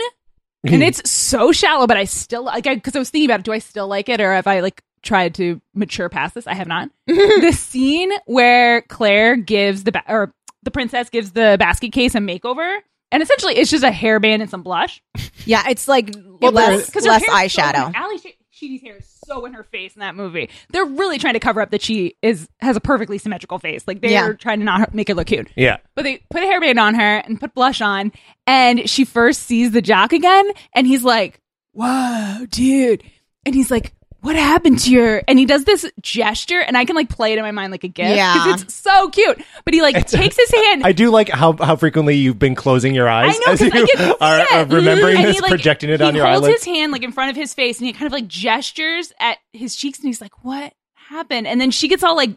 and 0.65 0.83
it's 0.83 1.11
so 1.11 1.53
shallow, 1.53 1.87
but 1.87 1.97
I 1.97 2.05
still 2.05 2.45
like 2.45 2.65
because 2.65 2.97
I, 2.97 2.99
was 2.99 3.11
thinking 3.11 3.29
about 3.31 3.41
it. 3.41 3.45
Do 3.45 3.53
I 3.53 3.59
still 3.61 3.89
like 3.89 4.09
it, 4.09 4.21
or 4.21 4.33
have 4.35 4.47
I 4.47 4.61
like 4.61 4.83
tried 5.03 5.35
to 5.37 5.61
mature 5.75 6.09
past 6.11 6.35
this? 6.35 6.47
I 6.47 6.55
have 6.55 6.67
not. 6.69 6.91
the 7.07 7.53
scene 7.53 8.11
where 8.27 8.83
Claire 8.83 9.37
gives 9.37 9.85
the 9.85 9.93
ba- 9.93 10.05
or 10.09 10.35
the 10.63 10.71
princess 10.71 11.09
gives 11.09 11.33
the 11.33 11.57
basket 11.59 11.93
case 11.93 12.15
a 12.15 12.19
makeover, 12.19 12.79
and 13.11 13.23
essentially 13.23 13.55
it's 13.57 13.71
just 13.71 13.85
a 13.85 13.91
hairband 13.91 14.41
and 14.43 14.51
some 14.51 14.63
blush. 14.63 15.03
Yeah, 15.47 15.63
it's 15.69 15.89
like 15.89 16.11
less 16.41 16.87
Because 16.87 17.07
less 17.07 17.25
eyeshadow. 17.25 17.95
Ali 17.99 18.19
She- 18.19 18.37
Sheedy's 18.51 18.83
hair 18.83 18.97
is 18.99 19.07
so 19.31 19.45
in 19.47 19.53
her 19.53 19.63
face 19.65 19.95
in 19.95 20.01
that 20.01 20.15
movie. 20.15 20.49
They're 20.71 20.85
really 20.85 21.19
trying 21.19 21.35
to 21.35 21.41
cover 21.41 21.61
up 21.61 21.71
that 21.71 21.83
she 21.83 22.17
is 22.23 22.49
has 22.61 22.77
a 22.77 22.81
perfectly 22.81 23.19
symmetrical 23.19 23.59
face. 23.59 23.85
Like 23.87 24.01
they're 24.01 24.11
Yeah. 24.11 24.33
trying 24.33 24.59
to 24.59 24.65
not 24.65 24.95
make 24.95 25.09
her 25.09 25.15
look 25.15 25.29
cute. 25.29 25.49
Yeah. 25.57 25.79
But 25.95 26.03
they 26.03 26.19
put 26.31 26.43
a 26.43 26.47
hairband 26.47 26.81
on 26.81 26.95
her 26.95 27.19
and 27.19 27.39
put 27.41 27.55
blush 27.55 27.81
on, 27.81 28.13
and 28.47 28.89
she 28.89 29.05
first 29.05 29.43
sees 29.43 29.71
the 29.71 29.83
jock 29.83 30.13
again, 30.13 30.51
and 30.75 30.87
he's 30.87 31.05
like, 31.05 31.41
"Whoa, 31.73 32.47
dude!" 32.51 33.03
And 33.47 33.55
he's 33.55 33.71
like, 33.71 33.93
"What 34.23 34.37
happened 34.37 34.79
to 34.81 34.91
your?" 34.91 35.23
And 35.29 35.39
he 35.39 35.47
does 35.47 35.65
this 35.65 35.85
gesture, 36.01 36.61
and 36.61 36.77
I 36.77 36.85
can 36.85 36.97
like 36.97 37.09
play 37.09 37.33
it 37.33 37.39
in 37.39 37.45
my 37.45 37.51
mind 37.51 37.71
like 37.73 37.85
a 37.85 37.89
gif 37.89 38.17
Yeah. 38.17 38.55
it's 38.55 38.75
so 38.75 39.09
cute. 39.11 39.41
But 39.65 39.75
he 39.75 39.83
like 39.83 40.07
takes 40.07 40.37
his 40.37 40.51
hand. 40.51 40.83
I 40.85 40.93
do 40.93 41.11
like 41.11 41.29
how, 41.29 41.53
how 41.55 41.77
frequently 41.77 42.17
you've 42.17 42.39
been 42.39 42.55
closing 42.55 42.95
your 42.95 43.09
eyes 43.09 43.35
I 43.35 43.39
know 43.47 43.53
as 43.53 43.61
because 43.61 43.91
I 43.99 44.05
you 44.05 44.17
are, 44.21 44.47
are 44.53 44.65
remembering 44.67 45.17
And 45.19 45.27
this, 45.27 45.37
he, 45.37 45.41
like, 45.43 45.51
projecting 45.51 45.91
it 45.91 46.01
he 46.01 46.07
on 46.07 46.15
your 46.15 46.27
eyelids. 46.27 46.47
He 46.47 46.53
holds 46.53 46.65
his 46.65 46.75
hand 46.77 46.93
like 46.93 47.03
in 47.03 47.13
front 47.13 47.31
of 47.31 47.37
his 47.37 47.55
face, 47.55 47.79
and 47.79 47.87
he 47.87 47.93
kind 47.93 48.07
of 48.07 48.13
like 48.13 48.27
gestures 48.29 49.13
at 49.19 49.39
his 49.53 49.77
cheeks, 49.77 49.99
and 49.99 50.07
he's 50.07 50.21
like, 50.21 50.45
"What 50.45 50.73
happened?" 50.95 51.47
And 51.47 51.61
then 51.61 51.71
she 51.71 51.89
gets 51.89 52.03
all 52.03 52.17
like, 52.17 52.31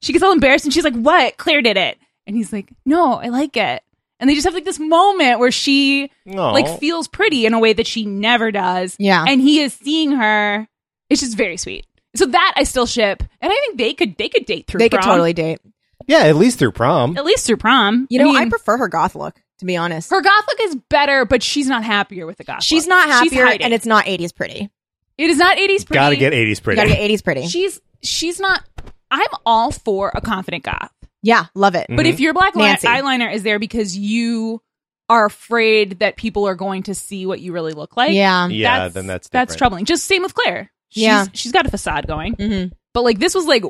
she 0.00 0.12
gets 0.12 0.22
all 0.22 0.32
embarrassed, 0.32 0.64
and 0.64 0.74
she's 0.74 0.84
like, 0.84 0.94
"What? 0.96 1.36
Claire 1.36 1.62
did 1.62 1.76
it?" 1.76 1.98
And 2.26 2.36
he's 2.36 2.52
like, 2.52 2.68
"No, 2.84 3.14
I 3.14 3.28
like 3.28 3.56
it." 3.56 3.82
And 4.18 4.30
they 4.30 4.34
just 4.34 4.44
have 4.46 4.54
like 4.54 4.64
this 4.64 4.78
moment 4.80 5.38
where 5.38 5.50
she 5.50 6.10
Aw. 6.34 6.50
like 6.52 6.80
feels 6.80 7.06
pretty 7.06 7.44
in 7.46 7.52
a 7.52 7.58
way 7.58 7.72
that 7.74 7.86
she 7.86 8.06
never 8.06 8.50
does. 8.50 8.96
Yeah. 8.98 9.24
and 9.28 9.40
he 9.40 9.60
is 9.60 9.72
seeing 9.74 10.12
her. 10.12 10.66
It's 11.08 11.20
just 11.20 11.36
very 11.36 11.56
sweet. 11.56 11.86
So 12.14 12.26
that 12.26 12.54
I 12.56 12.64
still 12.64 12.86
ship, 12.86 13.22
and 13.40 13.52
I 13.52 13.54
think 13.54 13.78
they 13.78 13.94
could 13.94 14.16
they 14.16 14.28
could 14.28 14.46
date 14.46 14.66
through. 14.66 14.78
They 14.78 14.88
could 14.88 15.02
totally 15.02 15.32
date. 15.32 15.60
yeah, 16.06 16.20
at 16.20 16.36
least 16.36 16.58
through 16.58 16.72
prom. 16.72 17.16
at 17.16 17.24
least 17.24 17.46
through 17.46 17.58
prom. 17.58 18.06
You 18.10 18.20
know, 18.20 18.34
I, 18.34 18.40
mean, 18.40 18.50
prefer 18.50 18.78
her 18.78 18.88
goth 18.88 19.14
look, 19.14 19.34
to 19.58 19.66
be 19.66 19.76
honest. 19.76 20.10
her 20.10 20.22
goth 20.22 20.44
look 20.48 20.60
is 20.62 20.76
better, 20.88 21.24
but 21.24 21.42
she's 21.42 21.68
not 21.68 21.84
happier 21.84 22.26
with 22.26 22.38
the 22.38 22.44
goth. 22.44 22.62
She's 22.62 22.84
look. 22.84 22.90
not 22.90 23.08
happier, 23.08 23.44
hiding. 23.44 23.62
and 23.62 23.74
it's 23.74 23.86
not 23.86 24.06
80s 24.06 24.34
pretty. 24.34 24.70
It 25.18 25.30
is 25.30 25.38
not 25.38 25.56
80s 25.56 25.86
pretty. 25.86 25.94
Gotta 25.94 26.16
get 26.16 26.32
80s 26.32 26.62
pretty. 26.62 26.80
You 26.80 26.86
gotta 26.88 27.00
get 27.00 27.10
80s 27.10 27.24
pretty. 27.24 27.46
She's 27.46 27.80
she's 28.02 28.40
not. 28.40 28.62
I'm 29.10 29.28
all 29.44 29.70
for 29.70 30.10
a 30.14 30.20
confident 30.20 30.64
goth, 30.64 30.92
yeah, 31.22 31.46
love 31.54 31.74
it. 31.74 31.82
Mm-hmm. 31.82 31.96
but 31.96 32.06
if 32.06 32.20
your 32.20 32.34
black 32.34 32.54
li- 32.54 32.64
eyeliner 32.64 33.32
is 33.32 33.42
there 33.42 33.58
because 33.58 33.96
you 33.96 34.62
are 35.08 35.26
afraid 35.26 36.00
that 36.00 36.16
people 36.16 36.46
are 36.46 36.54
going 36.54 36.84
to 36.84 36.94
see 36.94 37.26
what 37.26 37.40
you 37.40 37.52
really 37.52 37.72
look 37.72 37.96
like, 37.96 38.12
yeah. 38.12 38.46
yeah, 38.48 38.88
then 38.88 39.06
that's 39.06 39.28
that's 39.28 39.56
troubling. 39.56 39.84
Just 39.84 40.04
same 40.04 40.22
with 40.22 40.34
Claire. 40.34 40.70
She's, 40.90 41.02
Yeah. 41.02 41.26
she's 41.32 41.52
got 41.52 41.66
a 41.66 41.70
facade 41.70 42.06
going, 42.06 42.34
hmm 42.34 42.64
but 42.94 43.02
like 43.02 43.18
this 43.18 43.34
was 43.34 43.44
like 43.46 43.62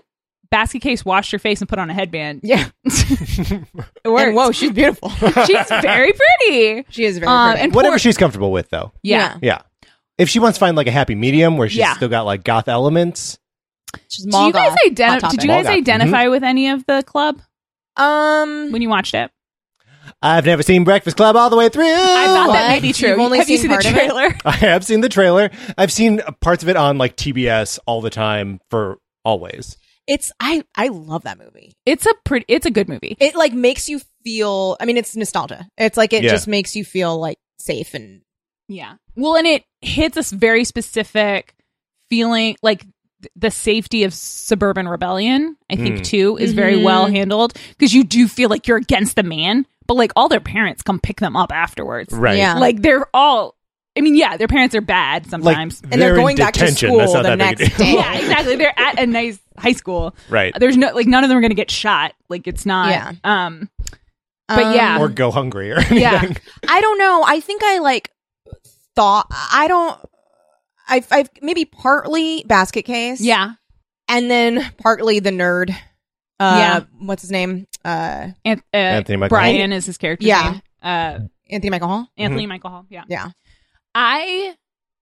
basket 0.51 0.81
case, 0.81 1.05
washed 1.05 1.33
her 1.33 1.39
face 1.41 1.61
and 1.61 1.69
put 1.69 1.79
on 1.81 1.91
a 1.91 1.95
headband. 1.95 2.41
Yeah. 2.45 2.69
It 2.85 4.09
worked. 4.09 4.27
And 4.29 4.37
whoa, 4.37 4.53
she's 4.53 4.71
beautiful. 4.73 5.09
she's 5.47 5.69
very 5.69 6.13
pretty. 6.13 6.85
she 6.91 7.05
is 7.05 7.19
very 7.19 7.27
Um, 7.27 7.51
pretty. 7.51 7.65
and 7.65 7.75
Whatever 7.75 7.95
poor- 7.95 7.99
she's 7.99 8.17
comfortable 8.17 8.53
with, 8.53 8.71
though. 8.71 8.93
Yeah. 9.03 9.37
Yeah. 9.43 9.63
If 10.19 10.29
she 10.29 10.39
wants 10.39 10.59
to 10.59 10.61
find 10.61 10.77
like 10.77 10.87
a 10.87 10.93
happy 10.93 11.15
medium 11.17 11.57
where 11.57 11.69
she's 11.69 11.79
Yeah. 11.79 11.95
still 11.95 12.09
got 12.09 12.25
like 12.25 12.45
goth 12.45 12.69
elements, 12.69 13.39
she's 14.09 14.25
Do 14.25 14.39
you 14.39 14.53
guys 14.53 14.71
Hot 14.71 14.79
identify? 14.87 15.29
Did 15.31 15.43
you 15.43 15.49
guys 15.49 15.65
Mall 15.65 15.73
goth. 15.73 15.79
identify 15.79 16.29
with 16.29 16.45
any 16.45 16.69
of 16.71 16.87
the 16.87 17.03
club 17.05 17.41
Um, 17.97 18.71
when 18.73 18.81
you 18.83 18.89
watched 18.89 19.15
it? 19.15 19.31
I've 20.27 20.45
never 20.47 20.63
seen 20.63 20.85
Breakfast 20.85 21.17
Club 21.17 21.37
all 21.37 21.51
the 21.51 21.57
way 21.57 21.69
through. 21.69 21.85
I 21.85 22.27
thought 22.27 22.53
that 22.53 22.69
What? 22.69 22.69
may 22.71 22.81
be 22.81 22.93
true. 22.93 23.11
You've 23.11 23.19
only 23.21 23.39
Have 23.39 23.49
you 23.49 23.57
seen 23.59 23.63
seen 23.63 23.71
the 23.71 23.75
part 23.75 23.87
of 23.87 23.93
it? 23.97 24.11
trailer? 24.11 24.37
I 24.45 24.51
have 24.57 24.85
seen 24.85 25.01
the 25.01 25.09
trailer. 25.09 25.51
I've 25.79 25.93
seen 25.93 26.21
parts 26.41 26.63
of 26.63 26.69
it 26.69 26.77
on 26.77 26.99
like 26.99 27.17
TBS 27.17 27.79
all 27.87 28.01
the 28.01 28.11
time 28.11 28.61
for 28.71 28.99
always. 29.25 29.77
it's 30.07 30.33
I 30.41 30.63
I 30.75 30.89
love 30.89 31.23
that 31.25 31.39
movie. 31.39 31.73
It's 31.85 32.07
a 32.07 32.15
pretty. 32.25 32.45
It's 32.49 32.67
a 32.67 32.71
good 32.71 32.89
movie. 32.89 33.17
It 33.21 33.35
like 33.35 33.53
makes 33.53 33.89
you 33.89 34.01
feel. 34.25 34.77
I 34.81 34.85
mean, 34.85 34.97
it's 34.97 35.15
nostalgia. 35.17 35.67
It's 35.79 35.97
like 35.97 36.13
it 36.13 36.23
Yeah. 36.25 36.31
just 36.31 36.47
makes 36.49 36.75
you 36.77 36.85
feel 36.85 37.19
like 37.19 37.39
safe 37.59 37.95
and 37.95 38.21
Yeah. 38.69 38.95
Well, 39.17 39.37
and 39.37 39.47
it 39.47 39.65
hits 39.81 40.17
us 40.17 40.31
very 40.31 40.65
specific 40.65 41.55
feeling 42.11 42.57
like 42.63 42.81
th- 43.23 43.33
the 43.37 43.51
safety 43.51 44.05
of 44.05 44.13
suburban 44.15 44.89
rebellion, 44.89 45.57
I 45.71 45.77
think, 45.77 46.01
Mm. 46.01 46.05
too, 46.05 46.37
is 46.39 46.53
very 46.53 46.77
Mhm. 46.77 46.83
well 46.85 47.07
handled 47.07 47.55
because 47.71 47.95
you 47.95 48.05
do 48.05 48.29
feel 48.29 48.49
like 48.49 48.67
you're 48.69 48.77
against 48.77 49.17
the 49.17 49.23
man, 49.23 49.67
but 49.87 49.95
like 49.97 50.13
all 50.17 50.29
their 50.29 50.41
parents 50.41 50.83
come 50.83 51.01
pick 51.01 51.21
them 51.21 51.37
up 51.37 51.53
afterwards. 51.53 52.13
Right. 52.13 52.39
Yeah. 52.39 52.59
Like 52.59 52.83
they're 52.83 53.07
all, 53.15 53.55
I 53.97 54.03
mean, 54.03 54.15
yeah, 54.15 54.37
their 54.37 54.49
parents 54.49 54.75
are 54.75 54.81
bad 54.81 55.25
Like 55.25 55.31
sometimes. 55.31 55.81
and 55.91 56.01
they're 56.03 56.15
in 56.15 56.21
going 56.21 56.37
back 56.37 56.55
to 56.55 56.71
school 56.73 56.99
That's 56.99 57.15
not 57.15 57.23
the 57.23 57.29
that 57.31 57.39
next 57.39 57.77
day. 57.79 57.95
yeah, 57.95 58.15
exactly. 58.19 58.57
They're 58.57 58.79
at 58.79 58.99
a 59.01 59.07
nice 59.07 59.39
high 59.57 59.73
school. 59.73 60.15
Right. 60.29 60.53
There's 60.59 60.77
no, 60.77 60.93
like, 60.95 61.07
none 61.07 61.25
of 61.25 61.29
them 61.31 61.39
are 61.39 61.41
going 61.41 61.51
to 61.51 61.55
get 61.57 61.71
shot. 61.71 62.13
Like, 62.29 62.47
it's 62.47 62.67
not, 62.67 62.91
Yeah. 62.91 63.13
um, 63.25 63.71
But 64.49 64.75
yeah. 64.77 65.01
Or 65.01 65.09
go 65.09 65.31
hungry 65.31 65.73
or 65.73 65.77
anything. 65.77 65.99
yeah. 65.99 66.31
I 66.69 66.81
don't 66.81 66.99
know. 66.99 67.25
I 67.27 67.41
think 67.41 67.63
I 67.65 67.79
like 67.79 68.11
thought. 68.95 69.27
I 69.31 69.67
don't. 69.69 69.99
I've, 70.89 71.07
I've 71.11 71.31
maybe 71.43 71.65
partly 71.65 72.45
basket 72.45 72.83
case. 72.85 73.21
Yeah. 73.21 73.55
and 74.09 74.31
then 74.31 74.73
partly 74.79 75.19
the 75.21 75.31
nerd. 75.31 75.75
Uh, 76.39 76.57
Yeah. 76.59 76.81
what's 76.99 77.23
his 77.23 77.31
name? 77.31 77.67
Uh, 77.85 78.29
An- 78.45 78.63
uh, 78.73 78.77
Anthony 78.77 79.17
Michael 79.17 79.37
Brian 79.37 79.73
is 79.73 79.87
his 79.87 79.97
character. 79.99 80.27
Yeah. 80.27 80.51
Name. 80.51 80.63
Uh, 80.83 81.19
Anthony 81.51 81.71
Michael 81.71 81.89
Hall. 81.89 82.09
Anthony 82.17 82.47
Michael 82.47 82.71
Hall. 82.71 82.87
Yeah. 82.91 83.05
Yeah. 83.09 83.29
I 83.95 84.55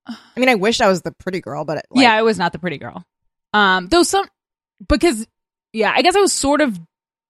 I 0.07 0.39
mean, 0.39 0.49
I 0.49 0.55
wish 0.55 0.81
I 0.81 0.87
was 0.87 1.01
the 1.01 1.11
pretty 1.11 1.41
girl, 1.41 1.65
but 1.65 1.83
like, 1.89 2.03
yeah, 2.03 2.13
I 2.13 2.21
was 2.21 2.37
not 2.37 2.51
the 2.51 2.59
pretty 2.59 2.77
girl. 2.77 3.03
Um, 3.53 3.87
though 3.87 4.03
some 4.03 4.25
because 4.87 5.25
yeah, 5.73 5.91
I 5.95 6.01
guess 6.03 6.15
I 6.15 6.19
was 6.19 6.31
sort 6.31 6.61
of 6.61 6.79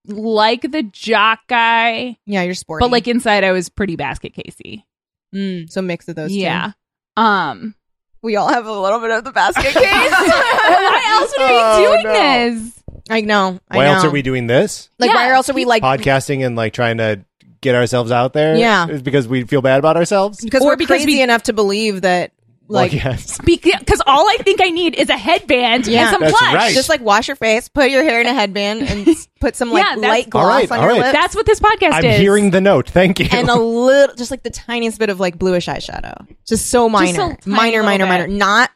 like 0.08 0.62
the 0.62 0.84
jock 0.84 1.40
guy, 1.48 2.18
yeah, 2.26 2.44
you're 2.44 2.54
sporty, 2.54 2.84
but 2.84 2.92
like 2.92 3.08
inside 3.08 3.44
I 3.44 3.52
was 3.54 3.70
pretty 3.70 3.96
basket 3.96 4.34
casey. 4.34 4.86
mm, 5.34 5.70
so 5.72 5.82
mix 5.82 6.08
of 6.10 6.16
those. 6.16 6.32
two. 6.32 6.38
Yeah. 6.40 6.72
Um, 7.18 7.76
we 8.22 8.36
all 8.36 8.50
have 8.50 8.66
a 8.68 8.72
little 8.80 9.00
bit 9.00 9.12
of 9.12 9.24
the 9.24 9.32
basket 9.32 9.64
case. 9.74 9.74
why 9.84 11.02
else 11.22 11.34
would 11.38 11.44
we 11.44 11.50
be 11.50 11.60
Oh, 11.62 11.86
doing 11.92 12.04
no. 12.04 12.14
this? 12.14 12.84
I 13.10 13.22
know. 13.22 13.60
I 13.70 13.78
Why 13.78 13.86
know. 13.86 13.94
else 13.94 14.04
are 14.06 14.10
we 14.12 14.22
doing 14.22 14.48
this? 14.48 14.90
like? 15.00 15.10
Yeah, 15.10 15.16
why 15.16 15.32
else 15.32 15.50
are 15.50 15.54
we 15.54 15.66
like? 15.66 15.84
Podcasting 15.84 16.46
and 16.46 16.56
like 16.56 16.74
trying 16.74 16.98
to 16.98 17.24
get 17.62 17.76
ourselves 17.76 18.12
out 18.12 18.34
there? 18.34 18.56
Yeah. 18.56 18.88
Is 18.88 19.02
because 19.02 19.28
we 19.28 19.44
feel 19.44 19.62
bad 19.62 19.80
about 19.80 19.98
ourselves? 19.98 20.44
Because 20.44 20.62
Or 20.62 20.70
we're 20.70 20.76
because 20.76 21.04
crazy 21.04 21.18
we- 21.18 21.22
enough 21.22 21.44
to 21.44 21.54
believe 21.54 22.02
that 22.02 22.32
like 22.68 22.94
well, 22.94 23.02
yes. 23.14 23.40
Because 23.46 24.02
all 24.08 24.28
I 24.28 24.38
think 24.38 24.60
I 24.60 24.70
need 24.70 24.96
is 24.96 25.10
a 25.10 25.18
headband 25.18 25.86
Yeah. 25.86 26.02
and 26.02 26.10
some 26.10 26.22
That's 26.22 26.36
plush. 26.36 26.54
right. 26.56 26.74
just 26.74 26.90
like 26.90 27.00
wash 27.02 27.28
your 27.28 27.36
face, 27.36 27.70
put 27.70 27.92
your 27.92 28.02
hair 28.04 28.20
in 28.22 28.26
a 28.28 28.34
headband, 28.34 28.82
and 28.82 29.08
s- 29.08 29.28
put 29.40 29.56
some 29.56 29.72
like 29.72 29.84
Yeah, 29.84 29.96
that's- 29.98 30.10
light 30.10 30.30
gloss 30.32 30.44
All 30.44 30.50
right, 30.50 30.72
on 30.72 30.80
all 30.80 30.86
your 30.86 30.94
right. 30.94 31.00
lips. 31.02 31.14
That's 31.14 31.36
what 31.36 31.46
this 31.46 31.60
podcast 31.60 31.92
I'm 31.94 32.06
is. 32.06 32.20
hearing 32.20 32.50
the 32.50 32.62
note. 32.62 32.90
Thank 32.90 33.20
you. 33.20 33.28
and 33.32 33.50
a 33.50 33.56
little, 33.60 34.16
just 34.16 34.32
like 34.32 34.42
the 34.42 34.50
tiniest 34.50 34.98
bit 34.98 35.12
of 35.12 35.20
like 35.20 35.38
bluish 35.38 35.68
eyeshadow. 35.68 36.28
Just 36.48 36.72
so 36.72 36.90
minor, 36.90 37.06
Just 37.06 37.18
a 37.18 37.42
tiny 37.44 37.56
minor, 37.56 37.72
little 37.84 37.86
minor, 37.86 38.06
bit. 38.06 38.10
minor. 38.22 38.28
Not 38.30 38.72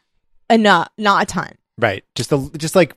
enough, 0.48 0.88
not 0.96 1.22
a 1.24 1.26
ton. 1.26 1.50
right. 1.78 2.04
Just 2.14 2.30
a 2.30 2.48
just 2.56 2.76
like. 2.76 2.94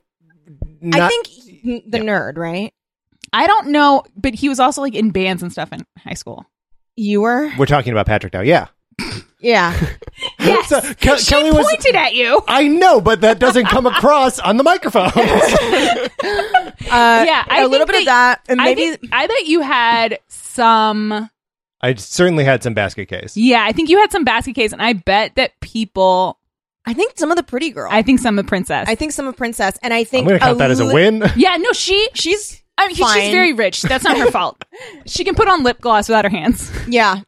Not, 0.84 1.00
I 1.02 1.08
think 1.08 1.28
n- 1.64 1.82
the 1.86 1.98
nerd, 1.98 2.36
right? 2.36 2.72
I 3.32 3.46
don't 3.46 3.68
know, 3.68 4.04
but 4.16 4.34
he 4.34 4.48
was 4.48 4.60
also 4.60 4.80
like 4.82 4.94
in 4.94 5.10
bands 5.10 5.42
and 5.42 5.50
stuff 5.50 5.72
in 5.72 5.84
high 5.98 6.14
school. 6.14 6.44
You 6.96 7.20
were, 7.22 7.50
we're 7.58 7.66
talking 7.66 7.92
about 7.92 8.06
Patrick 8.06 8.32
now. 8.32 8.40
Yeah. 8.42 8.68
yeah. 9.40 9.74
Yes, 10.38 10.68
So, 10.68 10.80
Ke- 10.80 11.18
she 11.18 11.30
Kelly 11.30 11.50
was- 11.50 11.66
pointed 11.66 11.96
at 11.96 12.14
you. 12.14 12.40
I 12.46 12.68
know, 12.68 13.00
but 13.00 13.22
that 13.22 13.38
doesn't 13.38 13.66
come 13.66 13.86
across 13.86 14.38
on 14.38 14.56
the 14.58 14.62
microphone. 14.62 15.10
Uh, 16.90 17.24
Yeah, 17.26 17.44
I 17.48 17.62
a 17.62 17.66
little 17.68 17.86
think 17.86 17.92
bit 17.92 18.00
of 18.02 18.06
that, 18.06 18.40
and 18.48 18.60
I, 18.60 18.64
maybe 18.66 18.90
think, 18.96 19.08
I 19.12 19.26
bet 19.26 19.46
you 19.46 19.60
had 19.62 20.18
some. 20.28 21.28
I 21.80 21.94
certainly 21.94 22.44
had 22.44 22.62
some 22.62 22.74
basket 22.74 23.08
case. 23.08 23.36
Yeah, 23.36 23.64
I 23.64 23.72
think 23.72 23.88
you 23.88 23.98
had 23.98 24.12
some 24.12 24.24
basket 24.24 24.54
case, 24.54 24.72
and 24.72 24.80
I 24.82 24.92
bet 24.92 25.34
that 25.36 25.58
people. 25.60 26.38
I 26.86 26.92
think 26.94 27.12
some 27.16 27.30
of 27.30 27.36
the 27.36 27.42
pretty 27.42 27.70
girl. 27.70 27.88
I 27.90 28.02
think 28.02 28.20
some 28.20 28.38
of 28.38 28.46
Princess. 28.46 28.86
I 28.88 28.94
think 28.94 29.12
some 29.12 29.26
of 29.26 29.36
Princess, 29.36 29.78
and 29.82 29.92
I 29.94 30.04
think 30.04 30.22
I'm 30.24 30.28
going 30.28 30.40
to 30.40 30.44
count 30.46 30.58
that 30.58 30.70
as 30.70 30.80
a 30.80 30.84
li- 30.84 30.94
win. 30.94 31.24
yeah, 31.36 31.56
no, 31.56 31.72
she. 31.72 32.08
She's 32.14 32.62
I 32.76 32.88
mean, 32.88 32.96
she's 32.96 33.06
very 33.30 33.52
rich. 33.52 33.82
That's 33.82 34.04
not 34.04 34.18
her 34.18 34.30
fault. 34.30 34.64
She 35.06 35.24
can 35.24 35.34
put 35.34 35.48
on 35.48 35.62
lip 35.62 35.80
gloss 35.80 36.08
without 36.08 36.24
her 36.24 36.30
hands. 36.30 36.70
yeah, 36.88 37.20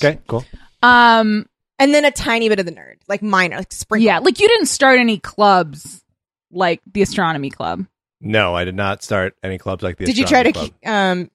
Okay, 0.00 0.20
cool. 0.28 0.44
Um, 0.82 1.46
and 1.78 1.92
then 1.94 2.04
a 2.04 2.10
tiny 2.10 2.48
bit 2.48 2.60
of 2.60 2.66
the 2.66 2.72
nerd, 2.72 2.96
like 3.08 3.22
minor, 3.22 3.56
like 3.56 3.72
sprinkle. 3.72 4.04
yeah, 4.04 4.18
like 4.18 4.38
you 4.38 4.46
didn't 4.48 4.66
start 4.66 4.98
any 4.98 5.18
clubs 5.18 6.02
like 6.50 6.80
the 6.92 7.02
astronomy 7.02 7.50
club. 7.50 7.86
No, 8.20 8.54
I 8.54 8.64
did 8.64 8.74
not 8.74 9.02
start 9.02 9.34
any 9.42 9.58
clubs 9.58 9.82
like 9.82 9.96
the. 9.98 10.04
Did 10.06 10.18
you 10.18 10.24
try 10.24 10.42
to 10.50 10.70
um 10.84 11.30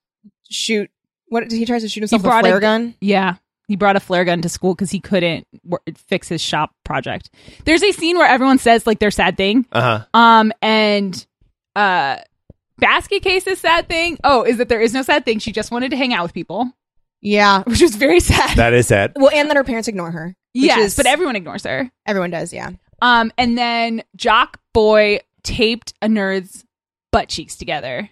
shoot? 0.49 0.89
What 1.27 1.41
did 1.47 1.57
he 1.57 1.65
try 1.65 1.79
to 1.79 1.87
shoot 1.87 2.01
himself 2.01 2.21
with 2.21 2.25
a 2.25 2.29
brought 2.29 2.45
a 2.45 2.47
flare 2.47 2.59
gun? 2.59 2.95
Yeah. 3.01 3.35
He 3.71 3.77
brought 3.77 3.95
a 3.95 4.01
flare 4.01 4.25
gun 4.25 4.41
to 4.41 4.49
school 4.49 4.75
because 4.75 4.91
he 4.91 4.99
couldn't 4.99 5.47
wor- 5.63 5.79
fix 5.95 6.27
his 6.27 6.41
shop 6.41 6.71
project. 6.83 7.29
There's 7.63 7.81
a 7.81 7.93
scene 7.93 8.17
where 8.17 8.27
everyone 8.27 8.57
says 8.57 8.85
like 8.85 8.99
their 8.99 9.11
sad 9.11 9.37
thing. 9.37 9.65
Uh 9.71 9.81
huh. 9.81 10.05
Um, 10.13 10.51
and 10.61 11.25
uh, 11.73 12.17
basket 12.79 13.23
case's 13.23 13.59
sad 13.59 13.87
thing. 13.87 14.17
Oh, 14.25 14.43
is 14.43 14.57
that 14.57 14.67
there 14.67 14.81
is 14.81 14.93
no 14.93 15.03
sad 15.03 15.23
thing. 15.23 15.39
She 15.39 15.53
just 15.53 15.71
wanted 15.71 15.91
to 15.91 15.95
hang 15.95 16.13
out 16.13 16.23
with 16.23 16.33
people, 16.33 16.69
Yeah. 17.21 17.63
which 17.65 17.81
was 17.81 17.95
very 17.95 18.19
sad. 18.19 18.57
That 18.57 18.73
is 18.73 18.87
sad. 18.87 19.13
Well, 19.15 19.31
and 19.33 19.47
then 19.49 19.55
her 19.55 19.63
parents 19.63 19.87
ignore 19.87 20.11
her. 20.11 20.35
which 20.53 20.63
yes, 20.65 20.79
is- 20.79 20.95
but 20.97 21.05
everyone 21.05 21.37
ignores 21.37 21.63
her. 21.63 21.89
everyone 22.05 22.31
does. 22.31 22.51
Yeah. 22.51 22.71
Um, 23.01 23.31
and 23.37 23.57
then 23.57 24.03
Jock 24.17 24.59
Boy 24.73 25.21
taped 25.43 25.93
a 26.01 26.07
nerd's 26.07 26.65
butt 27.13 27.29
cheeks 27.29 27.55
together, 27.55 28.09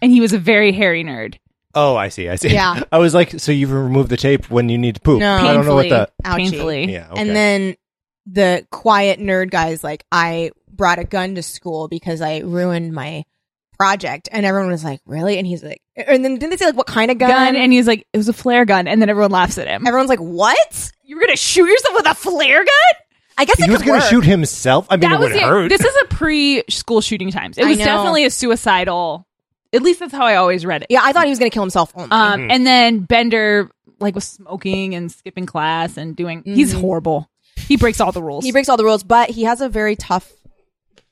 and 0.00 0.10
he 0.10 0.22
was 0.22 0.32
a 0.32 0.38
very 0.38 0.72
hairy 0.72 1.04
nerd. 1.04 1.36
Oh, 1.74 1.96
I 1.96 2.08
see. 2.08 2.28
I 2.28 2.36
see. 2.36 2.50
Yeah. 2.50 2.82
I 2.92 2.98
was 2.98 3.14
like, 3.14 3.40
so 3.40 3.52
you 3.52 3.66
remove 3.66 4.08
the 4.08 4.16
tape 4.16 4.50
when 4.50 4.68
you 4.68 4.78
need 4.78 4.96
to 4.96 5.00
poop. 5.00 5.20
No. 5.20 5.34
I 5.34 5.52
don't 5.52 5.64
know 5.64 5.74
what 5.74 5.88
Painfully, 5.88 5.88
the. 5.88 6.28
Ouchie. 6.28 6.36
painfully. 6.36 6.92
Yeah. 6.92 7.08
Okay. 7.10 7.20
And 7.20 7.30
then 7.30 7.76
the 8.26 8.66
quiet 8.70 9.20
nerd 9.20 9.50
guy's 9.50 9.82
like, 9.82 10.04
I 10.12 10.50
brought 10.70 10.98
a 10.98 11.04
gun 11.04 11.34
to 11.36 11.42
school 11.42 11.88
because 11.88 12.20
I 12.20 12.38
ruined 12.38 12.92
my 12.92 13.24
project, 13.78 14.28
and 14.30 14.46
everyone 14.46 14.70
was 14.70 14.84
like, 14.84 15.00
really? 15.06 15.38
And 15.38 15.46
he's 15.46 15.62
like, 15.62 15.80
and 15.96 16.24
then 16.24 16.34
didn't 16.34 16.50
they 16.50 16.56
say 16.56 16.66
like 16.66 16.76
what 16.76 16.86
kind 16.86 17.10
of 17.10 17.18
gun? 17.18 17.30
Gun, 17.30 17.56
and 17.56 17.72
he's 17.72 17.86
like, 17.86 18.06
it 18.12 18.16
was 18.16 18.28
a 18.28 18.32
flare 18.32 18.64
gun, 18.64 18.86
and 18.86 19.00
then 19.00 19.08
everyone 19.08 19.30
laughs 19.30 19.58
at 19.58 19.66
him. 19.66 19.86
everyone's 19.86 20.08
like, 20.08 20.20
what? 20.20 20.92
You 21.02 21.16
were 21.16 21.20
gonna 21.20 21.36
shoot 21.36 21.66
yourself 21.66 21.94
with 21.94 22.06
a 22.06 22.14
flare 22.14 22.64
gun? 22.64 23.02
I 23.36 23.44
guess 23.44 23.58
he 23.58 23.64
it 23.64 23.70
was 23.70 23.82
going 23.82 24.00
to 24.00 24.06
shoot 24.06 24.24
himself. 24.24 24.86
I 24.90 24.96
mean, 24.96 25.08
that 25.08 25.12
it 25.12 25.18
was 25.18 25.30
would 25.30 25.36
it. 25.36 25.42
hurt. 25.42 25.68
This 25.70 25.80
is 25.80 25.96
a 26.02 26.06
pre-school 26.06 27.00
shooting 27.00 27.30
times. 27.30 27.56
It 27.56 27.64
was 27.66 27.78
definitely 27.78 28.24
a 28.24 28.30
suicidal. 28.30 29.26
At 29.72 29.82
least 29.82 30.00
that's 30.00 30.12
how 30.12 30.24
I 30.24 30.36
always 30.36 30.66
read 30.66 30.82
it. 30.82 30.88
Yeah, 30.90 31.00
I 31.02 31.12
thought 31.12 31.24
he 31.24 31.30
was 31.30 31.38
gonna 31.38 31.50
kill 31.50 31.62
himself. 31.62 31.92
Only. 31.94 32.10
Um, 32.10 32.40
Mhm. 32.42 32.50
and 32.50 32.66
then 32.66 32.98
Bender 33.00 33.70
like 34.00 34.14
was 34.14 34.24
smoking 34.24 34.94
and 34.94 35.10
skipping 35.10 35.46
class 35.46 35.96
and 35.96 36.14
doing. 36.16 36.42
He's 36.44 36.74
Mhm. 36.74 36.80
horrible. 36.80 37.28
He 37.56 37.76
breaks 37.76 38.00
all 38.00 38.12
the 38.12 38.22
rules. 38.22 38.44
he 38.44 38.52
breaks 38.52 38.68
all 38.68 38.76
the 38.76 38.84
rules, 38.84 39.04
but 39.04 39.30
he 39.30 39.44
has 39.44 39.60
a 39.60 39.68
very 39.68 39.94
tough, 39.96 40.30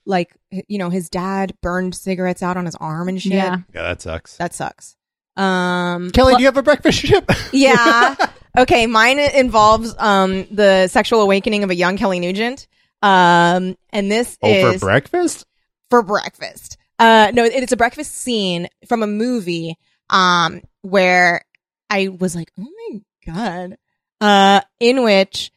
like 0.05 0.35
you 0.67 0.79
know, 0.79 0.91
his 0.91 1.09
dad 1.09 1.55
burned 1.63 1.95
cigarettes 1.95 2.43
out 2.43 2.57
on 2.57 2.65
his 2.67 2.75
arm 2.77 3.09
and 3.09 3.23
shit. 3.23 3.33
Yeah. 3.33 3.59
yeah, 3.75 3.83
that 3.83 4.03
sucks. 4.03 4.37
that 4.39 4.53
sucks. 4.55 4.97
Um, 5.37 6.11
Kelly, 6.11 6.35
do 6.35 6.41
you 6.41 6.47
have 6.47 6.57
a 6.57 6.63
breakfast 6.63 6.99
ship? 6.99 7.31
yeah. 7.53 8.15
Okay, 8.59 8.87
mine 8.87 9.19
involves 9.21 9.95
um 9.99 10.47
the 10.51 10.89
sexual 10.89 11.23
awakening 11.23 11.63
of 11.65 11.71
a 11.71 11.75
young 11.75 11.97
Kelly 11.97 12.19
Nugent. 12.21 12.67
Um, 13.03 13.77
and 13.91 14.11
this 14.11 14.37
oh, 14.43 14.49
is 14.49 14.81
for 14.81 14.87
breakfast? 14.87 15.47
for 15.89 16.03
breakfast. 16.03 16.77
Uh, 17.01 17.31
no, 17.35 17.45
it- 17.45 17.55
it's 17.63 17.73
a 17.73 17.77
breakfast 17.77 18.15
scene 18.17 18.69
from 18.87 19.03
a 19.03 19.07
movie. 19.09 19.77
Um, 20.11 20.63
where 20.83 21.45
I 21.89 22.09
was 22.09 22.35
like, 22.35 22.51
oh 22.59 22.67
my 22.91 23.01
god. 23.33 23.77
Uh, 24.21 24.61
in 24.81 25.03
which 25.05 25.51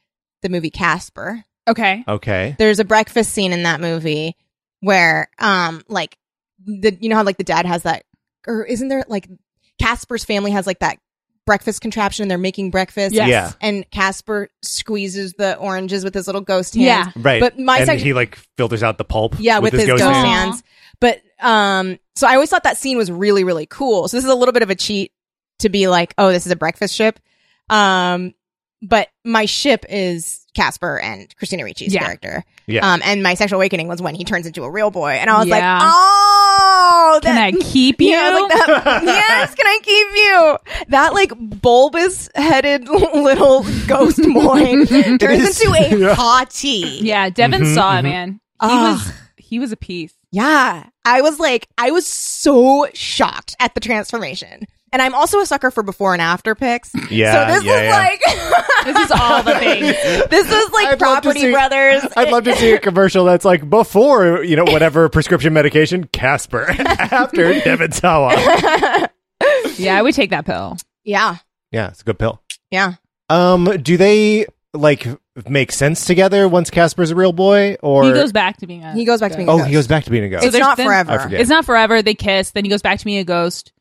the 0.43 0.49
movie 0.49 0.69
Casper. 0.69 1.43
okay. 1.67 2.03
Okay. 2.07 2.55
There's 2.59 2.79
a 2.79 2.85
breakfast 2.85 3.31
scene 3.33 3.51
in 3.51 3.63
that 3.63 3.81
movie 3.81 4.35
where, 4.81 5.29
um, 5.39 5.81
like 5.87 6.17
the 6.65 6.95
you 7.01 7.09
know 7.09 7.15
how 7.15 7.23
like 7.23 7.37
the 7.37 7.43
dad 7.43 7.65
has 7.65 7.83
that, 7.83 8.03
or 8.47 8.63
isn't 8.65 8.87
there 8.89 9.03
like 9.07 9.27
Casper's 9.79 10.23
family 10.23 10.51
has 10.51 10.67
like 10.67 10.79
that 10.79 10.99
breakfast 11.47 11.81
contraption? 11.81 12.23
And 12.23 12.31
they're 12.31 12.37
making 12.37 12.69
breakfast. 12.69 13.15
Yes. 13.15 13.27
Yeah. 13.29 13.51
And 13.59 13.89
Casper 13.89 14.49
squeezes 14.61 15.33
the 15.33 15.57
oranges 15.57 16.03
with 16.03 16.13
his 16.13 16.27
little 16.27 16.41
ghost 16.41 16.75
hands. 16.75 17.11
Yeah. 17.15 17.21
Right. 17.21 17.41
But 17.41 17.57
my 17.57 17.77
and 17.79 17.85
section- 17.87 18.05
he 18.05 18.13
like 18.13 18.37
filters 18.57 18.83
out 18.83 18.97
the 18.99 19.03
pulp. 19.05 19.35
Yeah, 19.39 19.59
with, 19.59 19.73
his, 19.73 19.85
ghost, 19.87 20.03
ghost 20.03 20.13
hands. 20.15 20.27
hands. 20.27 20.63
But 20.99 21.21
um, 21.43 21.99
so 22.15 22.27
I 22.27 22.33
always 22.35 22.49
thought 22.49 22.63
that 22.63 22.77
scene 22.77 22.97
was 22.97 23.11
really, 23.11 23.43
really 23.43 23.65
cool. 23.65 24.07
So 24.07 24.17
this 24.17 24.23
is 24.25 24.31
a 24.31 24.35
little 24.35 24.53
bit 24.53 24.63
of 24.63 24.69
a 24.69 24.75
cheat 24.75 25.11
to 25.59 25.69
be 25.69 25.87
like, 25.87 26.13
oh, 26.17 26.31
this 26.31 26.45
is 26.45 26.51
a 26.51 26.55
breakfast 26.55 26.95
ship. 26.95 27.19
Um, 27.69 28.33
but 28.81 29.07
my 29.23 29.45
ship 29.45 29.85
is 29.89 30.45
Casper 30.55 30.99
and 30.99 31.33
Christina 31.37 31.63
Ricci's 31.63 31.93
Yeah. 31.93 32.01
character. 32.03 32.43
Yeah. 32.67 32.93
Um, 32.93 33.01
and 33.03 33.23
my 33.23 33.33
sexual 33.35 33.57
awakening 33.59 33.87
was 33.87 34.01
when 34.01 34.13
he 34.15 34.23
turns 34.25 34.45
into 34.45 34.63
a 34.63 34.69
real 34.69 34.91
boy, 34.91 35.11
and 35.11 35.29
I 35.29 35.37
was 35.39 35.47
Yeah. 35.47 35.79
like, 35.79 35.81
oh, 35.85 37.19
Can 37.23 37.37
I 37.37 37.51
that- 37.51 37.61
keep 37.71 38.01
you? 38.01 38.09
Yeah, 38.09 38.21
I 38.21 38.41
was 38.41 38.49
like 38.51 38.83
that. 38.83 39.03
yes, 39.05 39.55
can 39.55 39.65
I 39.67 39.79
keep 39.83 40.07
you? 40.15 40.85
That 40.89 41.13
like 41.13 41.31
bulbous 41.61 42.29
headed 42.35 42.87
little 42.89 43.63
ghost 43.87 44.21
boy 44.33 44.85
turns 44.85 44.91
is- 44.91 45.61
into 45.61 45.71
a 45.71 45.97
yeah. 45.97 46.15
hottie. 46.15 47.01
yeah. 47.01 47.29
Devin 47.29 47.61
Mhm, 47.61 47.73
saw 47.75 47.95
it, 47.97 47.99
mhm. 47.99 48.03
man. 48.03 48.29
He 48.31 48.39
Ugh. 48.69 48.97
was 48.97 49.13
he 49.37 49.59
was 49.59 49.71
a 49.71 49.77
piece. 49.77 50.13
Yeah. 50.31 50.83
I 51.05 51.21
was 51.21 51.39
like, 51.39 51.67
I 51.77 51.91
was 51.91 52.07
so 52.07 52.87
shocked 52.93 53.55
at 53.59 53.73
the 53.73 53.79
transformation. 53.79 54.65
And 54.91 55.01
I'm 55.01 55.15
also 55.15 55.39
a 55.39 55.45
sucker 55.47 55.71
for 55.71 55.81
before 55.81 56.13
and 56.13 56.21
after 56.21 56.53
pics. 56.55 56.91
Yeah, 57.09 57.47
So 57.47 57.53
this 57.55 57.63
yeah, 57.63 57.75
is 57.75 57.81
yeah. 57.83 57.97
like 57.97 58.21
This 58.85 59.05
is 59.05 59.11
all 59.11 59.41
the 59.43 59.55
things. 59.59 59.87
this 60.29 60.51
is 60.51 60.71
like 60.71 60.87
I'd 60.87 60.99
Property 60.99 61.39
see- 61.41 61.51
Brothers. 61.51 62.03
I'd 62.15 62.31
love 62.31 62.43
to 62.45 62.55
see 62.55 62.73
a 62.73 62.79
commercial 62.79 63.25
that's 63.25 63.45
like 63.45 63.67
before, 63.69 64.43
you 64.43 64.55
know, 64.55 64.65
whatever 64.65 65.09
prescription 65.09 65.53
medication, 65.53 66.03
Casper. 66.05 66.67
After 66.69 67.59
Devin 67.61 67.91
Sawa. 67.91 69.09
Yeah, 69.77 69.97
I 69.97 70.01
would 70.01 70.13
take 70.13 70.29
that 70.29 70.45
pill. 70.45 70.77
yeah. 71.03 71.37
Yeah, 71.71 71.87
it's 71.87 72.01
a 72.01 72.03
good 72.03 72.19
pill. 72.19 72.39
Yeah. 72.69 72.93
Um, 73.29 73.65
do 73.81 73.97
they 73.97 74.45
like 74.73 75.07
make 75.47 75.71
sense 75.71 76.05
together 76.05 76.47
once 76.47 76.69
Casper's 76.69 77.11
a 77.11 77.15
real 77.15 77.33
boy, 77.33 77.77
or 77.81 78.03
he 78.05 78.11
goes 78.11 78.31
back 78.31 78.57
to 78.57 78.67
being 78.67 78.83
a. 78.83 78.93
He 78.93 79.05
goes 79.05 79.19
back 79.19 79.31
to 79.31 79.37
being 79.37 79.47
a 79.47 79.51
oh, 79.51 79.57
ghost. 79.57 79.67
he 79.67 79.73
goes 79.73 79.87
back 79.87 80.03
to 80.05 80.11
being 80.11 80.23
a 80.23 80.29
ghost. 80.29 80.45
It's 80.45 80.53
there's 80.53 80.61
not 80.61 80.77
been- 80.77 80.87
forever. 80.87 81.11
I 81.11 81.17
forget. 81.19 81.41
It's 81.41 81.49
not 81.49 81.65
forever. 81.65 82.01
They 82.01 82.15
kiss, 82.15 82.51
then 82.51 82.65
he 82.65 82.69
goes 82.69 82.81
back 82.81 82.99
to 82.99 83.05
being 83.05 83.19
a 83.19 83.23
ghost. 83.23 83.71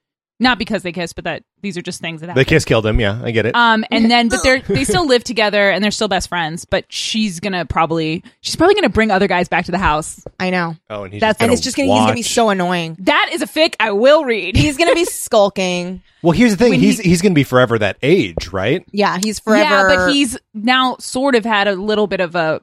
Not 0.42 0.58
because 0.58 0.82
they 0.82 0.92
kiss, 0.92 1.12
but 1.12 1.24
that 1.24 1.44
these 1.62 1.76
are 1.76 1.82
just 1.82 2.00
things 2.00 2.20
that 2.20 2.26
happen. 2.28 2.40
the 2.40 2.44
kiss 2.44 2.64
killed 2.64 2.84
him. 2.84 2.98
Yeah, 3.00 3.20
I 3.22 3.30
get 3.30 3.46
it. 3.46 3.54
Um, 3.54 3.84
and 3.90 4.10
then 4.10 4.28
but 4.28 4.40
they're 4.42 4.60
they 4.60 4.84
still 4.84 5.06
live 5.06 5.24
together 5.24 5.70
and 5.70 5.82
they're 5.82 5.90
still 5.90 6.08
best 6.08 6.28
friends. 6.28 6.64
But 6.64 6.84
she's 6.92 7.40
gonna 7.40 7.64
probably 7.64 8.22
she's 8.40 8.56
probably 8.56 8.74
gonna 8.74 8.88
bring 8.88 9.10
other 9.10 9.28
guys 9.28 9.48
back 9.48 9.64
to 9.66 9.70
the 9.70 9.78
house. 9.78 10.20
I 10.40 10.50
know. 10.50 10.76
oh, 10.90 11.04
and 11.04 11.12
he's 11.12 11.20
that's- 11.20 11.36
just 11.36 11.42
And 11.42 11.52
it's 11.52 11.62
just 11.62 11.76
gonna 11.76 11.88
he's 11.92 12.00
gonna 12.00 12.12
be 12.14 12.18
watch. 12.20 12.26
so 12.30 12.48
annoying. 12.50 12.96
That 13.00 13.30
is 13.32 13.40
a 13.42 13.46
fic 13.46 13.74
I 13.80 13.92
will 13.92 14.24
read. 14.24 14.56
He's 14.56 14.76
gonna 14.76 14.94
be 14.94 15.04
skulking. 15.06 16.02
Well, 16.22 16.32
here's 16.32 16.52
the 16.52 16.56
thing. 16.56 16.70
when 16.70 16.80
He's 16.80 16.98
he- 17.00 17.08
he's 17.10 17.22
gonna 17.22 17.34
be 17.34 17.44
forever 17.44 17.78
that 17.78 17.96
age, 18.02 18.48
right? 18.52 18.84
Yeah, 18.92 19.18
he's 19.22 19.38
forever 19.38 19.88
Yeah, 19.88 19.96
but 20.06 20.12
he's 20.12 20.36
now 20.54 20.96
sort 20.98 21.34
of 21.34 21.44
had 21.44 21.68
a 21.68 21.74
little 21.74 22.06
bit 22.06 22.20
of 22.20 22.34
a 22.34 22.60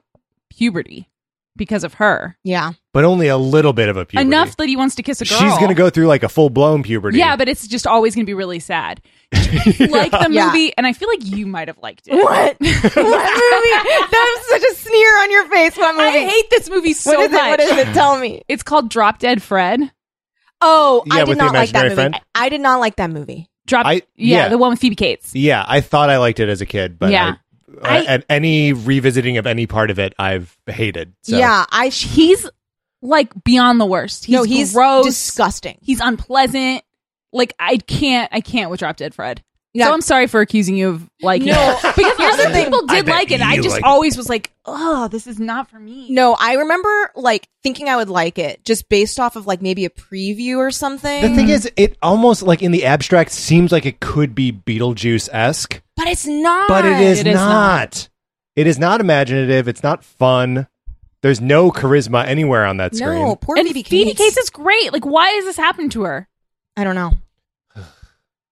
puberty 0.50 1.08
because 1.60 1.84
of 1.84 1.94
her. 1.94 2.36
Yeah. 2.42 2.72
But 2.92 3.04
only 3.04 3.28
a 3.28 3.36
little 3.36 3.72
bit 3.72 3.88
of 3.88 3.96
a 3.96 4.04
puberty. 4.04 4.26
Enough 4.26 4.56
that 4.56 4.68
he 4.68 4.74
wants 4.74 4.96
to 4.96 5.04
kiss 5.04 5.20
a 5.20 5.24
girl. 5.24 5.38
She's 5.38 5.56
gonna 5.58 5.74
go 5.74 5.90
through 5.90 6.08
like 6.08 6.24
a 6.24 6.28
full 6.28 6.50
blown 6.50 6.82
puberty. 6.82 7.18
Yeah, 7.18 7.36
but 7.36 7.48
it's 7.48 7.68
just 7.68 7.86
always 7.86 8.16
gonna 8.16 8.24
be 8.24 8.34
really 8.34 8.58
sad. 8.58 9.00
like 9.32 10.10
the 10.10 10.28
Yeah. 10.30 10.46
movie, 10.46 10.72
and 10.76 10.86
I 10.86 10.92
feel 10.92 11.08
like 11.08 11.24
you 11.24 11.46
might 11.46 11.68
have 11.68 11.78
liked 11.78 12.08
it. 12.08 12.14
What? 12.14 12.56
what 12.60 12.60
movie? 12.60 12.70
That 14.10 14.36
was 14.38 14.48
such 14.48 14.70
a 14.72 14.74
sneer 14.74 15.18
on 15.22 15.30
your 15.30 15.48
face. 15.48 15.76
What 15.76 15.94
movie? 15.94 16.06
I 16.26 16.28
hate 16.28 16.50
this 16.50 16.68
movie 16.68 16.92
so 16.94 17.12
what 17.12 17.20
is 17.26 17.30
much. 17.30 17.40
it? 17.42 17.50
What 17.50 17.60
is 17.60 17.88
it? 17.88 17.94
Tell 17.94 18.18
me. 18.18 18.42
It's 18.48 18.62
called 18.64 18.90
Drop 18.90 19.18
Dead 19.20 19.40
Fred. 19.42 19.80
Oh, 20.60 21.04
Yeah, 21.06 21.14
I 21.14 21.18
with 21.20 21.28
did 21.28 21.38
the 21.38 21.44
not 21.44 21.54
like 21.54 21.70
that 21.70 21.84
imaginary 21.86 21.88
movie. 21.88 21.94
friend? 21.94 22.14
I 22.34 22.46
I 22.46 22.48
did 22.48 22.60
not 22.60 22.80
like 22.80 22.96
that 22.96 23.10
movie. 23.10 23.48
Drop. 23.66 23.86
I- 23.86 23.94
yeah, 23.94 24.02
yeah. 24.16 24.48
the 24.48 24.58
one 24.58 24.70
with 24.70 24.80
Phoebe 24.80 24.96
Cates. 24.96 25.34
yeah. 25.34 25.64
I 25.66 25.80
thought 25.80 26.10
I 26.10 26.18
liked 26.18 26.40
it 26.40 26.48
as 26.48 26.60
a 26.60 26.66
kid, 26.66 26.98
but 26.98 27.10
Yeah. 27.12 27.36
Uh, 27.76 27.86
I- 27.86 28.04
at 28.04 28.24
any 28.28 28.72
revisiting 28.72 29.36
of 29.38 29.46
any 29.46 29.66
part 29.66 29.90
of 29.90 29.98
it, 29.98 30.14
I've 30.18 30.56
hated. 30.66 31.12
So. 31.22 31.36
Yeah, 31.38 31.64
I 31.70 31.88
he's 31.88 32.48
like 33.02 33.32
beyond 33.44 33.80
the 33.80 33.86
worst. 33.86 34.24
He's 34.26 34.34
no, 34.34 34.42
he's 34.42 34.72
gross. 34.74 35.04
disgusting. 35.06 35.78
He's 35.82 36.00
unpleasant. 36.00 36.82
Like 37.32 37.54
I 37.58 37.76
can't, 37.76 38.28
I 38.32 38.40
can't 38.40 38.70
with 38.70 38.80
Drop 38.80 38.96
Dead 38.96 39.14
Fred. 39.14 39.42
Yeah. 39.72 39.86
So 39.86 39.92
I'm 39.92 40.00
sorry 40.00 40.26
for 40.26 40.40
accusing 40.40 40.74
you 40.76 40.88
of 40.88 41.10
liking 41.22 41.46
No. 41.46 41.78
it 41.80 41.94
because 41.96 42.40
other 42.40 42.52
people 42.52 42.86
did 42.86 43.06
like 43.06 43.30
it. 43.30 43.40
I 43.40 43.54
just 43.56 43.68
like 43.68 43.78
it. 43.78 43.84
always 43.84 44.16
was 44.16 44.28
like, 44.28 44.50
oh, 44.66 45.06
this 45.06 45.28
is 45.28 45.38
not 45.38 45.70
for 45.70 45.78
me. 45.78 46.10
No, 46.10 46.34
I 46.36 46.54
remember 46.54 46.88
like 47.14 47.48
thinking 47.62 47.88
I 47.88 47.94
would 47.94 48.08
like 48.08 48.36
it 48.40 48.64
just 48.64 48.88
based 48.88 49.20
off 49.20 49.36
of 49.36 49.46
like 49.46 49.62
maybe 49.62 49.84
a 49.84 49.90
preview 49.90 50.56
or 50.56 50.72
something. 50.72 51.22
The 51.22 51.36
thing 51.36 51.48
is, 51.50 51.70
it 51.76 51.96
almost 52.02 52.42
like 52.42 52.62
in 52.64 52.72
the 52.72 52.84
abstract 52.84 53.30
seems 53.30 53.70
like 53.70 53.86
it 53.86 54.00
could 54.00 54.34
be 54.34 54.50
Beetlejuice 54.52 55.28
esque, 55.32 55.80
but 56.02 56.08
it's 56.12 56.26
not. 56.26 56.68
but 56.68 56.84
it 56.84 57.00
is, 57.00 57.20
It 57.20 57.26
is 57.28 57.34
not. 57.34 57.48
not. 57.48 58.08
It 58.56 58.66
is 58.66 58.78
not 58.78 59.00
imaginative. 59.00 59.68
It's 59.68 59.82
not 59.82 60.04
fun. 60.04 60.66
There's 61.22 61.40
no 61.40 61.70
charisma 61.70 62.26
anywhere 62.26 62.64
on 62.64 62.78
that 62.78 62.94
screen. 62.96 63.18
No, 63.20 63.36
poor 63.36 63.56
and 63.58 63.66
Phoebe 63.68 63.82
Phoebe 63.82 64.04
Cates. 64.14 64.18
Cates 64.18 64.36
is 64.38 64.50
great. 64.50 64.92
Like, 64.92 65.04
why 65.04 65.28
is 65.32 65.44
this 65.44 65.56
happening 65.56 65.90
to 65.90 66.02
her? 66.02 66.28
I 66.76 66.84
don't 66.84 66.94
know. 66.94 67.12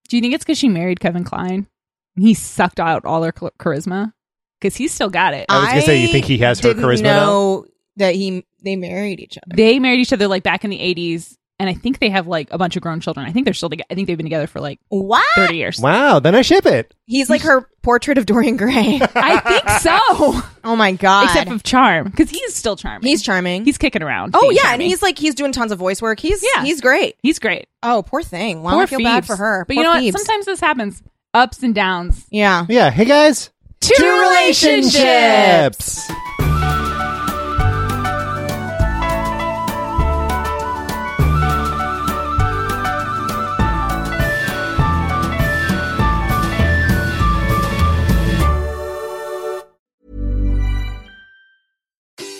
Do 0.07 0.15
you 0.17 0.21
think 0.21 0.33
it's 0.33 0.43
because 0.43 0.57
she 0.57 0.69
married 0.69 0.99
Kevin 0.99 1.23
Kline? 1.23 1.67
He 2.15 2.33
sucked 2.33 2.79
out 2.79 3.05
all 3.05 3.23
her 3.23 3.31
char- 3.31 3.51
charisma 3.59 4.13
because 4.59 4.75
he's 4.75 4.93
still 4.93 5.09
got 5.09 5.33
it. 5.33 5.45
I 5.49 5.59
was 5.59 5.69
gonna 5.69 5.81
say, 5.81 6.01
you 6.01 6.07
think 6.09 6.25
he 6.25 6.37
has 6.39 6.59
her 6.59 6.69
didn't 6.73 6.83
charisma 6.83 7.03
now? 7.03 7.25
Know 7.25 7.65
that 7.97 8.15
he 8.15 8.45
they 8.63 8.75
married 8.75 9.19
each 9.19 9.37
other. 9.37 9.55
They 9.55 9.79
married 9.79 9.99
each 9.99 10.13
other 10.13 10.27
like 10.27 10.43
back 10.43 10.63
in 10.63 10.69
the 10.69 10.79
80s, 10.79 11.37
and 11.59 11.69
I 11.69 11.73
think 11.73 11.99
they 11.99 12.09
have 12.09 12.27
like 12.27 12.47
a 12.51 12.57
bunch 12.57 12.75
of 12.75 12.81
grown 12.81 12.99
children. 13.01 13.25
I 13.27 13.31
think 13.31 13.45
they're 13.45 13.53
still 13.53 13.69
together. 13.69 13.87
I 13.91 13.95
think 13.95 14.07
they've 14.07 14.17
been 14.17 14.25
together 14.25 14.47
for 14.47 14.59
like 14.61 14.79
what? 14.87 15.25
30 15.35 15.57
years. 15.57 15.79
Wow, 15.79 16.19
then 16.19 16.35
I 16.35 16.41
ship 16.41 16.65
it. 16.65 16.93
He's 17.05 17.29
like 17.29 17.41
her 17.41 17.67
portrait 17.81 18.17
of 18.17 18.25
Dorian 18.25 18.57
Gray. 18.57 18.99
I 19.15 19.39
think 19.39 19.69
so. 19.81 20.41
oh 20.63 20.75
my 20.75 20.93
god. 20.93 21.25
Except 21.25 21.51
of 21.51 21.63
charm, 21.63 22.09
because 22.09 22.29
he's 22.29 22.55
still 22.55 22.75
charming. 22.75 23.07
he's 23.07 23.21
charming. 23.21 23.65
he's 23.65 23.77
kicking 23.77 24.03
around. 24.03 24.35
oh 24.35 24.41
being 24.49 24.59
yeah, 24.63 24.73
and 24.73 24.81
he's 24.81 25.01
like 25.01 25.17
he's 25.17 25.35
doing 25.35 25.51
tons 25.51 25.71
of 25.71 25.79
voice 25.79 26.01
work. 26.01 26.19
He's 26.19 26.43
Yeah. 26.55 26.63
he's 26.63 26.81
great. 26.81 27.15
he's 27.21 27.39
great. 27.39 27.67
Oh, 27.83 28.03
poor 28.05 28.23
thing. 28.23 28.63
Wow, 28.63 28.71
Poor 28.71 28.83
I 28.83 28.85
feel 28.85 28.99
bad 28.99 29.25
for 29.25 29.35
her. 29.35 29.65
But 29.67 29.75
Poor 29.75 29.83
you 29.83 29.89
know 29.89 29.99
Phoebes. 29.99 30.13
what? 30.13 30.25
Sometimes 30.25 30.45
this 30.45 30.59
happens. 30.59 31.03
Ups 31.33 31.61
and 31.63 31.75
downs. 31.75 32.25
yeah. 32.31 32.65
Yeah. 32.69 32.89
Hey 32.89 33.05
guys. 33.05 33.49
Two 33.81 34.03
relationships. 34.03 36.09